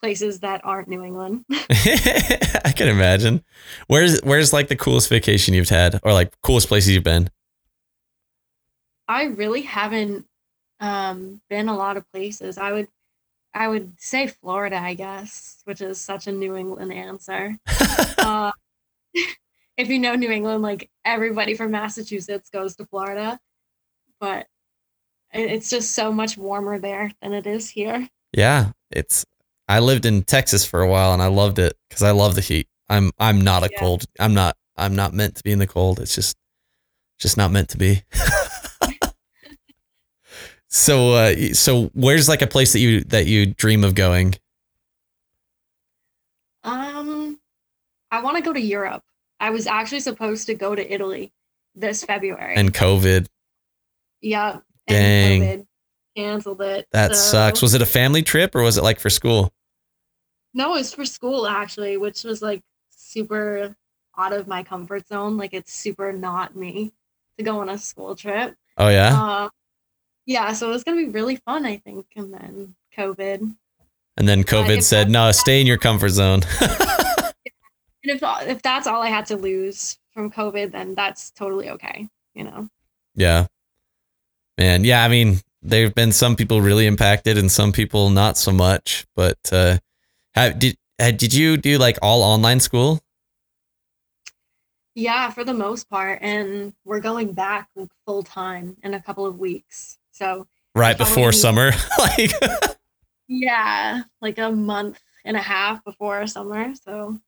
places 0.00 0.40
that 0.40 0.60
aren't 0.64 0.88
New 0.88 1.02
England. 1.04 1.44
I 1.70 2.72
can 2.74 2.88
imagine. 2.88 3.44
Where's 3.86 4.20
where's 4.20 4.52
like 4.52 4.68
the 4.68 4.76
coolest 4.76 5.08
vacation 5.08 5.54
you've 5.54 5.68
had 5.68 6.00
or 6.02 6.12
like 6.12 6.32
coolest 6.42 6.68
places 6.68 6.90
you've 6.94 7.04
been? 7.04 7.30
I 9.06 9.24
really 9.24 9.62
haven't 9.62 10.26
um 10.80 11.40
been 11.48 11.68
a 11.68 11.76
lot 11.76 11.96
of 11.96 12.10
places. 12.12 12.58
I 12.58 12.72
would 12.72 12.88
I 13.54 13.68
would 13.68 13.94
say 13.98 14.26
Florida, 14.26 14.76
I 14.76 14.94
guess, 14.94 15.62
which 15.64 15.80
is 15.80 16.00
such 16.00 16.26
a 16.26 16.32
New 16.32 16.56
England 16.56 16.92
answer. 16.92 17.58
uh, 18.18 18.52
if 19.76 19.88
you 19.88 19.98
know 19.98 20.14
New 20.14 20.30
England, 20.30 20.62
like 20.62 20.90
everybody 21.04 21.54
from 21.54 21.70
Massachusetts 21.70 22.50
goes 22.50 22.76
to 22.76 22.84
Florida, 22.84 23.40
but 24.20 24.46
it's 25.32 25.70
just 25.70 25.92
so 25.92 26.12
much 26.12 26.36
warmer 26.36 26.78
there 26.78 27.10
than 27.20 27.32
it 27.32 27.46
is 27.46 27.70
here. 27.70 28.08
yeah, 28.32 28.72
it's 28.90 29.24
I 29.68 29.80
lived 29.80 30.06
in 30.06 30.22
Texas 30.22 30.64
for 30.64 30.80
a 30.80 30.88
while 30.88 31.12
and 31.12 31.20
I 31.22 31.26
loved 31.26 31.58
it 31.58 31.74
cuz 31.90 32.02
I 32.02 32.12
love 32.12 32.34
the 32.34 32.40
heat. 32.40 32.68
I'm 32.88 33.10
I'm 33.18 33.40
not 33.42 33.62
a 33.64 33.68
Yeah. 33.72 33.78
cold. 33.80 34.04
I'm 34.18 34.34
not 34.34 34.56
I'm 34.76 34.94
not 34.94 35.12
meant 35.12 35.36
to 35.36 35.42
be 35.42 35.52
in 35.52 35.58
the 35.58 35.66
cold. 35.66 36.00
It's 36.00 36.14
just 36.14 36.36
just 37.18 37.36
not 37.36 37.50
meant 37.50 37.68
to 37.70 37.78
be. 37.78 38.02
so 40.68 41.12
uh 41.14 41.34
so 41.54 41.90
where's 41.94 42.28
like 42.28 42.42
a 42.42 42.46
place 42.46 42.72
that 42.72 42.80
you 42.80 43.02
that 43.04 43.26
you 43.26 43.46
dream 43.46 43.84
of 43.84 43.94
going? 43.94 44.34
Um, 46.64 47.38
I 48.10 48.20
want 48.22 48.36
to 48.36 48.42
go 48.42 48.52
to 48.52 48.60
Europe. 48.60 49.02
I 49.40 49.50
was 49.50 49.66
actually 49.66 50.00
supposed 50.00 50.46
to 50.46 50.54
go 50.54 50.74
to 50.74 50.92
Italy 50.92 51.32
this 51.74 52.04
February. 52.04 52.56
And 52.56 52.74
COVID. 52.74 53.26
yeah, 54.20 54.58
Dang. 54.86 55.42
and 55.42 55.60
COVID 55.62 55.66
canceled 56.16 56.62
it. 56.62 56.86
That 56.92 57.14
so- 57.14 57.32
sucks. 57.32 57.62
Was 57.62 57.74
it 57.74 57.82
a 57.82 57.86
family 57.86 58.22
trip 58.22 58.54
or 58.54 58.62
was 58.62 58.76
it 58.76 58.82
like 58.82 59.00
for 59.00 59.10
school? 59.10 59.52
No, 60.58 60.74
it 60.74 60.78
was 60.78 60.92
for 60.92 61.04
school 61.04 61.46
actually, 61.46 61.96
which 61.96 62.24
was 62.24 62.42
like 62.42 62.62
super 62.90 63.76
out 64.16 64.32
of 64.32 64.48
my 64.48 64.64
comfort 64.64 65.06
zone. 65.06 65.36
Like 65.36 65.54
it's 65.54 65.72
super 65.72 66.12
not 66.12 66.56
me 66.56 66.92
to 67.36 67.44
go 67.44 67.60
on 67.60 67.68
a 67.68 67.78
school 67.78 68.16
trip. 68.16 68.56
Oh 68.76 68.88
yeah. 68.88 69.22
Uh, 69.22 69.48
yeah, 70.26 70.52
so 70.52 70.68
it 70.68 70.72
was 70.72 70.82
gonna 70.82 70.96
be 70.96 71.10
really 71.10 71.36
fun, 71.36 71.64
I 71.64 71.76
think. 71.76 72.06
And 72.16 72.34
then 72.34 72.74
COVID. 72.96 73.54
and 74.16 74.28
then 74.28 74.42
COVID 74.42 74.82
said, 74.82 75.08
"No, 75.08 75.30
stay 75.30 75.60
in 75.60 75.66
your 75.68 75.78
comfort 75.78 76.10
zone." 76.10 76.42
And 78.04 78.12
if 78.16 78.22
if 78.48 78.62
that's 78.62 78.86
all 78.86 79.02
I 79.02 79.08
had 79.08 79.26
to 79.26 79.36
lose 79.36 79.98
from 80.14 80.30
COVID, 80.30 80.70
then 80.72 80.94
that's 80.94 81.30
totally 81.32 81.68
okay. 81.70 82.08
You 82.34 82.44
know. 82.44 82.68
Yeah. 83.14 83.46
Man, 84.56 84.84
yeah, 84.84 85.04
I 85.04 85.08
mean, 85.08 85.40
there've 85.62 85.94
been 85.94 86.12
some 86.12 86.34
people 86.34 86.62
really 86.62 86.86
impacted 86.86 87.36
and 87.36 87.50
some 87.50 87.70
people 87.72 88.08
not 88.08 88.38
so 88.38 88.52
much, 88.52 89.04
but 89.14 89.38
uh 89.52 89.78
have, 90.34 90.58
did 90.58 90.76
uh, 91.00 91.10
did 91.10 91.32
you 91.32 91.56
do 91.56 91.78
like 91.78 91.98
all 92.02 92.22
online 92.22 92.60
school? 92.60 93.00
Yeah, 94.94 95.30
for 95.30 95.44
the 95.44 95.54
most 95.54 95.88
part, 95.88 96.18
and 96.22 96.72
we're 96.84 97.00
going 97.00 97.32
back 97.32 97.68
like 97.76 97.90
full 98.04 98.22
time 98.22 98.76
in 98.82 98.94
a 98.94 99.00
couple 99.00 99.26
of 99.26 99.38
weeks. 99.38 99.98
So 100.10 100.46
Right 100.74 100.96
before 100.96 101.32
summer? 101.32 101.72
like 101.98 102.30
yeah, 103.28 104.02
like 104.20 104.38
a 104.38 104.50
month 104.50 105.00
and 105.24 105.36
a 105.36 105.40
half 105.40 105.84
before 105.84 106.26
summer. 106.26 106.74
So 106.74 107.18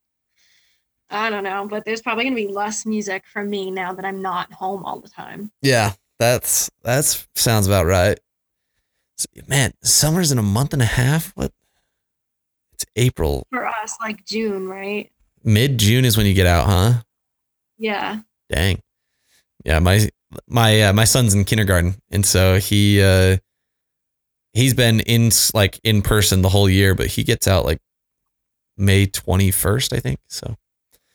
I 1.10 1.30
don't 1.30 1.44
know, 1.44 1.66
but 1.68 1.84
there's 1.84 2.02
probably 2.02 2.24
gonna 2.24 2.36
be 2.36 2.48
less 2.48 2.86
music 2.86 3.24
from 3.26 3.50
me 3.50 3.70
now 3.70 3.92
that 3.92 4.04
I'm 4.04 4.22
not 4.22 4.52
home 4.52 4.84
all 4.84 5.00
the 5.00 5.08
time. 5.08 5.50
Yeah, 5.62 5.92
that's 6.18 6.70
that's 6.82 7.26
sounds 7.34 7.66
about 7.66 7.86
right. 7.86 8.18
Man, 9.48 9.72
summer's 9.82 10.32
in 10.32 10.38
a 10.38 10.42
month 10.42 10.72
and 10.72 10.82
a 10.82 10.86
half. 10.86 11.32
What? 11.36 11.52
It's 12.80 12.90
April. 12.96 13.46
For 13.50 13.66
us, 13.66 13.96
like 14.00 14.24
June, 14.24 14.66
right? 14.66 15.10
Mid 15.44 15.78
June 15.78 16.04
is 16.06 16.16
when 16.16 16.24
you 16.26 16.32
get 16.34 16.46
out, 16.46 16.66
huh? 16.66 17.02
Yeah. 17.78 18.20
Dang. 18.48 18.80
Yeah, 19.64 19.78
my 19.80 20.08
my 20.48 20.82
uh, 20.82 20.92
my 20.94 21.04
son's 21.04 21.34
in 21.34 21.44
kindergarten, 21.44 21.96
and 22.10 22.24
so 22.24 22.58
he 22.58 23.02
uh 23.02 23.36
he's 24.54 24.72
been 24.72 25.00
in 25.00 25.30
like 25.52 25.78
in 25.84 26.00
person 26.00 26.40
the 26.40 26.48
whole 26.48 26.70
year, 26.70 26.94
but 26.94 27.08
he 27.08 27.22
gets 27.22 27.46
out 27.46 27.66
like 27.66 27.78
May 28.78 29.06
twenty 29.06 29.50
first, 29.50 29.92
I 29.92 29.98
think. 30.00 30.18
So 30.28 30.56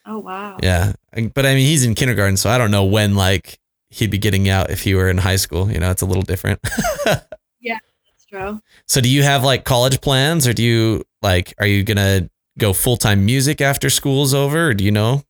Oh 0.06 0.20
wow. 0.20 0.58
yeah, 0.62 0.94
but 1.34 1.46
I 1.48 1.56
mean 1.56 1.66
he's 1.66 1.84
in 1.84 1.96
kindergarten, 1.96 2.38
so 2.38 2.50
I 2.50 2.60
don't 2.60 2.72
know 2.72 2.86
when 2.86 3.16
like 3.16 3.58
he'd 3.90 4.12
be 4.12 4.20
getting 4.20 4.48
out 4.50 4.70
if 4.70 4.82
he 4.82 4.94
were 4.94 5.10
in 5.10 5.18
high 5.18 5.38
school. 5.38 5.72
You 5.72 5.80
know, 5.80 5.90
it's 5.90 6.04
a 6.04 6.06
little 6.06 6.22
different. 6.24 6.60
That's 7.06 7.26
true. 8.36 8.62
so 8.88 9.02
do 9.02 9.10
you 9.10 9.24
have 9.24 9.44
like 9.44 9.64
college 9.64 10.02
plans, 10.02 10.48
or 10.48 10.54
do 10.54 10.64
you 10.64 11.04
like 11.22 11.54
are 11.60 11.66
you 11.68 11.84
gonna 11.84 12.30
go 12.58 12.74
full 12.74 12.98
time 12.98 13.26
music 13.26 13.62
after 13.62 13.90
school's 13.90 14.34
over, 14.34 14.70
or 14.70 14.74
do 14.74 14.84
you 14.84 14.92
know? 14.92 15.24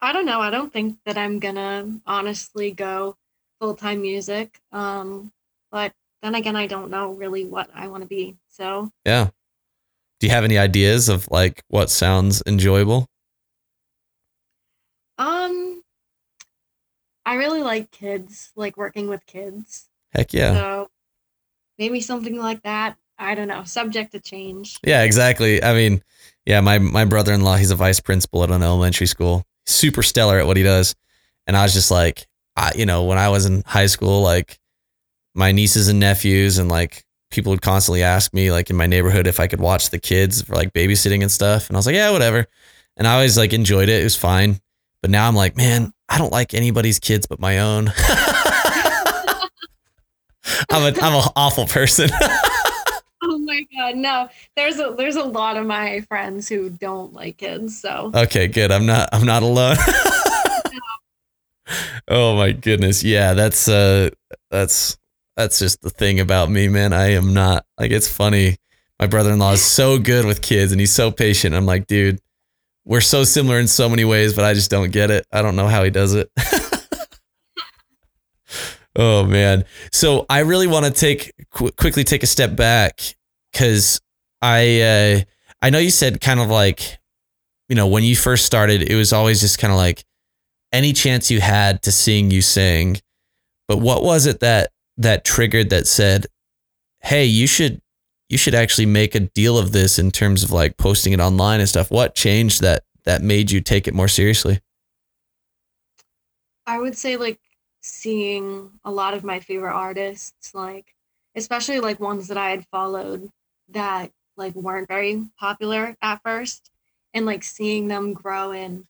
I 0.00 0.12
don't 0.12 0.26
know. 0.26 0.40
I 0.40 0.50
don't 0.50 0.72
think 0.72 0.98
that 1.04 1.18
I'm 1.18 1.38
gonna 1.38 2.00
honestly 2.06 2.70
go 2.72 3.16
full 3.60 3.74
time 3.74 4.02
music. 4.02 4.58
Um, 4.72 5.32
but 5.70 5.92
then 6.22 6.34
again, 6.34 6.56
I 6.56 6.66
don't 6.66 6.90
know 6.90 7.12
really 7.12 7.44
what 7.44 7.70
I 7.74 7.88
want 7.88 8.02
to 8.02 8.08
be. 8.08 8.36
So 8.48 8.90
Yeah. 9.04 9.28
Do 10.18 10.26
you 10.26 10.32
have 10.32 10.44
any 10.44 10.58
ideas 10.58 11.08
of 11.08 11.28
like 11.30 11.62
what 11.68 11.88
sounds 11.88 12.42
enjoyable? 12.46 13.06
Um, 15.16 15.82
I 17.24 17.34
really 17.34 17.62
like 17.62 17.90
kids, 17.90 18.52
like 18.54 18.76
working 18.76 19.08
with 19.08 19.24
kids. 19.26 19.88
Heck 20.12 20.32
yeah. 20.32 20.52
So 20.54 20.90
maybe 21.80 22.00
something 22.00 22.36
like 22.36 22.62
that. 22.62 22.96
I 23.18 23.34
don't 23.34 23.48
know. 23.48 23.64
Subject 23.64 24.12
to 24.12 24.20
change. 24.20 24.78
Yeah, 24.86 25.02
exactly. 25.02 25.64
I 25.64 25.72
mean, 25.72 26.02
yeah, 26.46 26.60
my 26.60 26.78
my 26.78 27.04
brother-in-law, 27.04 27.56
he's 27.56 27.72
a 27.72 27.74
vice 27.74 27.98
principal 27.98 28.44
at 28.44 28.50
an 28.50 28.62
elementary 28.62 29.06
school. 29.06 29.44
Super 29.66 30.02
stellar 30.02 30.38
at 30.38 30.46
what 30.46 30.56
he 30.56 30.62
does. 30.62 30.94
And 31.46 31.56
I 31.56 31.64
was 31.64 31.72
just 31.72 31.90
like, 31.90 32.26
I, 32.56 32.72
you 32.76 32.86
know, 32.86 33.04
when 33.04 33.18
I 33.18 33.30
was 33.30 33.46
in 33.46 33.62
high 33.66 33.86
school, 33.86 34.22
like 34.22 34.58
my 35.34 35.52
nieces 35.52 35.88
and 35.88 35.98
nephews 35.98 36.58
and 36.58 36.68
like 36.70 37.04
people 37.30 37.50
would 37.50 37.62
constantly 37.62 38.02
ask 38.02 38.32
me 38.34 38.52
like 38.52 38.70
in 38.70 38.76
my 38.76 38.86
neighborhood 38.86 39.26
if 39.26 39.40
I 39.40 39.46
could 39.46 39.60
watch 39.60 39.90
the 39.90 39.98
kids 39.98 40.42
for 40.42 40.54
like 40.54 40.72
babysitting 40.72 41.22
and 41.22 41.30
stuff. 41.30 41.68
And 41.68 41.76
I 41.76 41.78
was 41.78 41.86
like, 41.86 41.94
yeah, 41.94 42.10
whatever. 42.10 42.46
And 42.96 43.06
I 43.06 43.14
always 43.14 43.38
like 43.38 43.52
enjoyed 43.52 43.88
it. 43.88 44.00
It 44.00 44.04
was 44.04 44.16
fine. 44.16 44.60
But 45.02 45.10
now 45.10 45.26
I'm 45.26 45.36
like, 45.36 45.56
man, 45.56 45.92
I 46.08 46.18
don't 46.18 46.32
like 46.32 46.52
anybody's 46.52 46.98
kids 46.98 47.26
but 47.26 47.40
my 47.40 47.60
own. 47.60 47.92
I'm 50.70 50.94
a 50.94 50.98
I'm 51.00 51.14
an 51.14 51.28
awful 51.36 51.66
person. 51.66 52.10
Oh 53.22 53.36
my 53.38 53.66
god, 53.76 53.96
no. 53.96 54.28
There's 54.56 54.78
a 54.78 54.94
there's 54.96 55.16
a 55.16 55.22
lot 55.22 55.58
of 55.58 55.66
my 55.66 56.00
friends 56.08 56.48
who 56.48 56.70
don't 56.70 57.12
like 57.12 57.36
kids. 57.36 57.78
So 57.78 58.10
Okay, 58.14 58.48
good. 58.48 58.72
I'm 58.72 58.86
not 58.86 59.10
I'm 59.12 59.26
not 59.26 59.42
alone. 59.42 59.76
oh 62.08 62.34
my 62.34 62.52
goodness. 62.52 63.04
Yeah, 63.04 63.34
that's 63.34 63.68
uh 63.68 64.08
that's 64.50 64.96
that's 65.36 65.58
just 65.58 65.82
the 65.82 65.90
thing 65.90 66.18
about 66.18 66.50
me, 66.50 66.68
man. 66.68 66.94
I 66.94 67.12
am 67.12 67.34
not 67.34 67.66
like 67.78 67.90
it's 67.90 68.08
funny. 68.08 68.56
My 68.98 69.06
brother-in-law 69.06 69.52
is 69.52 69.62
so 69.62 69.98
good 69.98 70.24
with 70.24 70.40
kids 70.42 70.72
and 70.72 70.80
he's 70.80 70.92
so 70.92 71.10
patient. 71.10 71.54
I'm 71.54 71.66
like, 71.66 71.86
dude, 71.86 72.20
we're 72.84 73.00
so 73.00 73.24
similar 73.24 73.58
in 73.58 73.68
so 73.68 73.88
many 73.88 74.04
ways, 74.04 74.34
but 74.34 74.44
I 74.44 74.54
just 74.54 74.70
don't 74.70 74.90
get 74.90 75.10
it. 75.10 75.26
I 75.30 75.42
don't 75.42 75.56
know 75.56 75.68
how 75.68 75.84
he 75.84 75.90
does 75.90 76.14
it. 76.14 76.30
oh 78.96 79.24
man. 79.24 79.64
So 79.92 80.26
I 80.28 80.40
really 80.40 80.66
want 80.66 80.86
to 80.86 80.92
take 80.92 81.32
qu- 81.50 81.70
quickly 81.72 82.04
take 82.04 82.22
a 82.22 82.26
step 82.26 82.56
back 82.56 83.00
cuz 83.52 84.00
I 84.42 84.80
uh, 84.80 85.20
I 85.62 85.70
know 85.70 85.78
you 85.78 85.90
said 85.90 86.20
kind 86.20 86.40
of 86.40 86.48
like, 86.48 86.98
you 87.68 87.76
know, 87.76 87.86
when 87.86 88.04
you 88.04 88.16
first 88.16 88.46
started, 88.46 88.90
it 88.90 88.96
was 88.96 89.12
always 89.12 89.40
just 89.40 89.58
kind 89.58 89.72
of 89.72 89.76
like 89.76 90.04
any 90.72 90.92
chance 90.92 91.30
you 91.30 91.40
had 91.40 91.82
to 91.82 91.92
sing, 91.92 92.30
you 92.30 92.42
sing. 92.42 93.00
But 93.68 93.78
what 93.78 94.02
was 94.02 94.26
it 94.26 94.40
that 94.40 94.72
that 94.96 95.24
triggered 95.24 95.70
that 95.70 95.86
said, 95.86 96.26
"Hey, 97.00 97.24
you 97.24 97.46
should 97.46 97.80
you 98.28 98.38
should 98.38 98.54
actually 98.54 98.86
make 98.86 99.14
a 99.14 99.20
deal 99.20 99.58
of 99.58 99.72
this 99.72 99.98
in 99.98 100.10
terms 100.10 100.42
of 100.42 100.50
like 100.50 100.76
posting 100.76 101.12
it 101.12 101.20
online 101.20 101.60
and 101.60 101.68
stuff." 101.68 101.90
What 101.90 102.14
changed 102.14 102.62
that 102.62 102.84
that 103.04 103.22
made 103.22 103.50
you 103.50 103.60
take 103.60 103.86
it 103.86 103.94
more 103.94 104.08
seriously? 104.08 104.60
I 106.66 106.78
would 106.78 106.96
say 106.96 107.16
like 107.16 107.38
seeing 107.80 108.70
a 108.84 108.90
lot 108.90 109.14
of 109.14 109.24
my 109.24 109.40
favorite 109.40 109.74
artists, 109.74 110.54
like 110.54 110.94
especially 111.34 111.80
like 111.80 112.00
ones 112.00 112.28
that 112.28 112.36
I 112.36 112.50
had 112.50 112.66
followed 112.66 113.30
that 113.70 114.10
like 114.36 114.54
weren't 114.54 114.88
very 114.88 115.26
popular 115.38 115.96
at 116.02 116.20
first, 116.22 116.70
and 117.14 117.26
like 117.26 117.42
seeing 117.42 117.88
them 117.88 118.12
grow 118.12 118.52
and 118.52 118.84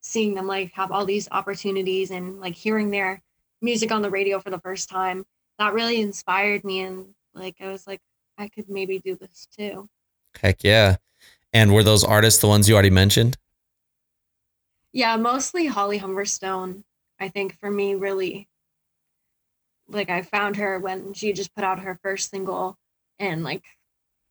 seeing 0.00 0.34
them 0.34 0.46
like 0.46 0.72
have 0.72 0.90
all 0.90 1.04
these 1.04 1.28
opportunities 1.30 2.10
and 2.10 2.40
like 2.40 2.54
hearing 2.54 2.90
their 2.90 3.22
music 3.60 3.92
on 3.92 4.02
the 4.02 4.10
radio 4.10 4.40
for 4.40 4.50
the 4.50 4.58
first 4.60 4.88
time, 4.88 5.24
that 5.58 5.72
really 5.74 6.00
inspired 6.00 6.64
me 6.64 6.80
and 6.80 7.06
like 7.34 7.56
I 7.60 7.68
was 7.68 7.86
like 7.86 8.00
I 8.38 8.48
could 8.48 8.68
maybe 8.68 8.98
do 8.98 9.14
this 9.16 9.46
too. 9.56 9.88
Heck 10.40 10.64
yeah. 10.64 10.96
And 11.52 11.72
were 11.72 11.84
those 11.84 12.02
artists 12.02 12.40
the 12.40 12.48
ones 12.48 12.68
you 12.68 12.74
already 12.74 12.90
mentioned? 12.90 13.36
Yeah, 14.92 15.16
mostly 15.16 15.66
Holly 15.66 16.00
Humberstone. 16.00 16.82
I 17.22 17.28
think 17.28 17.56
for 17.60 17.70
me, 17.70 17.94
really, 17.94 18.48
like 19.88 20.10
I 20.10 20.22
found 20.22 20.56
her 20.56 20.80
when 20.80 21.12
she 21.12 21.32
just 21.32 21.54
put 21.54 21.62
out 21.62 21.78
her 21.78 21.98
first 22.02 22.30
single, 22.30 22.76
and 23.20 23.44
like 23.44 23.62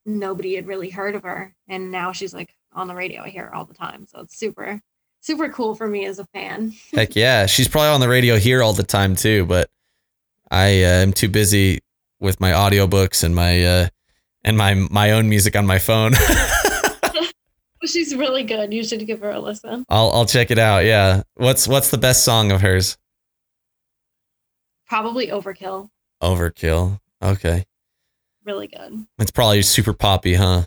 nobody 0.05 0.55
had 0.55 0.67
really 0.67 0.89
heard 0.89 1.15
of 1.15 1.23
her, 1.23 1.55
and 1.69 1.89
now 1.89 2.11
she's 2.11 2.33
like 2.33 2.53
on 2.73 2.89
the 2.89 2.95
radio. 2.95 3.21
I 3.21 3.29
hear 3.29 3.45
her 3.45 3.55
all 3.55 3.63
the 3.63 3.73
time, 3.73 4.07
so 4.07 4.19
it's 4.19 4.37
super, 4.37 4.81
super 5.21 5.47
cool 5.47 5.73
for 5.73 5.87
me 5.87 6.05
as 6.05 6.19
a 6.19 6.25
fan. 6.33 6.73
Heck 6.93 7.15
yeah. 7.15 7.45
She's 7.45 7.69
probably 7.69 7.89
on 7.89 8.01
the 8.01 8.09
radio 8.09 8.37
here 8.37 8.61
all 8.61 8.73
the 8.73 8.83
time 8.83 9.15
too, 9.15 9.45
but 9.45 9.69
I 10.49 10.83
uh, 10.83 10.87
am 10.87 11.13
too 11.13 11.29
busy 11.29 11.79
with 12.19 12.41
my 12.41 12.51
audiobooks 12.51 13.23
and 13.23 13.33
my 13.33 13.63
uh 13.63 13.87
and 14.43 14.57
my 14.57 14.73
my 14.73 15.11
own 15.11 15.29
music 15.29 15.55
on 15.55 15.65
my 15.65 15.79
phone. 15.79 16.11
She's 17.85 18.15
really 18.15 18.43
good. 18.43 18.73
You 18.73 18.83
should 18.83 19.05
give 19.07 19.21
her 19.21 19.31
a 19.31 19.39
listen. 19.39 19.85
I'll 19.89 20.11
I'll 20.11 20.25
check 20.25 20.51
it 20.51 20.59
out. 20.59 20.85
Yeah. 20.85 21.23
What's 21.35 21.67
what's 21.67 21.89
the 21.89 21.97
best 21.97 22.23
song 22.23 22.51
of 22.51 22.61
hers? 22.61 22.97
Probably 24.87 25.27
Overkill. 25.27 25.89
Overkill. 26.21 26.99
Okay. 27.23 27.65
Really 28.45 28.67
good. 28.67 29.05
It's 29.19 29.31
probably 29.31 29.61
super 29.61 29.93
poppy, 29.93 30.33
huh? 30.35 30.63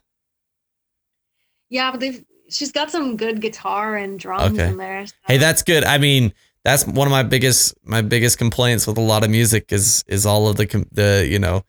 Yeah, 1.68 1.90
but 1.90 2.00
they've 2.00 2.24
she's 2.50 2.72
got 2.72 2.90
some 2.90 3.16
good 3.16 3.40
guitar 3.40 3.96
and 3.96 4.18
drums 4.18 4.58
Okay. 4.58 4.68
in 4.68 4.76
there. 4.76 5.06
so- 5.06 5.14
Hey, 5.26 5.38
that's 5.38 5.62
good. 5.62 5.84
I 5.84 5.98
mean, 5.98 6.32
that's 6.64 6.86
one 6.86 7.06
of 7.06 7.12
my 7.12 7.22
biggest 7.22 7.74
my 7.84 8.00
biggest 8.02 8.38
complaints 8.38 8.86
with 8.86 8.96
a 8.98 9.02
lot 9.02 9.24
of 9.24 9.30
music 9.30 9.72
is 9.72 10.04
is 10.08 10.24
all 10.26 10.48
of 10.48 10.56
the 10.56 10.66
com- 10.66 10.88
the 10.92 11.26
you 11.28 11.38
know 11.38 11.62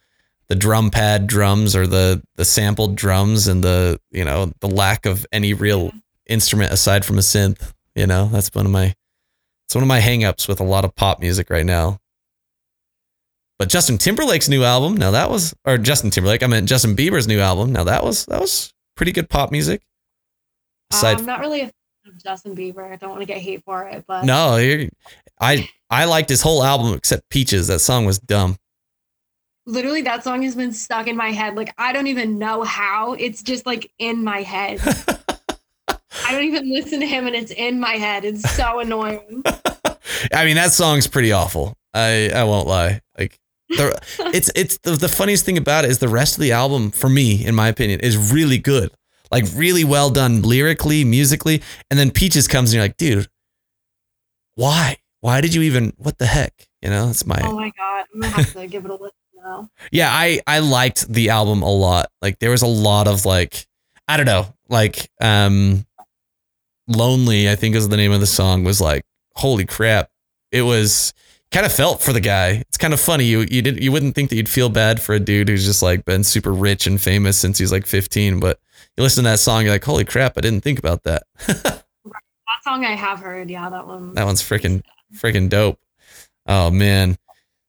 the 0.47 0.55
drum 0.55 0.91
pad 0.91 1.27
drums 1.27 1.75
or 1.75 1.87
the 1.87 2.21
the 2.35 2.45
sampled 2.45 2.95
drums 2.95 3.47
and 3.47 3.63
the 3.63 3.99
you 4.11 4.23
know 4.23 4.51
the 4.59 4.67
lack 4.67 5.05
of 5.05 5.25
any 5.31 5.53
real 5.53 5.91
instrument 6.27 6.71
aside 6.71 7.03
from 7.05 7.17
a 7.17 7.21
synth. 7.21 7.73
You 7.95 8.07
know, 8.07 8.27
that's 8.31 8.53
one 8.53 8.65
of 8.65 8.71
my 8.71 8.93
it's 9.67 9.75
one 9.75 9.83
of 9.83 9.87
my 9.87 9.99
hangups 9.99 10.47
with 10.47 10.59
a 10.59 10.63
lot 10.63 10.85
of 10.85 10.95
pop 10.95 11.19
music 11.19 11.49
right 11.49 11.65
now. 11.65 11.99
But 13.57 13.69
Justin 13.69 13.97
Timberlake's 13.97 14.49
new 14.49 14.63
album, 14.63 14.97
now 14.97 15.11
that 15.11 15.29
was 15.29 15.53
or 15.65 15.77
Justin 15.77 16.09
Timberlake, 16.11 16.43
I 16.43 16.47
meant 16.47 16.67
Justin 16.67 16.95
Bieber's 16.95 17.27
new 17.27 17.39
album. 17.39 17.71
Now 17.71 17.85
that 17.85 18.03
was 18.03 18.25
that 18.25 18.41
was 18.41 18.73
pretty 18.95 19.11
good 19.11 19.29
pop 19.29 19.51
music. 19.51 19.81
Aside 20.91 21.19
I'm 21.19 21.25
not 21.25 21.39
really 21.39 21.61
a 21.61 21.65
fan 21.65 21.73
of 22.07 22.21
Justin 22.21 22.55
Bieber. 22.55 22.91
I 22.91 22.97
don't 22.97 23.11
want 23.11 23.21
to 23.21 23.25
get 23.25 23.37
hate 23.37 23.63
for 23.63 23.87
it, 23.87 24.03
but 24.07 24.25
No, 24.25 24.57
you're, 24.57 24.89
I 25.39 25.69
I 25.89 26.05
liked 26.05 26.29
his 26.29 26.41
whole 26.41 26.63
album 26.63 26.93
except 26.93 27.29
Peaches. 27.29 27.67
That 27.67 27.79
song 27.79 28.05
was 28.05 28.19
dumb. 28.19 28.57
Literally 29.65 30.01
that 30.03 30.23
song 30.23 30.41
has 30.43 30.55
been 30.55 30.73
stuck 30.73 31.07
in 31.07 31.15
my 31.15 31.31
head. 31.31 31.55
Like 31.55 31.73
I 31.77 31.93
don't 31.93 32.07
even 32.07 32.37
know 32.37 32.63
how. 32.63 33.13
It's 33.13 33.41
just 33.41 33.65
like 33.65 33.91
in 33.99 34.23
my 34.23 34.41
head. 34.41 34.79
I 36.27 36.31
don't 36.31 36.43
even 36.43 36.71
listen 36.71 36.99
to 37.01 37.05
him 37.05 37.27
and 37.27 37.35
it's 37.35 37.51
in 37.51 37.79
my 37.79 37.93
head. 37.93 38.25
It's 38.25 38.49
so 38.55 38.79
annoying. 38.79 39.43
I 40.33 40.45
mean, 40.45 40.55
that 40.55 40.71
song's 40.71 41.07
pretty 41.07 41.31
awful. 41.31 41.75
I 41.93 42.29
I 42.33 42.43
won't 42.43 42.67
lie. 42.67 43.01
Like 43.17 43.39
the 43.69 43.99
it's 44.33 44.49
it's 44.55 44.77
the, 44.79 44.91
the 44.91 45.09
funniest 45.09 45.45
thing 45.45 45.57
about 45.57 45.85
it 45.85 45.91
is 45.91 45.99
the 45.99 46.09
rest 46.09 46.35
of 46.35 46.41
the 46.41 46.51
album 46.51 46.91
for 46.91 47.09
me, 47.09 47.45
in 47.45 47.55
my 47.55 47.67
opinion, 47.67 47.99
is 47.99 48.31
really 48.31 48.57
good. 48.57 48.91
Like 49.31 49.45
really 49.55 49.83
well 49.83 50.09
done 50.09 50.43
lyrically, 50.43 51.03
musically, 51.03 51.61
and 51.89 51.99
then 51.99 52.11
Peaches 52.11 52.47
comes 52.47 52.69
and 52.69 52.75
you're 52.75 52.83
like, 52.83 52.97
dude, 52.97 53.27
why? 54.55 54.97
Why 55.21 55.41
did 55.41 55.53
you 55.53 55.63
even? 55.63 55.93
What 55.97 56.19
the 56.19 56.27
heck? 56.27 56.67
You 56.81 56.89
know, 56.89 57.09
it's 57.09 57.25
my 57.25 57.41
Oh 57.43 57.55
my 57.55 57.71
god. 57.77 58.05
I'm 58.13 58.21
gonna 58.21 58.33
have 58.33 58.53
to 58.53 58.67
give 58.67 58.85
it 58.85 58.91
a 58.91 58.93
listen 58.93 59.15
now. 59.45 59.69
yeah 59.91 60.09
i 60.11 60.39
i 60.47 60.59
liked 60.59 61.07
the 61.07 61.29
album 61.29 61.61
a 61.61 61.71
lot 61.71 62.07
like 62.21 62.39
there 62.39 62.49
was 62.51 62.61
a 62.61 62.67
lot 62.67 63.07
of 63.07 63.25
like 63.25 63.67
i 64.07 64.17
don't 64.17 64.25
know 64.25 64.53
like 64.69 65.09
um 65.21 65.85
lonely 66.87 67.49
i 67.49 67.55
think 67.55 67.75
is 67.75 67.87
the 67.89 67.97
name 67.97 68.11
of 68.11 68.19
the 68.19 68.25
song 68.27 68.63
was 68.63 68.81
like 68.81 69.03
holy 69.35 69.65
crap 69.65 70.09
it 70.51 70.61
was 70.63 71.13
kind 71.51 71.65
of 71.65 71.71
felt 71.71 72.01
for 72.01 72.11
the 72.13 72.19
guy 72.19 72.49
it's 72.67 72.77
kind 72.77 72.93
of 72.93 72.99
funny 72.99 73.23
you 73.25 73.39
you 73.41 73.61
didn't 73.61 73.81
you 73.81 73.91
wouldn't 73.91 74.15
think 74.15 74.29
that 74.29 74.35
you'd 74.35 74.49
feel 74.49 74.69
bad 74.69 75.01
for 75.01 75.13
a 75.15 75.19
dude 75.19 75.47
who's 75.47 75.65
just 75.65 75.81
like 75.81 76.03
been 76.05 76.23
super 76.23 76.51
rich 76.53 76.87
and 76.87 76.99
famous 76.99 77.37
since 77.37 77.57
he's 77.57 77.71
like 77.71 77.85
15 77.85 78.39
but 78.39 78.59
you 78.97 79.03
listen 79.03 79.23
to 79.23 79.29
that 79.29 79.39
song 79.39 79.63
you're 79.63 79.71
like 79.71 79.83
holy 79.83 80.05
crap 80.05 80.37
i 80.37 80.41
didn't 80.41 80.61
think 80.61 80.79
about 80.79 81.03
that 81.03 81.23
That 82.55 82.63
song 82.63 82.85
I 82.85 82.93
have 82.95 83.19
heard. 83.19 83.49
Yeah, 83.49 83.69
that 83.69 83.85
one. 83.85 84.13
that 84.13 84.23
one's 84.25 84.41
freaking 84.41 84.81
freaking 85.13 85.49
dope. 85.49 85.77
Oh 86.47 86.71
man. 86.71 87.17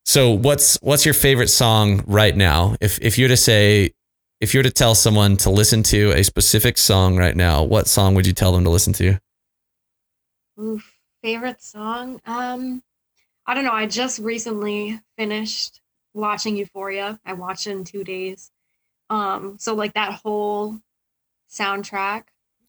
So 0.07 0.31
what's 0.31 0.77
what's 0.83 1.05
your 1.05 1.15
favorite 1.15 1.49
song 1.49 2.05
right 2.07 2.37
now? 2.37 2.77
If 2.81 3.01
if 3.03 3.19
you 3.19 3.25
were 3.25 3.29
to 3.31 3.37
say 3.37 3.93
if 4.41 4.55
you 4.55 4.61
were 4.61 4.65
to 4.65 4.71
tell 4.71 4.95
someone 4.95 5.37
to 5.39 5.51
listen 5.51 5.83
to 5.85 6.13
a 6.13 6.23
specific 6.23 6.79
song 6.79 7.17
right 7.17 7.35
now, 7.37 7.65
what 7.65 7.89
song 7.89 8.15
would 8.15 8.27
you 8.27 8.33
tell 8.33 8.53
them 8.53 8.65
to 8.65 8.71
listen 8.71 8.93
to? 8.95 9.19
Oof, 10.61 10.97
favorite 11.23 11.61
song? 11.63 12.21
Um, 12.25 12.83
I 13.47 13.55
don't 13.55 13.65
know. 13.65 13.73
I 13.73 13.87
just 13.87 14.19
recently 14.21 15.01
finished 15.19 15.81
watching 16.15 16.57
Euphoria. 16.57 17.19
I 17.27 17.33
watched 17.33 17.67
it 17.67 17.73
in 17.73 17.85
two 17.85 18.05
days. 18.05 18.51
Um, 19.11 19.57
so 19.59 19.75
like 19.75 19.95
that 19.95 20.13
whole 20.13 20.79
soundtrack, 21.51 22.25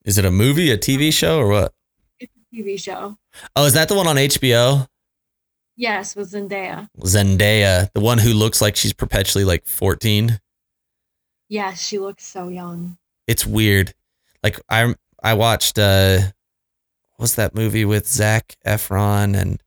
Is 0.05 0.17
it 0.17 0.25
a 0.25 0.31
movie, 0.31 0.71
a 0.71 0.77
TV 0.77 1.11
show, 1.13 1.39
or 1.39 1.47
what? 1.47 1.73
it's 2.19 2.31
a 2.35 2.55
TV 2.55 2.79
show. 2.79 3.17
Oh, 3.55 3.65
is 3.65 3.73
that 3.73 3.89
the 3.89 3.95
one 3.95 4.07
on 4.07 4.15
HBO? 4.17 4.88
Yes, 5.78 6.15
with 6.15 6.32
Zendaya. 6.32 6.89
Zendaya, 7.01 7.91
the 7.93 7.99
one 7.99 8.17
who 8.17 8.34
looks 8.34 8.61
like 8.61 8.75
she's 8.75 8.93
perpetually 8.93 9.45
like 9.45 9.65
14. 9.67 10.39
Yes, 11.49 11.80
she 11.82 11.99
looks 11.99 12.25
so 12.25 12.49
young. 12.49 12.97
It's 13.28 13.45
weird. 13.45 13.93
Like 14.43 14.59
I 14.69 14.95
I 15.23 15.36
watched 15.36 15.78
uh 15.80 16.19
what's 17.17 17.36
that 17.36 17.55
movie 17.55 17.86
with 17.86 18.07
Zac 18.07 18.55
Efron 18.65 19.38
and 19.39 19.61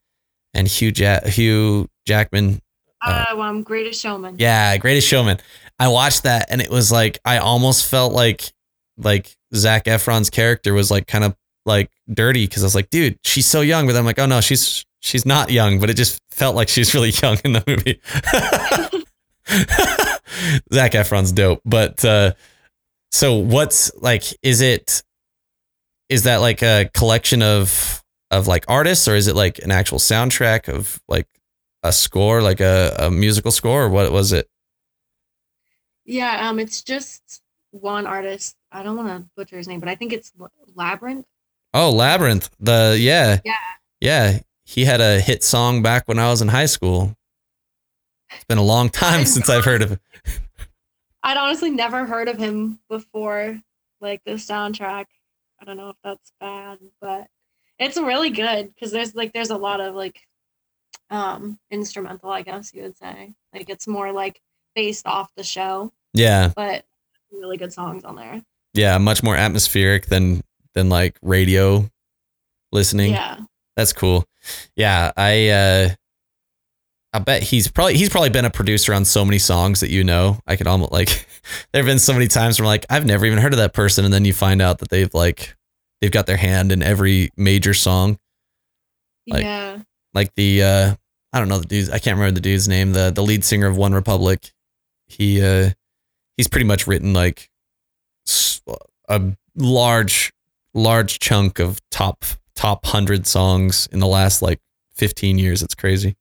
and 0.53 0.67
Hugh 0.69 0.93
ja- 0.95 1.27
Hugh 1.27 1.89
Jackman 2.07 2.61
Uh, 3.05 3.25
I'm 3.39 3.63
Greatest 3.63 4.01
Showman. 4.01 4.37
Yeah, 4.39 4.77
Greatest 4.79 5.09
Showman. 5.09 5.39
I 5.79 5.89
watched 5.89 6.25
that 6.25 6.47
and 6.51 6.61
it 6.61 6.71
was 6.71 6.91
like 6.93 7.19
I 7.25 7.39
almost 7.39 7.87
felt 7.87 8.13
like 8.13 8.53
like 8.99 9.35
Zac 9.55 9.85
Efron's 9.85 10.29
character 10.29 10.75
was 10.75 10.91
like 10.91 11.07
kind 11.07 11.25
of 11.25 11.35
like 11.67 11.91
dirty 12.13 12.47
because 12.47 12.63
I 12.63 12.67
was 12.67 12.75
like, 12.75 12.91
dude, 12.91 13.19
she's 13.25 13.47
so 13.47 13.61
young, 13.61 13.87
but 13.87 13.97
I'm 13.97 14.05
like, 14.05 14.19
oh 14.19 14.27
no, 14.27 14.41
she's 14.41 14.85
she's 15.01 15.27
not 15.27 15.51
young, 15.51 15.79
but 15.79 15.91
it 15.91 15.95
just 15.95 16.21
felt 16.31 16.57
like 16.57 16.69
she's 16.69 16.95
really 16.95 17.11
young 17.11 17.39
in 17.45 17.53
the 17.53 17.65
movie. 17.67 18.01
Zac 20.73 20.93
Efron's 20.93 21.33
dope, 21.33 21.61
but 21.65 22.05
uh 22.05 22.33
so 23.13 23.35
what's 23.35 23.91
like 24.01 24.25
is 24.43 24.61
it 24.61 25.03
is 26.09 26.25
that 26.25 26.37
like 26.37 26.63
a 26.63 26.89
collection 26.95 27.43
of 27.43 28.03
of 28.31 28.47
like 28.47 28.65
artists 28.69 29.09
or 29.09 29.17
is 29.17 29.27
it 29.27 29.35
like 29.35 29.59
an 29.59 29.71
actual 29.71 29.99
soundtrack 29.99 30.69
of 30.69 31.01
like 31.09 31.27
a 31.83 31.93
score, 31.93 32.43
like 32.43 32.61
a, 32.61 32.95
a 32.99 33.11
musical 33.11 33.51
score, 33.51 33.85
or 33.85 33.89
what 33.89 34.13
was 34.13 34.33
it? 34.33 34.49
Yeah, 36.05 36.49
um, 36.49 36.59
it's 36.59 36.83
just 36.83 37.43
one 37.71 38.07
artist. 38.07 38.57
I 38.73 38.83
don't 38.83 38.97
want 38.97 39.09
to 39.09 39.29
butcher 39.37 39.57
his 39.57 39.69
name, 39.69 39.81
but 39.81 39.89
I 39.89 39.95
think 39.95 40.13
it's 40.13 40.33
Labrinth. 40.77 41.25
Oh, 41.75 41.93
Labrinth. 41.95 42.51
The 42.59 42.97
yeah. 42.99 43.39
Yeah. 43.45 43.55
Yeah. 44.01 44.39
He 44.65 44.85
had 44.85 45.01
a 45.01 45.21
hit 45.21 45.43
song 45.45 45.83
back 45.83 46.07
when 46.07 46.19
I 46.19 46.29
was 46.31 46.43
in 46.43 46.49
high 46.49 46.67
school. 46.67 47.15
It's 48.33 48.45
been 48.45 48.59
a 48.59 48.63
long 48.63 48.89
time 48.91 49.25
since 49.27 49.49
I've 49.49 49.65
heard 49.65 49.83
of 49.83 49.93
it. 49.93 50.01
I'd 51.23 51.37
honestly 51.37 51.71
never 51.71 52.07
heard 52.07 52.29
of 52.29 52.39
him 52.39 52.79
before, 52.89 53.61
like 54.01 54.23
the 54.25 54.33
soundtrack. 54.33 55.07
I 55.61 55.65
don't 55.65 55.77
know 55.77 55.91
if 55.91 55.97
that's 56.03 56.33
bad, 56.41 56.79
but 57.01 57.27
it's 57.79 57.97
really 57.99 58.31
good 58.31 58.73
because 58.75 58.91
there's 58.93 59.15
like 59.15 59.33
there's 59.33 59.51
a 59.51 59.57
lot 59.59 59.81
of 59.81 59.95
like 59.95 60.21
um 61.11 61.59
instrumental, 61.71 62.31
I 62.31 62.43
guess 62.43 62.73
you 62.73 62.83
would 62.83 62.97
say. 62.97 63.35
Like 63.53 63.69
it's 63.69 63.87
more 63.89 64.13
like 64.13 64.41
based 64.75 65.07
off 65.07 65.31
the 65.37 65.45
show, 65.45 65.93
Yeah. 66.15 66.53
but 66.55 66.85
really 67.33 67.57
good 67.57 67.73
songs 67.73 68.05
on 68.05 68.17
there. 68.17 68.43
Yeah, 68.73 68.97
much 68.99 69.23
more 69.23 69.37
atmospheric 69.37 70.07
than 70.07 70.41
than 70.75 70.89
like 70.89 71.17
radio 71.23 71.89
listening. 72.73 73.13
Yeah. 73.13 73.39
That's 73.77 73.93
cool. 73.93 74.25
Yeah, 74.77 75.13
I 75.17 75.49
uh 75.49 75.89
I 77.13 77.19
bet 77.19 77.43
he's 77.43 77.69
probably 77.69 77.97
he's 77.97 78.09
probably 78.09 78.31
been 78.31 78.45
a 78.45 78.51
producer 78.51 78.95
on 78.95 79.05
so 79.05 79.25
many 79.25 79.39
songs 79.39 79.81
that 79.81 79.91
you 79.91 80.05
know. 80.05 80.39
I 80.47 80.57
could 80.57 80.67
almost 80.67 80.93
like 80.93 81.09
there 81.73 81.83
have 81.83 81.87
been 81.87 81.99
so 81.99 82.13
many 82.13 82.29
times 82.29 82.59
where 82.59 82.65
I'm 82.67 82.69
like, 82.71 82.87
I've 82.89 83.05
never 83.07 83.27
even 83.27 83.39
heard 83.39 83.53
of 83.53 83.59
that 83.59 83.73
person, 83.75 84.05
and 84.05 84.15
then 84.15 84.25
you 84.25 84.33
find 84.33 84.63
out 84.63 84.79
that 84.79 84.91
they've 84.91 85.13
like 85.13 85.57
they've 86.01 86.11
got 86.11 86.27
their 86.27 86.37
hand 86.37 86.73
in 86.73 86.83
every 86.83 87.31
major 87.37 87.75
song. 87.75 88.19
Like- 89.29 89.43
yeah. 89.43 89.79
Like 90.15 90.35
the 90.35 90.63
uh 90.63 90.95
I 91.33 91.39
don't 91.39 91.49
know 91.49 91.59
the 91.59 91.67
dude's 91.67 91.91
I 91.91 91.99
can't 91.99 92.17
remember 92.17 92.35
the 92.35 92.41
dude's 92.41 92.69
name, 92.69 92.93
the 92.93 93.11
the 93.11 93.23
lead 93.23 93.45
singer 93.45 93.67
of 93.67 93.77
OneRepublic. 93.77 94.51
He 95.07 95.41
uh 95.43 95.71
he's 96.37 96.49
pretty 96.49 96.67
much 96.67 96.87
written 96.87 97.13
like 97.13 97.49
a 99.09 99.21
large 99.57 100.33
large 100.75 101.19
chunk 101.19 101.59
of 101.59 101.81
top 101.91 102.25
top 102.55 102.85
100 102.85 103.27
songs 103.27 103.89
in 103.91 104.01
the 104.01 104.07
last 104.07 104.43
like 104.43 104.61
15 104.95 105.39
years. 105.39 105.63
It's 105.63 105.75
crazy. 105.75 106.17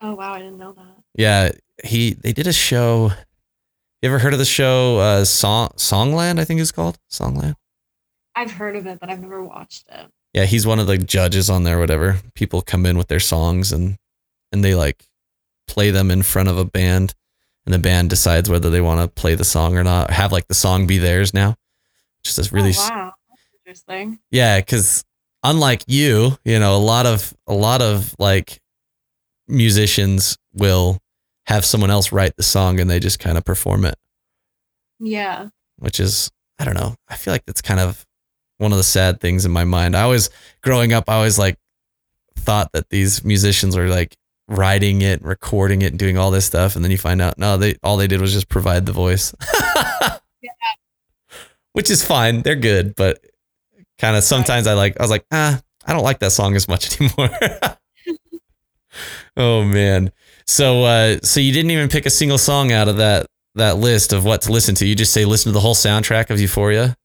Oh 0.00 0.14
wow, 0.14 0.34
I 0.34 0.40
didn't 0.40 0.58
know 0.58 0.72
that. 0.72 1.02
Yeah, 1.14 1.52
he 1.82 2.14
they 2.14 2.32
did 2.32 2.46
a 2.46 2.52
show. 2.52 3.12
You 4.02 4.10
ever 4.10 4.18
heard 4.18 4.34
of 4.34 4.38
the 4.38 4.44
show 4.44 4.98
uh 4.98 5.24
Song 5.24 5.70
Songland, 5.76 6.38
I 6.38 6.44
think 6.44 6.60
it's 6.60 6.72
called? 6.72 6.98
Songland. 7.10 7.54
I've 8.34 8.50
heard 8.50 8.76
of 8.76 8.86
it, 8.86 8.98
but 9.00 9.10
I've 9.10 9.20
never 9.20 9.42
watched 9.42 9.86
it. 9.90 10.06
Yeah, 10.34 10.44
he's 10.44 10.66
one 10.66 10.80
of 10.80 10.86
the 10.86 10.98
judges 10.98 11.48
on 11.48 11.64
there 11.64 11.78
whatever. 11.78 12.18
People 12.34 12.60
come 12.60 12.84
in 12.84 12.98
with 12.98 13.08
their 13.08 13.20
songs 13.20 13.72
and 13.72 13.96
and 14.52 14.62
they 14.62 14.74
like 14.74 15.04
play 15.66 15.90
them 15.90 16.10
in 16.10 16.22
front 16.22 16.48
of 16.48 16.58
a 16.58 16.64
band 16.64 17.14
and 17.64 17.72
the 17.72 17.78
band 17.78 18.10
decides 18.10 18.50
whether 18.50 18.68
they 18.68 18.80
want 18.80 19.00
to 19.00 19.08
play 19.20 19.34
the 19.34 19.44
song 19.44 19.76
or 19.76 19.84
not. 19.84 20.10
Have 20.10 20.32
like 20.32 20.48
the 20.48 20.54
song 20.54 20.86
be 20.86 20.98
theirs 20.98 21.32
now. 21.32 21.56
Just 22.22 22.36
this 22.36 22.52
really 22.52 22.74
oh, 22.76 22.88
wow. 22.90 23.03
Interesting. 23.74 24.20
Yeah, 24.30 24.60
because 24.60 25.04
unlike 25.42 25.82
you, 25.88 26.38
you 26.44 26.60
know, 26.60 26.76
a 26.76 26.78
lot 26.78 27.06
of 27.06 27.34
a 27.48 27.54
lot 27.54 27.82
of 27.82 28.14
like 28.20 28.60
musicians 29.48 30.38
will 30.52 30.98
have 31.46 31.64
someone 31.64 31.90
else 31.90 32.12
write 32.12 32.36
the 32.36 32.42
song 32.44 32.78
and 32.78 32.88
they 32.88 33.00
just 33.00 33.18
kind 33.18 33.36
of 33.36 33.44
perform 33.44 33.84
it, 33.84 33.96
Yeah. 35.00 35.48
which 35.78 35.98
is 35.98 36.30
I 36.60 36.64
don't 36.64 36.74
know. 36.76 36.94
I 37.08 37.16
feel 37.16 37.34
like 37.34 37.44
that's 37.46 37.60
kind 37.62 37.80
of 37.80 38.06
one 38.58 38.70
of 38.70 38.78
the 38.78 38.84
sad 38.84 39.20
things 39.20 39.44
in 39.44 39.50
my 39.50 39.64
mind. 39.64 39.96
I 39.96 40.02
always 40.02 40.30
growing 40.62 40.92
up, 40.92 41.10
I 41.10 41.14
always 41.16 41.36
like 41.38 41.58
thought 42.36 42.70
that 42.74 42.90
these 42.90 43.24
musicians 43.24 43.76
were 43.76 43.88
like 43.88 44.16
writing 44.46 45.02
it, 45.02 45.20
recording 45.24 45.82
it, 45.82 45.86
and 45.90 45.98
doing 45.98 46.16
all 46.16 46.30
this 46.30 46.46
stuff, 46.46 46.76
and 46.76 46.84
then 46.84 46.92
you 46.92 46.98
find 46.98 47.20
out 47.20 47.38
no, 47.38 47.56
they 47.56 47.74
all 47.82 47.96
they 47.96 48.06
did 48.06 48.20
was 48.20 48.32
just 48.32 48.48
provide 48.48 48.86
the 48.86 48.92
voice. 48.92 49.34
Yeah. 50.40 50.50
Which 51.72 51.88
is 51.90 52.04
fine. 52.04 52.42
They're 52.42 52.54
good, 52.54 52.94
but 52.94 53.18
kind 54.04 54.16
of 54.18 54.22
sometimes 54.22 54.66
I 54.66 54.74
like 54.74 55.00
I 55.00 55.02
was 55.02 55.10
like, 55.10 55.24
ah, 55.32 55.58
I 55.86 55.92
don't 55.94 56.02
like 56.02 56.18
that 56.18 56.32
song 56.32 56.56
as 56.56 56.68
much 56.68 57.00
anymore. 57.00 57.30
oh 59.36 59.64
man. 59.64 60.12
So 60.46 60.84
uh 60.84 61.18
so 61.22 61.40
you 61.40 61.52
didn't 61.52 61.70
even 61.70 61.88
pick 61.88 62.04
a 62.04 62.10
single 62.10 62.36
song 62.36 62.70
out 62.70 62.88
of 62.88 62.98
that 62.98 63.26
that 63.54 63.78
list 63.78 64.12
of 64.12 64.24
what 64.24 64.42
to 64.42 64.52
listen 64.52 64.74
to. 64.76 64.86
You 64.86 64.94
just 64.94 65.12
say 65.14 65.24
listen 65.24 65.50
to 65.50 65.54
the 65.54 65.60
whole 65.60 65.74
soundtrack 65.74 66.28
of 66.28 66.38
Euphoria. 66.38 66.96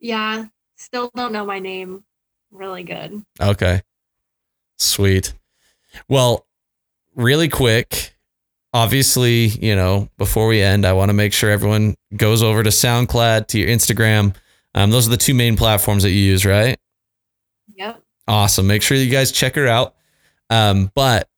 Yeah. 0.00 0.46
Still 0.76 1.10
don't 1.14 1.32
know 1.32 1.44
my 1.44 1.58
name 1.58 2.04
really 2.50 2.84
good. 2.84 3.22
Okay. 3.38 3.82
Sweet. 4.78 5.34
Well, 6.08 6.46
really 7.14 7.50
quick, 7.50 8.16
obviously, 8.72 9.46
you 9.46 9.76
know, 9.76 10.08
before 10.16 10.46
we 10.46 10.62
end, 10.62 10.86
I 10.86 10.94
want 10.94 11.10
to 11.10 11.14
make 11.14 11.34
sure 11.34 11.50
everyone 11.50 11.96
goes 12.16 12.42
over 12.42 12.62
to 12.62 12.70
SoundCloud, 12.70 13.48
to 13.48 13.58
your 13.58 13.68
Instagram. 13.68 14.34
Um, 14.78 14.90
those 14.90 15.08
are 15.08 15.10
the 15.10 15.16
two 15.16 15.34
main 15.34 15.56
platforms 15.56 16.04
that 16.04 16.10
you 16.10 16.20
use, 16.20 16.46
right? 16.46 16.78
Yep. 17.76 18.00
Awesome. 18.28 18.66
Make 18.66 18.82
sure 18.82 18.96
you 18.96 19.10
guys 19.10 19.32
check 19.32 19.54
her 19.56 19.66
out. 19.66 19.94
Um, 20.50 20.90
but 20.94 21.28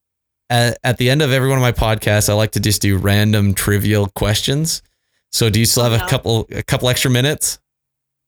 at, 0.51 0.79
at 0.85 0.99
the 0.99 1.09
end 1.09 1.23
of 1.23 1.33
every 1.33 1.49
one 1.49 1.57
of 1.57 1.63
my 1.63 1.73
podcasts, 1.73 2.29
I 2.29 2.35
like 2.35 2.53
to 2.53 2.61
just 2.61 2.83
do 2.83 2.99
random 2.99 3.55
trivial 3.55 4.09
questions. 4.09 4.83
So 5.33 5.49
do 5.49 5.59
you 5.59 5.67
still 5.67 5.85
have 5.85 6.01
Oh, 6.01 6.05
a 6.05 6.09
couple 6.09 6.49
a 6.51 6.63
couple 6.63 6.89
extra 6.89 7.11
minutes? 7.11 7.59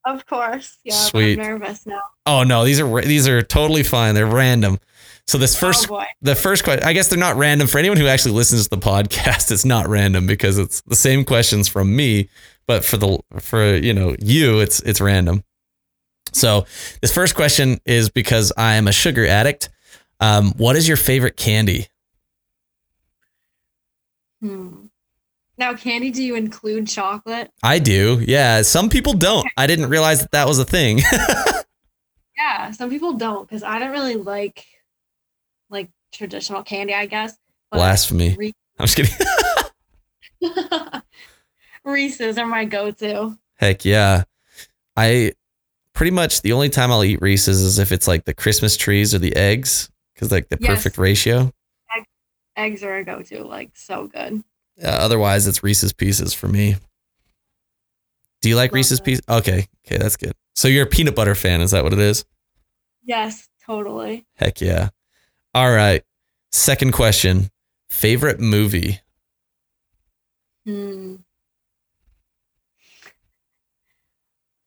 Of 0.06 0.26
course. 0.26 0.78
Yeah. 0.84 0.94
Sweet. 0.94 1.38
I'm 1.38 1.44
nervous 1.46 1.86
now. 1.86 2.00
Oh 2.26 2.42
no, 2.44 2.64
these 2.64 2.80
are 2.80 3.00
these 3.02 3.28
are 3.28 3.42
totally 3.42 3.82
fine. 3.82 4.14
They're 4.14 4.26
random. 4.26 4.78
So 5.26 5.38
this 5.38 5.58
first 5.58 5.90
oh 5.90 6.02
the 6.22 6.34
first 6.34 6.64
question, 6.64 6.84
I 6.84 6.92
guess 6.92 7.08
they're 7.08 7.18
not 7.18 7.36
random 7.36 7.68
for 7.68 7.78
anyone 7.78 7.98
who 7.98 8.06
actually 8.06 8.32
listens 8.32 8.64
to 8.64 8.70
the 8.70 8.78
podcast. 8.86 9.50
It's 9.52 9.64
not 9.64 9.88
random 9.88 10.26
because 10.26 10.58
it's 10.58 10.80
the 10.82 10.96
same 10.96 11.24
questions 11.24 11.68
from 11.68 11.94
me, 11.94 12.28
but 12.66 12.84
for 12.84 12.96
the 12.96 13.18
for 13.40 13.74
you 13.76 13.94
know 13.94 14.16
you, 14.18 14.60
it's 14.60 14.80
it's 14.80 15.00
random. 15.00 15.44
So 16.32 16.66
this 17.00 17.12
first 17.12 17.34
question 17.34 17.78
is 17.84 18.08
because 18.08 18.52
I 18.56 18.74
am 18.74 18.88
a 18.88 18.92
sugar 18.92 19.26
addict. 19.26 19.68
Um, 20.20 20.52
what 20.56 20.76
is 20.76 20.86
your 20.88 20.96
favorite 20.96 21.36
candy? 21.36 21.88
Hmm. 24.40 24.86
Now, 25.58 25.74
candy, 25.74 26.10
do 26.10 26.22
you 26.22 26.34
include 26.34 26.88
chocolate? 26.88 27.50
I 27.62 27.78
do. 27.78 28.24
Yeah, 28.26 28.62
some 28.62 28.88
people 28.88 29.12
don't. 29.12 29.46
I 29.56 29.66
didn't 29.66 29.90
realize 29.90 30.20
that 30.20 30.30
that 30.30 30.48
was 30.48 30.58
a 30.58 30.64
thing. 30.64 31.00
Yeah. 32.42 32.70
Some 32.72 32.90
people 32.90 33.14
don't 33.14 33.48
because 33.48 33.62
I 33.62 33.78
don't 33.78 33.92
really 33.92 34.16
like 34.16 34.66
like 35.70 35.90
traditional 36.12 36.62
candy, 36.62 36.94
I 36.94 37.06
guess. 37.06 37.36
Blasphemy. 37.70 38.36
Re- 38.36 38.54
I'm 38.78 38.86
just 38.86 38.96
kidding. 38.96 39.14
Reese's 41.84 42.38
are 42.38 42.46
my 42.46 42.64
go-to. 42.64 43.36
Heck 43.56 43.84
yeah. 43.84 44.24
I 44.96 45.32
pretty 45.94 46.10
much 46.10 46.42
the 46.42 46.52
only 46.52 46.68
time 46.68 46.90
I'll 46.92 47.04
eat 47.04 47.20
Reese's 47.20 47.60
is 47.60 47.78
if 47.78 47.92
it's 47.92 48.06
like 48.08 48.24
the 48.24 48.34
Christmas 48.34 48.76
trees 48.76 49.14
or 49.14 49.18
the 49.18 49.34
eggs 49.36 49.90
because 50.14 50.30
like 50.30 50.48
the 50.48 50.58
Yes. 50.60 50.68
perfect 50.68 50.98
ratio. 50.98 51.52
Eggs 52.54 52.82
are 52.84 52.96
a 52.98 53.04
go-to, 53.04 53.44
like 53.44 53.70
so 53.74 54.08
good. 54.08 54.44
Uh, 54.82 54.86
otherwise, 54.86 55.46
it's 55.46 55.62
Reese's 55.62 55.94
Pieces 55.94 56.34
for 56.34 56.48
me. 56.48 56.76
Do 58.42 58.48
you 58.50 58.56
like 58.56 58.72
Love 58.72 58.76
Reese's. 58.76 59.00
Pieces? 59.00 59.24
Okay, 59.26 59.66
okay, 59.86 59.96
that's 59.96 60.16
good. 60.18 60.34
So 60.54 60.68
you're 60.68 60.84
a 60.84 60.88
peanut 60.88 61.14
butter 61.16 61.34
fan? 61.34 61.62
Is 61.62 61.70
that 61.70 61.82
what 61.82 61.94
it 61.94 61.98
is? 61.98 62.26
Yes, 63.04 63.48
totally. 63.64 64.26
Heck 64.36 64.60
yeah! 64.60 64.90
All 65.54 65.70
right. 65.72 66.02
Second 66.50 66.92
question: 66.92 67.50
favorite 67.88 68.38
movie? 68.38 69.00
Hmm. 70.66 71.16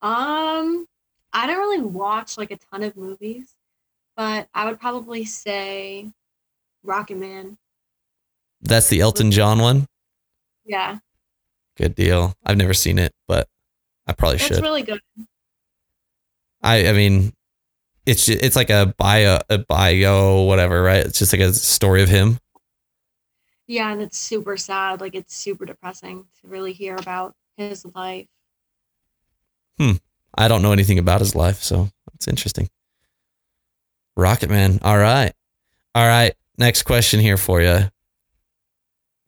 Um, 0.06 0.88
I 1.34 1.48
don't 1.48 1.58
really 1.58 1.82
watch 1.82 2.38
like 2.38 2.52
a 2.52 2.58
ton 2.58 2.84
of 2.84 2.96
movies, 2.96 3.56
but 4.16 4.48
I 4.54 4.66
would 4.66 4.80
probably 4.80 5.26
say 5.26 6.12
Rocketman. 6.86 7.58
That's 8.62 8.88
the 8.88 9.02
Elton 9.02 9.32
John 9.32 9.60
one. 9.60 9.88
Yeah, 10.64 11.00
Good 11.78 11.96
deal. 11.96 12.36
I've 12.46 12.58
never 12.58 12.74
seen 12.74 12.98
it, 13.00 13.14
but 13.28 13.48
I 14.08 14.14
probably 14.14 14.36
it's 14.36 14.46
should. 14.46 14.54
It's 14.54 14.62
really 14.62 14.82
good. 14.84 15.02
I 16.62 16.88
I 16.88 16.94
mean, 16.94 17.34
it's 18.06 18.26
ju- 18.26 18.38
it's 18.40 18.56
like 18.56 18.70
a 18.70 18.94
bio 18.98 19.40
a 19.50 19.58
bio 19.58 20.44
whatever, 20.44 20.82
right? 20.82 21.06
It's 21.06 21.20
just 21.20 21.34
like 21.34 21.42
a 21.42 21.54
story 21.54 22.02
of 22.02 22.10
him. 22.10 22.40
Yeah, 23.68 23.92
and 23.92 24.02
it's 24.02 24.18
super 24.18 24.56
sad. 24.56 25.02
Like 25.02 25.16
it's 25.16 25.36
super 25.36 25.66
depressing 25.66 26.26
to 26.42 26.48
really 26.48 26.74
hear 26.74 26.96
about 26.96 27.34
his 27.58 27.86
life. 27.94 28.28
I 29.80 30.48
don't 30.48 30.62
know 30.62 30.72
anything 30.72 31.00
about 31.00 31.20
his 31.22 31.36
life, 31.36 31.62
so 31.64 31.90
it's 32.14 32.28
interesting. 32.28 32.70
Rocketman. 34.18 34.80
All 34.84 34.98
right. 34.98 35.34
All 35.94 36.08
right. 36.08 36.34
Next 36.58 36.84
question 36.84 37.20
here 37.20 37.38
for 37.38 37.62
you. 37.62 37.90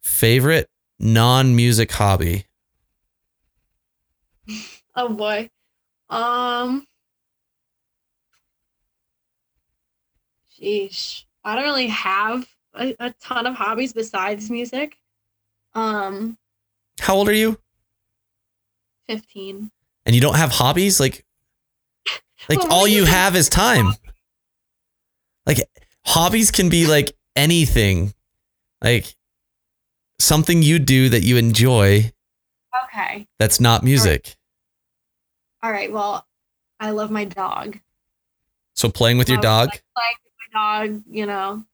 Favorite 0.02 0.68
non-music 0.98 1.90
hobby? 1.92 2.46
Oh 5.00 5.10
boy. 5.10 5.48
Um 6.10 6.84
Sheesh. 10.60 11.22
I 11.44 11.54
don't 11.54 11.62
really 11.64 11.86
have 11.86 12.48
a, 12.74 12.96
a 12.98 13.14
ton 13.22 13.46
of 13.46 13.54
hobbies 13.54 13.92
besides 13.92 14.50
music. 14.50 14.96
Um 15.74 16.36
How 16.98 17.14
old 17.14 17.28
are 17.28 17.32
you? 17.34 17.58
15. 19.06 19.70
And 20.08 20.14
you 20.14 20.22
don't 20.22 20.36
have 20.36 20.50
hobbies? 20.50 20.98
Like 20.98 21.24
like 22.48 22.58
Well, 22.60 22.72
all 22.72 22.88
you 22.88 23.04
have 23.04 23.36
is 23.36 23.48
time. 23.48 23.92
Like 25.46 25.58
hobbies 26.06 26.50
can 26.50 26.70
be 26.70 26.86
like 26.86 27.12
anything. 27.36 28.14
Like 28.82 29.14
something 30.18 30.62
you 30.62 30.78
do 30.78 31.10
that 31.10 31.22
you 31.22 31.36
enjoy 31.36 32.10
Okay. 32.86 33.26
that's 33.38 33.60
not 33.60 33.84
music. 33.84 34.34
All 35.62 35.70
right. 35.70 35.92
Well, 35.92 36.26
I 36.80 36.90
love 36.90 37.10
my 37.10 37.24
dog. 37.24 37.78
So 38.76 38.88
playing 38.88 39.18
with 39.18 39.28
your 39.28 39.40
dog? 39.40 39.68
Like, 39.68 39.82
playing 39.96 40.16
with 40.24 40.32
my 40.54 40.60
dog, 40.86 41.02
you 41.10 41.26
know. 41.26 41.64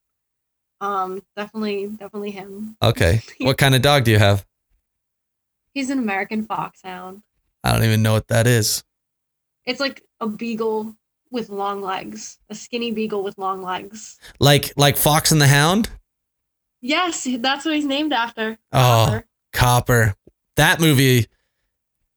Um, 0.81 1.23
definitely, 1.37 1.87
definitely 1.89 2.33
him. 2.33 2.77
Okay. 2.83 3.23
What 3.41 3.59
kind 3.59 3.75
of 3.77 3.83
dog 3.83 4.05
do 4.05 4.11
you 4.11 4.19
have? 4.19 4.45
He's 5.73 5.91
an 5.91 5.99
American 5.99 6.45
foxhound. 6.47 7.23
I 7.65 7.73
don't 7.73 7.85
even 7.85 8.03
know 8.03 8.13
what 8.13 8.29
that 8.29 8.47
is. 8.47 8.85
It's 9.65 9.81
like 9.81 10.03
a 10.21 10.29
beagle 10.29 10.95
with 11.31 11.49
long 11.49 11.81
legs, 11.81 12.39
a 12.51 12.55
skinny 12.55 12.93
beagle 12.93 13.25
with 13.25 13.39
long 13.39 13.63
legs. 13.63 14.19
Like 14.39 14.73
like 14.77 14.97
Fox 14.97 15.33
and 15.33 15.41
the 15.41 15.49
Hound? 15.49 15.89
Yes, 16.83 17.27
that's 17.39 17.65
what 17.65 17.75
he's 17.75 17.87
named 17.87 18.13
after. 18.13 18.59
Oh. 18.73 19.07
Copper. 19.07 19.25
Copper. 19.53 20.15
That 20.57 20.81
movie 20.81 21.27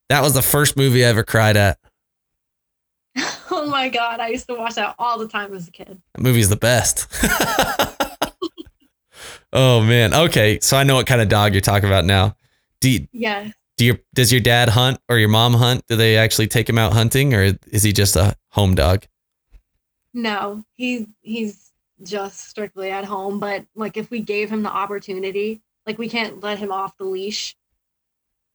that 0.10 0.22
was 0.22 0.34
the 0.34 0.42
first 0.42 0.78
movie 0.78 1.06
I 1.06 1.10
ever 1.10 1.24
cried 1.24 1.58
at. 1.58 1.80
oh 3.52 3.68
my 3.70 3.90
god, 3.90 4.20
I 4.20 4.28
used 4.28 4.48
to 4.48 4.56
watch 4.56 4.76
that 4.76 4.96
all 5.00 5.18
the 5.18 5.28
time 5.28 5.54
as 5.54 5.68
a 5.68 5.72
kid. 5.72 6.02
That 6.14 6.22
movie's 6.22 6.50
the 6.50 6.56
best. 6.58 7.08
oh 9.54 9.82
man. 9.82 10.14
Okay, 10.14 10.60
so 10.62 10.76
I 10.76 10.84
know 10.84 10.96
what 10.96 11.08
kind 11.08 11.22
of 11.22 11.30
dog 11.30 11.54
you're 11.54 11.62
talking 11.62 11.88
about 11.88 12.06
now. 12.06 12.36
Do 12.82 12.92
you, 12.92 13.08
Yeah. 13.14 13.50
Do 13.78 13.86
your 13.86 14.00
does 14.14 14.32
your 14.32 14.42
dad 14.42 14.70
hunt 14.70 15.00
or 15.08 15.18
your 15.18 15.30
mom 15.30 15.54
hunt? 15.54 15.86
Do 15.88 15.96
they 15.96 16.18
actually 16.18 16.48
take 16.48 16.68
him 16.68 16.78
out 16.78 16.94
hunting 16.94 17.34
or 17.34 17.54
is 17.68 17.84
he 17.84 17.94
just 17.94 18.16
a 18.16 18.36
home 18.50 18.76
dog? 18.76 19.06
No, 20.14 20.64
he 20.76 21.08
he's 21.22 21.72
just 22.04 22.50
strictly 22.50 22.92
at 22.92 23.06
home. 23.06 23.40
But 23.40 23.66
like, 23.76 23.98
if 23.98 24.10
we 24.10 24.20
gave 24.20 24.50
him 24.50 24.64
the 24.64 24.72
opportunity, 24.72 25.62
like 25.86 25.98
we 25.98 26.10
can't 26.10 26.42
let 26.42 26.60
him 26.60 26.72
off 26.72 26.98
the 26.98 27.06
leash. 27.06 27.56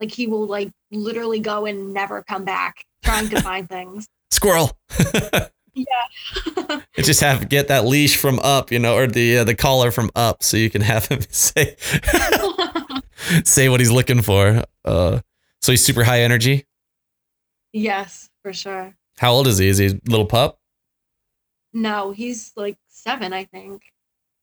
Like 0.01 0.11
he 0.11 0.27
will 0.27 0.47
like 0.47 0.73
literally 0.91 1.39
go 1.39 1.67
and 1.67 1.93
never 1.93 2.23
come 2.23 2.45
back, 2.45 2.85
trying 3.05 3.29
to 3.29 3.41
find 3.41 3.69
things. 3.69 4.09
Squirrel. 4.31 4.77
Yeah. 5.75 6.81
Just 6.99 7.21
have 7.21 7.41
to 7.41 7.47
get 7.47 7.69
that 7.69 7.87
leash 7.87 8.17
from 8.17 8.39
up, 8.41 8.71
you 8.71 8.79
know, 8.79 8.95
or 8.95 9.07
the 9.07 9.39
uh, 9.39 9.45
the 9.45 9.55
collar 9.55 9.91
from 9.91 10.11
up, 10.15 10.43
so 10.43 10.59
you 10.59 10.69
can 10.69 10.83
have 10.83 11.07
him 11.07 11.21
say 11.31 11.77
say 13.45 13.69
what 13.69 13.81
he's 13.81 13.91
looking 13.91 14.23
for. 14.23 14.65
Uh, 14.85 15.21
so 15.61 15.73
he's 15.73 15.85
super 15.85 16.05
high 16.05 16.21
energy. 16.23 16.67
yes, 17.73 18.29
for 18.43 18.53
sure. 18.53 18.95
How 19.19 19.33
old 19.33 19.47
is 19.47 19.59
he? 19.59 19.69
Is 19.69 19.79
he 19.79 19.87
a 19.87 19.99
little 20.09 20.27
pup? 20.27 20.59
No, 21.73 22.13
he's 22.13 22.53
like 22.57 22.77
seven, 22.89 23.33
I 23.33 23.45
think. 23.45 23.83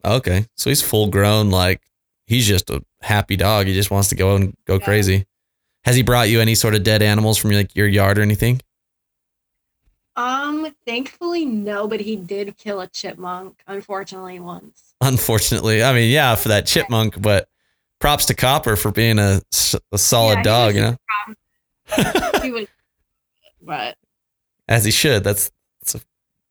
Okay, 0.05 0.45
so 0.55 0.69
he's 0.69 0.81
full 0.81 1.09
grown. 1.09 1.49
Like 1.51 1.81
he's 2.27 2.47
just 2.47 2.69
a 2.69 2.81
happy 3.01 3.35
dog. 3.35 3.67
He 3.67 3.73
just 3.73 3.91
wants 3.91 4.09
to 4.09 4.15
go 4.15 4.35
and 4.35 4.55
go 4.65 4.75
Yeah. 4.75 4.85
crazy. 4.85 5.25
Has 5.83 5.95
he 5.95 6.03
brought 6.03 6.29
you 6.29 6.39
any 6.41 6.55
sort 6.55 6.75
of 6.75 6.83
dead 6.83 7.01
animals 7.01 7.37
from 7.37 7.51
like 7.51 7.75
your 7.75 7.87
yard 7.87 8.17
or 8.17 8.21
anything? 8.21 8.61
Um, 10.15 10.75
thankfully, 10.85 11.45
no, 11.45 11.87
but 11.87 12.01
he 12.01 12.15
did 12.17 12.57
kill 12.57 12.81
a 12.81 12.87
chipmunk, 12.87 13.61
unfortunately, 13.67 14.39
once. 14.39 14.93
Unfortunately, 15.01 15.81
I 15.81 15.93
mean, 15.93 16.11
yeah, 16.11 16.35
for 16.35 16.49
that 16.49 16.65
chipmunk, 16.65 17.21
but 17.21 17.47
props 17.99 18.25
to 18.27 18.33
Copper 18.33 18.75
for 18.75 18.91
being 18.91 19.19
a, 19.19 19.41
a 19.91 19.97
solid 19.97 20.37
Yeah, 20.37 20.43
dog. 20.43 20.75
You 20.75 20.81
know, 20.81 20.97
He 22.41 22.51
was, 22.51 22.67
but 23.61 23.97
as 24.67 24.85
he 24.85 24.91
should. 24.91 25.23
That's 25.23 25.51
that's, 25.81 25.95
a, 25.95 26.01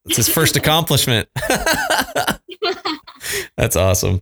that's 0.04 0.16
his 0.16 0.28
first 0.28 0.56
accomplishment. 0.60 1.28
that's 3.56 3.76
awesome. 3.76 4.20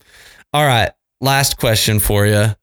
All 0.53 0.65
right, 0.65 0.91
last 1.21 1.59
question 1.59 1.99
for 1.99 2.27
you. 2.27 2.55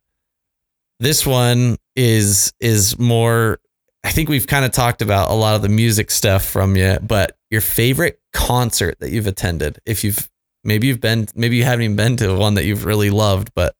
This 0.99 1.25
one 1.25 1.77
is 1.95 2.53
is 2.59 2.97
more. 2.97 3.59
I 4.05 4.11
think 4.11 4.27
we've 4.27 4.47
kind 4.47 4.65
of 4.65 4.71
talked 4.71 5.01
about 5.01 5.31
a 5.31 5.33
lot 5.33 5.55
of 5.55 5.61
the 5.61 5.69
music 5.69 6.11
stuff 6.11 6.43
from 6.43 6.75
you, 6.75 6.97
but 7.01 7.37
your 7.49 7.61
favorite 7.61 8.19
concert 8.33 8.99
that 8.99 9.11
you've 9.11 9.27
attended, 9.27 9.79
if 9.85 10.03
you've 10.03 10.29
maybe 10.65 10.87
you've 10.87 10.99
been, 10.99 11.27
maybe 11.35 11.55
you 11.55 11.63
haven't 11.63 11.83
even 11.83 11.95
been 11.95 12.17
to 12.17 12.35
one 12.35 12.55
that 12.55 12.65
you've 12.65 12.83
really 12.83 13.09
loved, 13.09 13.53
but 13.55 13.75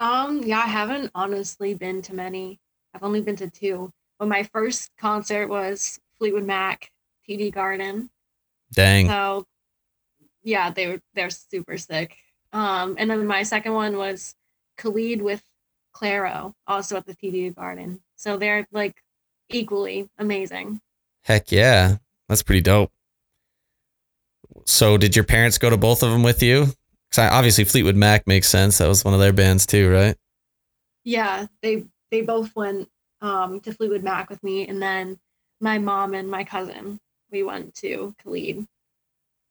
um, 0.00 0.42
yeah, 0.42 0.58
I 0.58 0.66
haven't 0.66 1.10
honestly 1.14 1.74
been 1.74 2.02
to 2.02 2.14
many. 2.14 2.58
I've 2.94 3.02
only 3.02 3.20
been 3.20 3.36
to 3.36 3.50
two. 3.50 3.92
But 4.18 4.28
my 4.28 4.42
first 4.42 4.90
concert 4.98 5.48
was 5.48 5.98
Fleetwood 6.18 6.44
Mac, 6.44 6.90
TD 7.28 7.52
Garden. 7.52 8.10
dang, 8.72 9.06
So 9.06 9.46
yeah, 10.42 10.70
they 10.70 10.88
were 10.88 11.00
they're 11.14 11.30
super 11.30 11.76
sick. 11.78 12.16
Um, 12.52 12.96
and 12.98 13.10
then 13.10 13.26
my 13.26 13.42
second 13.42 13.74
one 13.74 13.96
was 13.96 14.34
Khalid 14.76 15.22
with 15.22 15.42
Clairo, 15.94 16.54
also 16.66 16.96
at 16.96 17.06
the 17.06 17.14
TD 17.14 17.54
Garden. 17.54 18.00
So 18.16 18.36
they're 18.36 18.66
like 18.72 19.02
equally 19.50 20.08
amazing. 20.18 20.80
heck 21.24 21.52
yeah, 21.52 21.96
that's 22.28 22.42
pretty 22.42 22.62
dope. 22.62 22.90
So, 24.66 24.96
did 24.98 25.16
your 25.16 25.24
parents 25.24 25.58
go 25.58 25.70
to 25.70 25.76
both 25.76 26.02
of 26.02 26.10
them 26.10 26.22
with 26.22 26.42
you? 26.42 26.68
Because 27.10 27.30
obviously 27.30 27.64
Fleetwood 27.64 27.96
Mac 27.96 28.26
makes 28.26 28.48
sense. 28.48 28.78
That 28.78 28.88
was 28.88 29.04
one 29.04 29.14
of 29.14 29.20
their 29.20 29.32
bands 29.32 29.66
too, 29.66 29.90
right? 29.90 30.16
Yeah, 31.04 31.46
they 31.62 31.84
they 32.10 32.22
both 32.22 32.54
went 32.54 32.88
um, 33.20 33.60
to 33.60 33.72
Fleetwood 33.72 34.04
Mac 34.04 34.30
with 34.30 34.42
me, 34.42 34.66
and 34.68 34.80
then 34.80 35.18
my 35.60 35.78
mom 35.78 36.14
and 36.14 36.30
my 36.30 36.44
cousin 36.44 37.00
we 37.30 37.42
went 37.42 37.74
to 37.76 38.14
Khalid. 38.22 38.66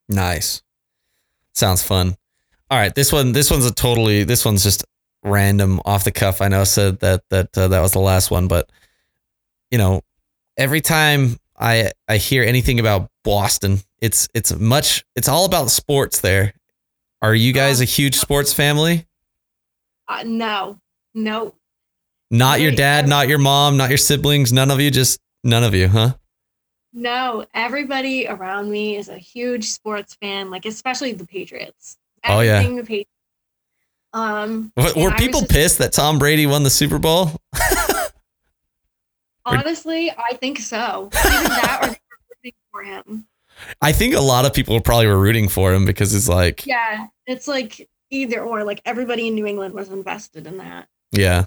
Nice. 0.07 0.61
Sounds 1.53 1.83
fun. 1.83 2.15
All 2.71 2.77
right, 2.77 2.93
this 2.93 3.11
one 3.11 3.31
this 3.31 3.49
one's 3.49 3.65
a 3.65 3.73
totally 3.73 4.23
this 4.23 4.45
one's 4.45 4.63
just 4.63 4.85
random 5.23 5.81
off 5.85 6.03
the 6.03 6.11
cuff. 6.11 6.41
I 6.41 6.47
know 6.47 6.61
I 6.61 6.65
said 6.65 6.99
that 6.99 7.23
that 7.29 7.57
uh, 7.57 7.67
that 7.67 7.81
was 7.81 7.91
the 7.91 7.99
last 7.99 8.31
one, 8.31 8.47
but 8.47 8.71
you 9.71 9.77
know, 9.77 10.01
every 10.57 10.81
time 10.81 11.37
I 11.57 11.91
I 12.07 12.17
hear 12.17 12.43
anything 12.43 12.79
about 12.79 13.09
Boston, 13.23 13.79
it's 13.99 14.27
it's 14.33 14.55
much 14.55 15.03
it's 15.15 15.27
all 15.27 15.45
about 15.45 15.71
sports 15.71 16.21
there. 16.21 16.53
Are 17.21 17.35
you 17.35 17.51
guys 17.53 17.81
a 17.81 17.85
huge 17.85 18.15
sports 18.15 18.53
family? 18.53 19.05
Uh, 20.07 20.23
no, 20.25 20.79
no, 21.13 21.53
Not 22.31 22.61
your 22.61 22.71
dad, 22.71 23.07
not 23.07 23.27
your 23.27 23.37
mom, 23.37 23.77
not 23.77 23.89
your 23.89 23.97
siblings, 23.97 24.51
none 24.53 24.71
of 24.71 24.79
you, 24.79 24.89
just 24.89 25.19
none 25.43 25.63
of 25.63 25.73
you, 25.75 25.87
huh? 25.87 26.13
no. 26.93 27.45
Everybody 27.53 28.27
around 28.27 28.71
me 28.71 28.95
is 28.95 29.09
a 29.09 29.17
huge 29.17 29.65
sports 29.65 30.15
fan, 30.15 30.49
like 30.49 30.65
especially 30.65 31.11
the 31.13 31.25
Patriots. 31.27 31.97
Oh, 32.27 32.39
yeah. 32.39 32.63
The 32.63 32.81
Patriots. 32.81 33.09
Um, 34.13 34.71
Were, 34.75 34.93
were 34.95 35.11
people 35.11 35.41
just- 35.41 35.51
pissed 35.51 35.77
that 35.77 35.93
Tom 35.93 36.17
Brady 36.17 36.47
won 36.47 36.63
the 36.63 36.69
Super 36.71 36.97
Bowl? 36.97 37.31
Honestly, 39.45 40.11
I 40.11 40.33
think 40.35 40.59
so. 40.59 41.09
Even 41.25 41.43
that, 41.43 41.79
or 41.83 41.87
rooting 42.43 42.53
for 42.71 42.83
him. 42.83 43.25
I 43.81 43.91
think 43.91 44.13
a 44.15 44.21
lot 44.21 44.45
of 44.45 44.53
people 44.53 44.79
probably 44.81 45.07
were 45.07 45.19
rooting 45.19 45.47
for 45.47 45.73
him 45.73 45.85
because 45.85 46.13
it's 46.15 46.27
like, 46.29 46.65
Yeah, 46.65 47.07
it's 47.25 47.47
like 47.47 47.89
either 48.09 48.41
or. 48.41 48.63
Like 48.63 48.81
everybody 48.85 49.27
in 49.27 49.35
New 49.35 49.45
England 49.45 49.73
was 49.73 49.89
invested 49.89 50.47
in 50.47 50.57
that. 50.57 50.87
yeah. 51.11 51.45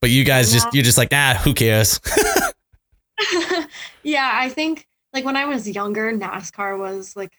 But 0.00 0.10
you 0.10 0.22
guys 0.24 0.52
just 0.52 0.72
you're 0.74 0.84
just 0.84 0.98
like, 0.98 1.08
ah, 1.12 1.40
who 1.42 1.54
cares? 1.54 1.98
yeah, 4.02 4.30
I 4.34 4.48
think 4.50 4.86
like 5.12 5.24
when 5.24 5.36
I 5.36 5.46
was 5.46 5.68
younger, 5.68 6.12
NASCAR 6.12 6.78
was 6.78 7.16
like 7.16 7.32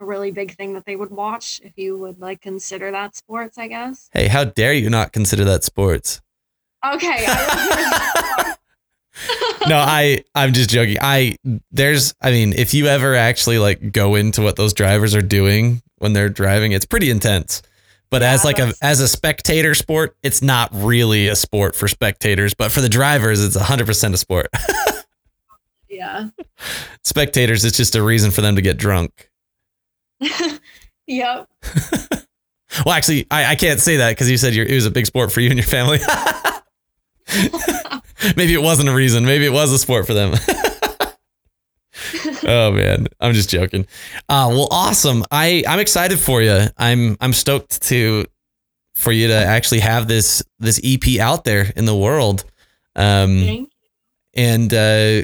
a 0.00 0.04
really 0.04 0.30
big 0.30 0.56
thing 0.56 0.74
that 0.74 0.84
they 0.84 0.96
would 0.96 1.10
watch 1.10 1.60
if 1.62 1.72
you 1.76 1.96
would 1.98 2.18
like 2.20 2.40
consider 2.40 2.90
that 2.90 3.14
sports, 3.16 3.56
I 3.58 3.68
guess. 3.68 4.08
hey, 4.12 4.26
how 4.28 4.44
dare 4.44 4.72
you 4.72 4.90
not 4.90 5.12
consider 5.12 5.44
that 5.44 5.62
sports? 5.64 6.20
Okay. 6.84 7.24
I 7.26 8.54
no, 9.68 9.76
I 9.76 10.24
I'm 10.34 10.52
just 10.52 10.70
joking. 10.70 10.96
I 11.00 11.36
there's 11.70 12.14
I 12.20 12.30
mean, 12.30 12.52
if 12.52 12.74
you 12.74 12.86
ever 12.86 13.14
actually 13.14 13.58
like 13.58 13.92
go 13.92 14.14
into 14.14 14.42
what 14.42 14.56
those 14.56 14.72
drivers 14.72 15.14
are 15.14 15.22
doing 15.22 15.82
when 15.98 16.12
they're 16.12 16.28
driving, 16.28 16.72
it's 16.72 16.86
pretty 16.86 17.10
intense. 17.10 17.62
But 18.10 18.22
as 18.22 18.44
like 18.44 18.58
a 18.58 18.72
as 18.80 19.00
a 19.00 19.08
spectator 19.08 19.74
sport, 19.74 20.16
it's 20.22 20.40
not 20.40 20.70
really 20.72 21.28
a 21.28 21.36
sport 21.36 21.76
for 21.76 21.88
spectators, 21.88 22.54
but 22.54 22.72
for 22.72 22.80
the 22.80 22.88
drivers, 22.88 23.44
it's 23.44 23.56
100% 23.56 24.14
a 24.14 24.16
sport. 24.16 24.48
yeah. 25.90 26.28
spectators, 27.04 27.64
it's 27.64 27.76
just 27.76 27.94
a 27.96 28.02
reason 28.02 28.30
for 28.30 28.40
them 28.40 28.56
to 28.56 28.62
get 28.62 28.78
drunk. 28.78 29.30
yep. 31.06 31.48
Well, 32.84 32.94
actually, 32.94 33.26
I, 33.30 33.52
I 33.52 33.54
can't 33.56 33.80
say 33.80 33.96
that 33.96 34.10
because 34.10 34.30
you 34.30 34.36
said 34.36 34.54
you're, 34.54 34.66
it 34.66 34.74
was 34.74 34.86
a 34.86 34.90
big 34.90 35.06
sport 35.06 35.32
for 35.32 35.40
you 35.40 35.50
and 35.50 35.58
your 35.58 35.66
family. 35.66 35.98
Maybe 38.36 38.54
it 38.54 38.62
wasn't 38.62 38.88
a 38.88 38.94
reason. 38.94 39.24
Maybe 39.24 39.44
it 39.44 39.52
was 39.52 39.72
a 39.72 39.78
sport 39.78 40.06
for 40.06 40.14
them. 40.14 40.34
oh 42.46 42.72
man, 42.72 43.06
I'm 43.20 43.32
just 43.32 43.50
joking. 43.50 43.86
Uh, 44.28 44.48
well, 44.50 44.68
awesome. 44.70 45.24
I 45.30 45.64
I'm 45.66 45.80
excited 45.80 46.18
for 46.18 46.42
you. 46.42 46.66
I'm 46.76 47.16
I'm 47.20 47.32
stoked 47.32 47.82
to 47.84 48.26
for 48.94 49.12
you 49.12 49.28
to 49.28 49.34
actually 49.34 49.80
have 49.80 50.08
this 50.08 50.42
this 50.58 50.80
EP 50.84 51.20
out 51.20 51.44
there 51.44 51.72
in 51.76 51.84
the 51.84 51.96
world. 51.96 52.44
Um, 52.96 53.40
Thank 53.40 53.72
and 54.34 54.72
uh, 54.72 55.22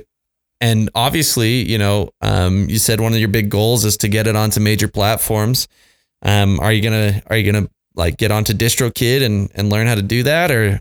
and 0.61 0.91
obviously, 0.95 1.69
you 1.69 1.79
know, 1.79 2.11
um, 2.21 2.69
you 2.69 2.79
said 2.79 3.01
one 3.01 3.13
of 3.13 3.19
your 3.19 3.29
big 3.29 3.49
goals 3.49 3.85
is 3.85 3.97
to 3.99 4.09
get 4.09 4.27
it 4.27 4.37
onto 4.37 4.61
major 4.61 4.89
platforms. 4.89 5.69
Um, 6.23 6.59
are 6.61 6.73
you 6.73 6.83
gonna 6.83 7.23
are 7.27 7.37
you 7.37 7.51
gonna 7.51 7.69
like 7.95 8.17
get 8.17 8.33
onto 8.33 8.53
DistroKid 8.53 9.23
and 9.23 9.51
and 9.55 9.71
learn 9.71 9.87
how 9.87 9.95
to 9.95 10.03
do 10.03 10.25
that, 10.25 10.51
or 10.51 10.81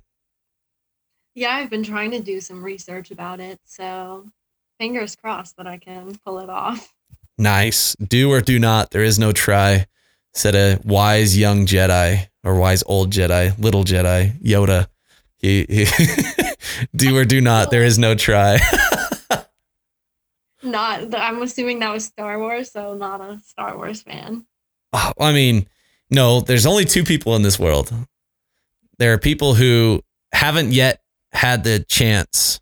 Yeah, 1.36 1.56
I've 1.56 1.70
been 1.70 1.84
trying 1.84 2.12
to 2.12 2.20
do 2.20 2.40
some 2.42 2.64
research 2.64 3.12
about 3.12 3.40
it, 3.40 3.60
so 3.66 4.26
fingers 4.80 5.16
crossed 5.16 5.58
that 5.58 5.68
I 5.68 5.78
can 5.78 6.16
pull 6.26 6.40
it 6.40 6.50
off. 6.50 6.94
nice 7.38 7.96
do 7.96 8.32
or 8.32 8.42
do 8.42 8.60
not? 8.60 8.92
There 8.92 9.04
is 9.04 9.18
no 9.18 9.32
try. 9.32 9.88
Said 10.36 10.56
a 10.56 10.80
wise 10.84 11.38
young 11.38 11.66
Jedi 11.66 12.28
or 12.44 12.56
wise 12.56 12.84
old 12.86 13.12
Jedi, 13.12 13.58
little 13.60 13.84
Jedi, 13.84 14.40
Yoda. 14.42 14.88
He, 15.38 15.66
he 15.70 15.86
do 16.96 17.16
or 17.18 17.26
do 17.26 17.40
not. 17.42 17.70
There 17.70 17.84
is 17.84 17.98
no 18.00 18.16
try. 18.16 18.60
Not. 20.64 21.14
I'm 21.14 21.42
assuming 21.42 21.80
that 21.80 21.92
was 21.92 22.06
Star 22.06 22.40
Wars, 22.40 22.72
so 22.72 22.94
not 22.96 23.20
a 23.20 23.38
Star 23.46 23.76
Wars 23.76 24.02
fan. 24.02 24.46
Oh, 24.94 25.12
I 25.20 25.34
mean, 25.34 25.68
no, 26.10 26.40
there's 26.40 26.66
only 26.66 26.86
two 26.86 27.04
people 27.04 27.36
in 27.36 27.42
this 27.42 27.60
world. 27.60 27.94
There 28.98 29.12
are 29.12 29.18
people 29.18 29.56
who 29.56 30.02
haven't 30.32 30.72
yet 30.72 31.02
had 31.34 31.64
the 31.64 31.86
chance 31.88 32.60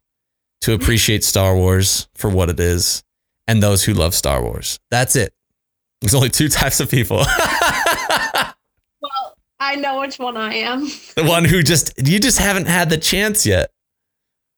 to 0.62 0.74
appreciate 0.74 1.24
Star 1.24 1.56
Wars 1.56 2.08
for 2.16 2.30
what 2.30 2.50
it 2.50 2.60
is, 2.60 3.04
and 3.48 3.62
those 3.62 3.84
who 3.84 3.94
love 3.94 4.14
Star 4.14 4.44
Wars. 4.44 4.80
That's 4.90 5.16
it. 5.16 5.34
There's 6.02 6.16
only 6.16 6.30
two 6.30 6.50
types 6.50 6.80
of 6.80 6.90
people. 6.90 7.24
Well, 9.02 9.36
I 9.60 9.76
know 9.78 10.00
which 10.00 10.20
one 10.20 10.38
I 10.38 10.54
am. 10.56 10.82
the 11.16 11.24
one 11.26 11.44
who 11.44 11.64
just 11.64 11.94
you 11.98 12.20
just 12.20 12.38
haven't 12.38 12.68
had 12.68 12.90
the 12.90 12.98
chance 12.98 13.46
yet. 13.46 13.72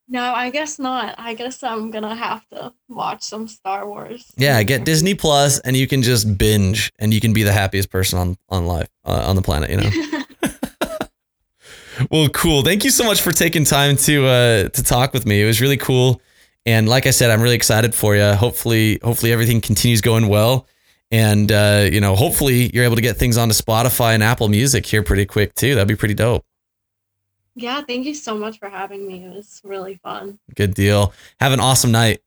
No, 0.09 0.33
I 0.33 0.49
guess 0.49 0.79
not. 0.79 1.15
I 1.17 1.33
guess 1.33 1.63
I'm 1.63 1.89
gonna 1.89 2.13
have 2.15 2.45
to 2.49 2.73
watch 2.89 3.23
some 3.23 3.47
Star 3.47 3.87
Wars. 3.87 4.25
Yeah, 4.35 4.61
get 4.63 4.83
Disney 4.83 5.15
Plus, 5.15 5.59
and 5.59 5.77
you 5.77 5.87
can 5.87 6.01
just 6.01 6.37
binge, 6.37 6.91
and 6.99 7.13
you 7.13 7.21
can 7.21 7.31
be 7.31 7.43
the 7.43 7.53
happiest 7.53 7.89
person 7.89 8.19
on 8.19 8.37
on 8.49 8.65
life 8.65 8.89
uh, 9.05 9.23
on 9.25 9.37
the 9.37 9.41
planet. 9.41 9.69
You 9.69 9.77
know. 9.77 9.89
well, 12.11 12.27
cool. 12.29 12.61
Thank 12.63 12.83
you 12.83 12.89
so 12.89 13.03
much 13.03 13.21
for 13.21 13.31
taking 13.31 13.63
time 13.65 13.95
to 13.97 14.25
uh, 14.25 14.69
to 14.69 14.83
talk 14.83 15.13
with 15.13 15.25
me. 15.25 15.41
It 15.41 15.45
was 15.45 15.61
really 15.61 15.77
cool, 15.77 16.21
and 16.65 16.87
like 16.89 17.05
I 17.07 17.11
said, 17.11 17.29
I'm 17.31 17.41
really 17.41 17.55
excited 17.55 17.93
for 17.95 18.15
you. 18.15 18.33
Hopefully, 18.33 18.99
hopefully 19.03 19.31
everything 19.31 19.61
continues 19.61 20.01
going 20.01 20.27
well, 20.27 20.67
and 21.11 21.51
uh, 21.51 21.87
you 21.91 22.01
know, 22.01 22.15
hopefully 22.15 22.69
you're 22.73 22.83
able 22.85 22.95
to 22.95 23.01
get 23.01 23.17
things 23.17 23.37
onto 23.37 23.53
Spotify 23.53 24.13
and 24.13 24.23
Apple 24.23 24.49
Music 24.49 24.85
here 24.85 25.03
pretty 25.03 25.25
quick 25.25 25.53
too. 25.55 25.75
That'd 25.75 25.87
be 25.87 25.95
pretty 25.95 26.15
dope. 26.15 26.45
yeah, 27.55 27.81
thank 27.81 28.05
you 28.05 28.15
so 28.15 28.35
much 28.35 28.57
for 28.59 28.69
having 28.69 29.05
me. 29.07 29.25
It 29.25 29.33
was 29.35 29.61
really 29.63 29.95
fun. 30.03 30.39
Good 30.55 30.73
deal. 30.73 31.13
Have 31.39 31.51
an 31.53 31.59
awesome 31.59 31.91
night. 31.91 32.21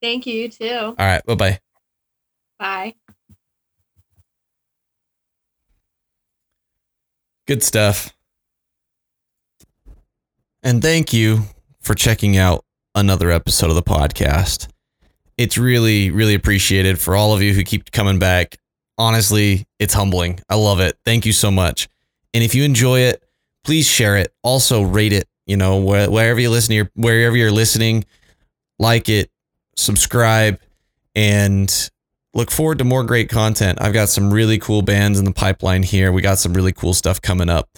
Thank 0.00 0.26
you 0.26 0.34
you 0.34 0.48
too. 0.48 0.76
All 0.76 0.94
right. 0.98 1.24
Bye 1.26 1.34
bye. 1.34 1.60
Bye. 2.58 2.94
Good 7.46 7.62
stuff. 7.62 8.13
And 10.66 10.80
thank 10.80 11.12
you 11.12 11.42
for 11.82 11.94
checking 11.94 12.38
out 12.38 12.64
another 12.94 13.30
episode 13.30 13.68
of 13.68 13.76
the 13.76 13.82
podcast. 13.82 14.68
It's 15.36 15.58
really, 15.58 16.10
really 16.10 16.34
appreciated 16.34 16.98
for 16.98 17.14
all 17.14 17.34
of 17.34 17.42
you 17.42 17.52
who 17.52 17.62
keep 17.64 17.90
coming 17.90 18.18
back. 18.18 18.56
Honestly, 18.96 19.66
it's 19.78 19.92
humbling. 19.92 20.40
I 20.48 20.54
love 20.54 20.80
it. 20.80 20.96
Thank 21.04 21.26
you 21.26 21.32
so 21.32 21.50
much. 21.50 21.86
And 22.32 22.42
if 22.42 22.54
you 22.54 22.64
enjoy 22.64 23.00
it, 23.00 23.22
please 23.62 23.86
share 23.86 24.16
it. 24.16 24.32
Also 24.42 24.80
rate 24.80 25.12
it, 25.12 25.28
you 25.44 25.58
know, 25.58 25.80
wherever 25.80 26.40
you 26.40 26.48
listen, 26.48 26.74
you're, 26.74 26.90
wherever 26.94 27.36
you're 27.36 27.52
listening, 27.52 28.06
like 28.78 29.10
it, 29.10 29.30
subscribe, 29.76 30.58
and 31.14 31.90
look 32.32 32.50
forward 32.50 32.78
to 32.78 32.84
more 32.84 33.04
great 33.04 33.28
content. 33.28 33.82
I've 33.82 33.92
got 33.92 34.08
some 34.08 34.32
really 34.32 34.58
cool 34.58 34.80
bands 34.80 35.18
in 35.18 35.26
the 35.26 35.32
pipeline 35.32 35.82
here. 35.82 36.10
We 36.10 36.22
got 36.22 36.38
some 36.38 36.54
really 36.54 36.72
cool 36.72 36.94
stuff 36.94 37.20
coming 37.20 37.50
up, 37.50 37.68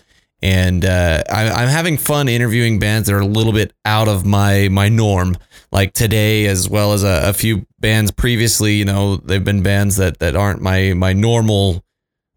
and 0.43 0.85
uh, 0.85 1.23
I, 1.31 1.49
I'm 1.49 1.69
having 1.69 1.97
fun 1.97 2.29
interviewing 2.29 2.79
bands 2.79 3.09
that 3.09 3.15
are 3.15 3.21
a 3.21 3.27
little 3.27 3.53
bit 3.53 3.73
out 3.85 4.09
of 4.09 4.25
my 4.25 4.69
my 4.69 4.89
norm. 4.89 5.37
Like 5.73 5.93
today, 5.93 6.47
as 6.47 6.69
well 6.69 6.93
as 6.93 7.03
a, 7.03 7.29
a 7.29 7.33
few 7.33 7.67
bands 7.79 8.11
previously. 8.11 8.75
You 8.75 8.85
know, 8.85 9.17
they've 9.17 9.43
been 9.43 9.63
bands 9.63 9.97
that 9.97 10.19
that 10.19 10.37
aren't 10.37 10.61
my 10.61 10.93
my 10.95 11.13
normal 11.13 11.85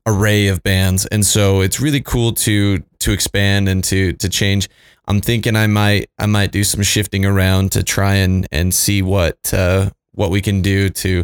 array 0.06 0.48
of 0.48 0.64
bands, 0.64 1.06
and 1.06 1.26
so 1.26 1.62
it's 1.62 1.80
really 1.80 2.02
cool 2.02 2.34
to 2.34 2.84
to 3.00 3.12
expand 3.12 3.70
and 3.70 3.84
to 3.86 4.14
to 4.14 4.30
change. 4.30 4.70
I'm 5.08 5.22
thinking 5.22 5.56
I 5.56 5.68
might 5.68 6.10
I 6.18 6.26
might 6.26 6.52
do 6.52 6.64
some 6.64 6.84
shifting 6.84 7.26
around 7.26 7.72
to 7.74 7.84
try 7.84 8.16
and 8.16 8.48
and 8.52 8.74
see 8.74 9.02
what 9.02 9.54
uh, 9.54 9.90
what 10.14 10.32
we 10.32 10.42
can 10.42 10.62
do 10.62 10.90
to 10.90 11.24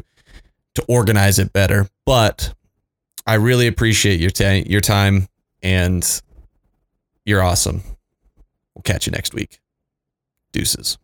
to 0.75 0.85
organize 0.87 1.39
it 1.39 1.53
better. 1.53 1.87
But 2.05 2.53
I 3.25 3.35
really 3.35 3.67
appreciate 3.67 4.19
your 4.19 4.29
ta- 4.29 4.63
your 4.65 4.81
time 4.81 5.27
and 5.61 6.21
you're 7.25 7.41
awesome. 7.41 7.81
We'll 8.73 8.83
catch 8.83 9.07
you 9.07 9.11
next 9.11 9.33
week. 9.33 9.59
Deuces. 10.51 10.97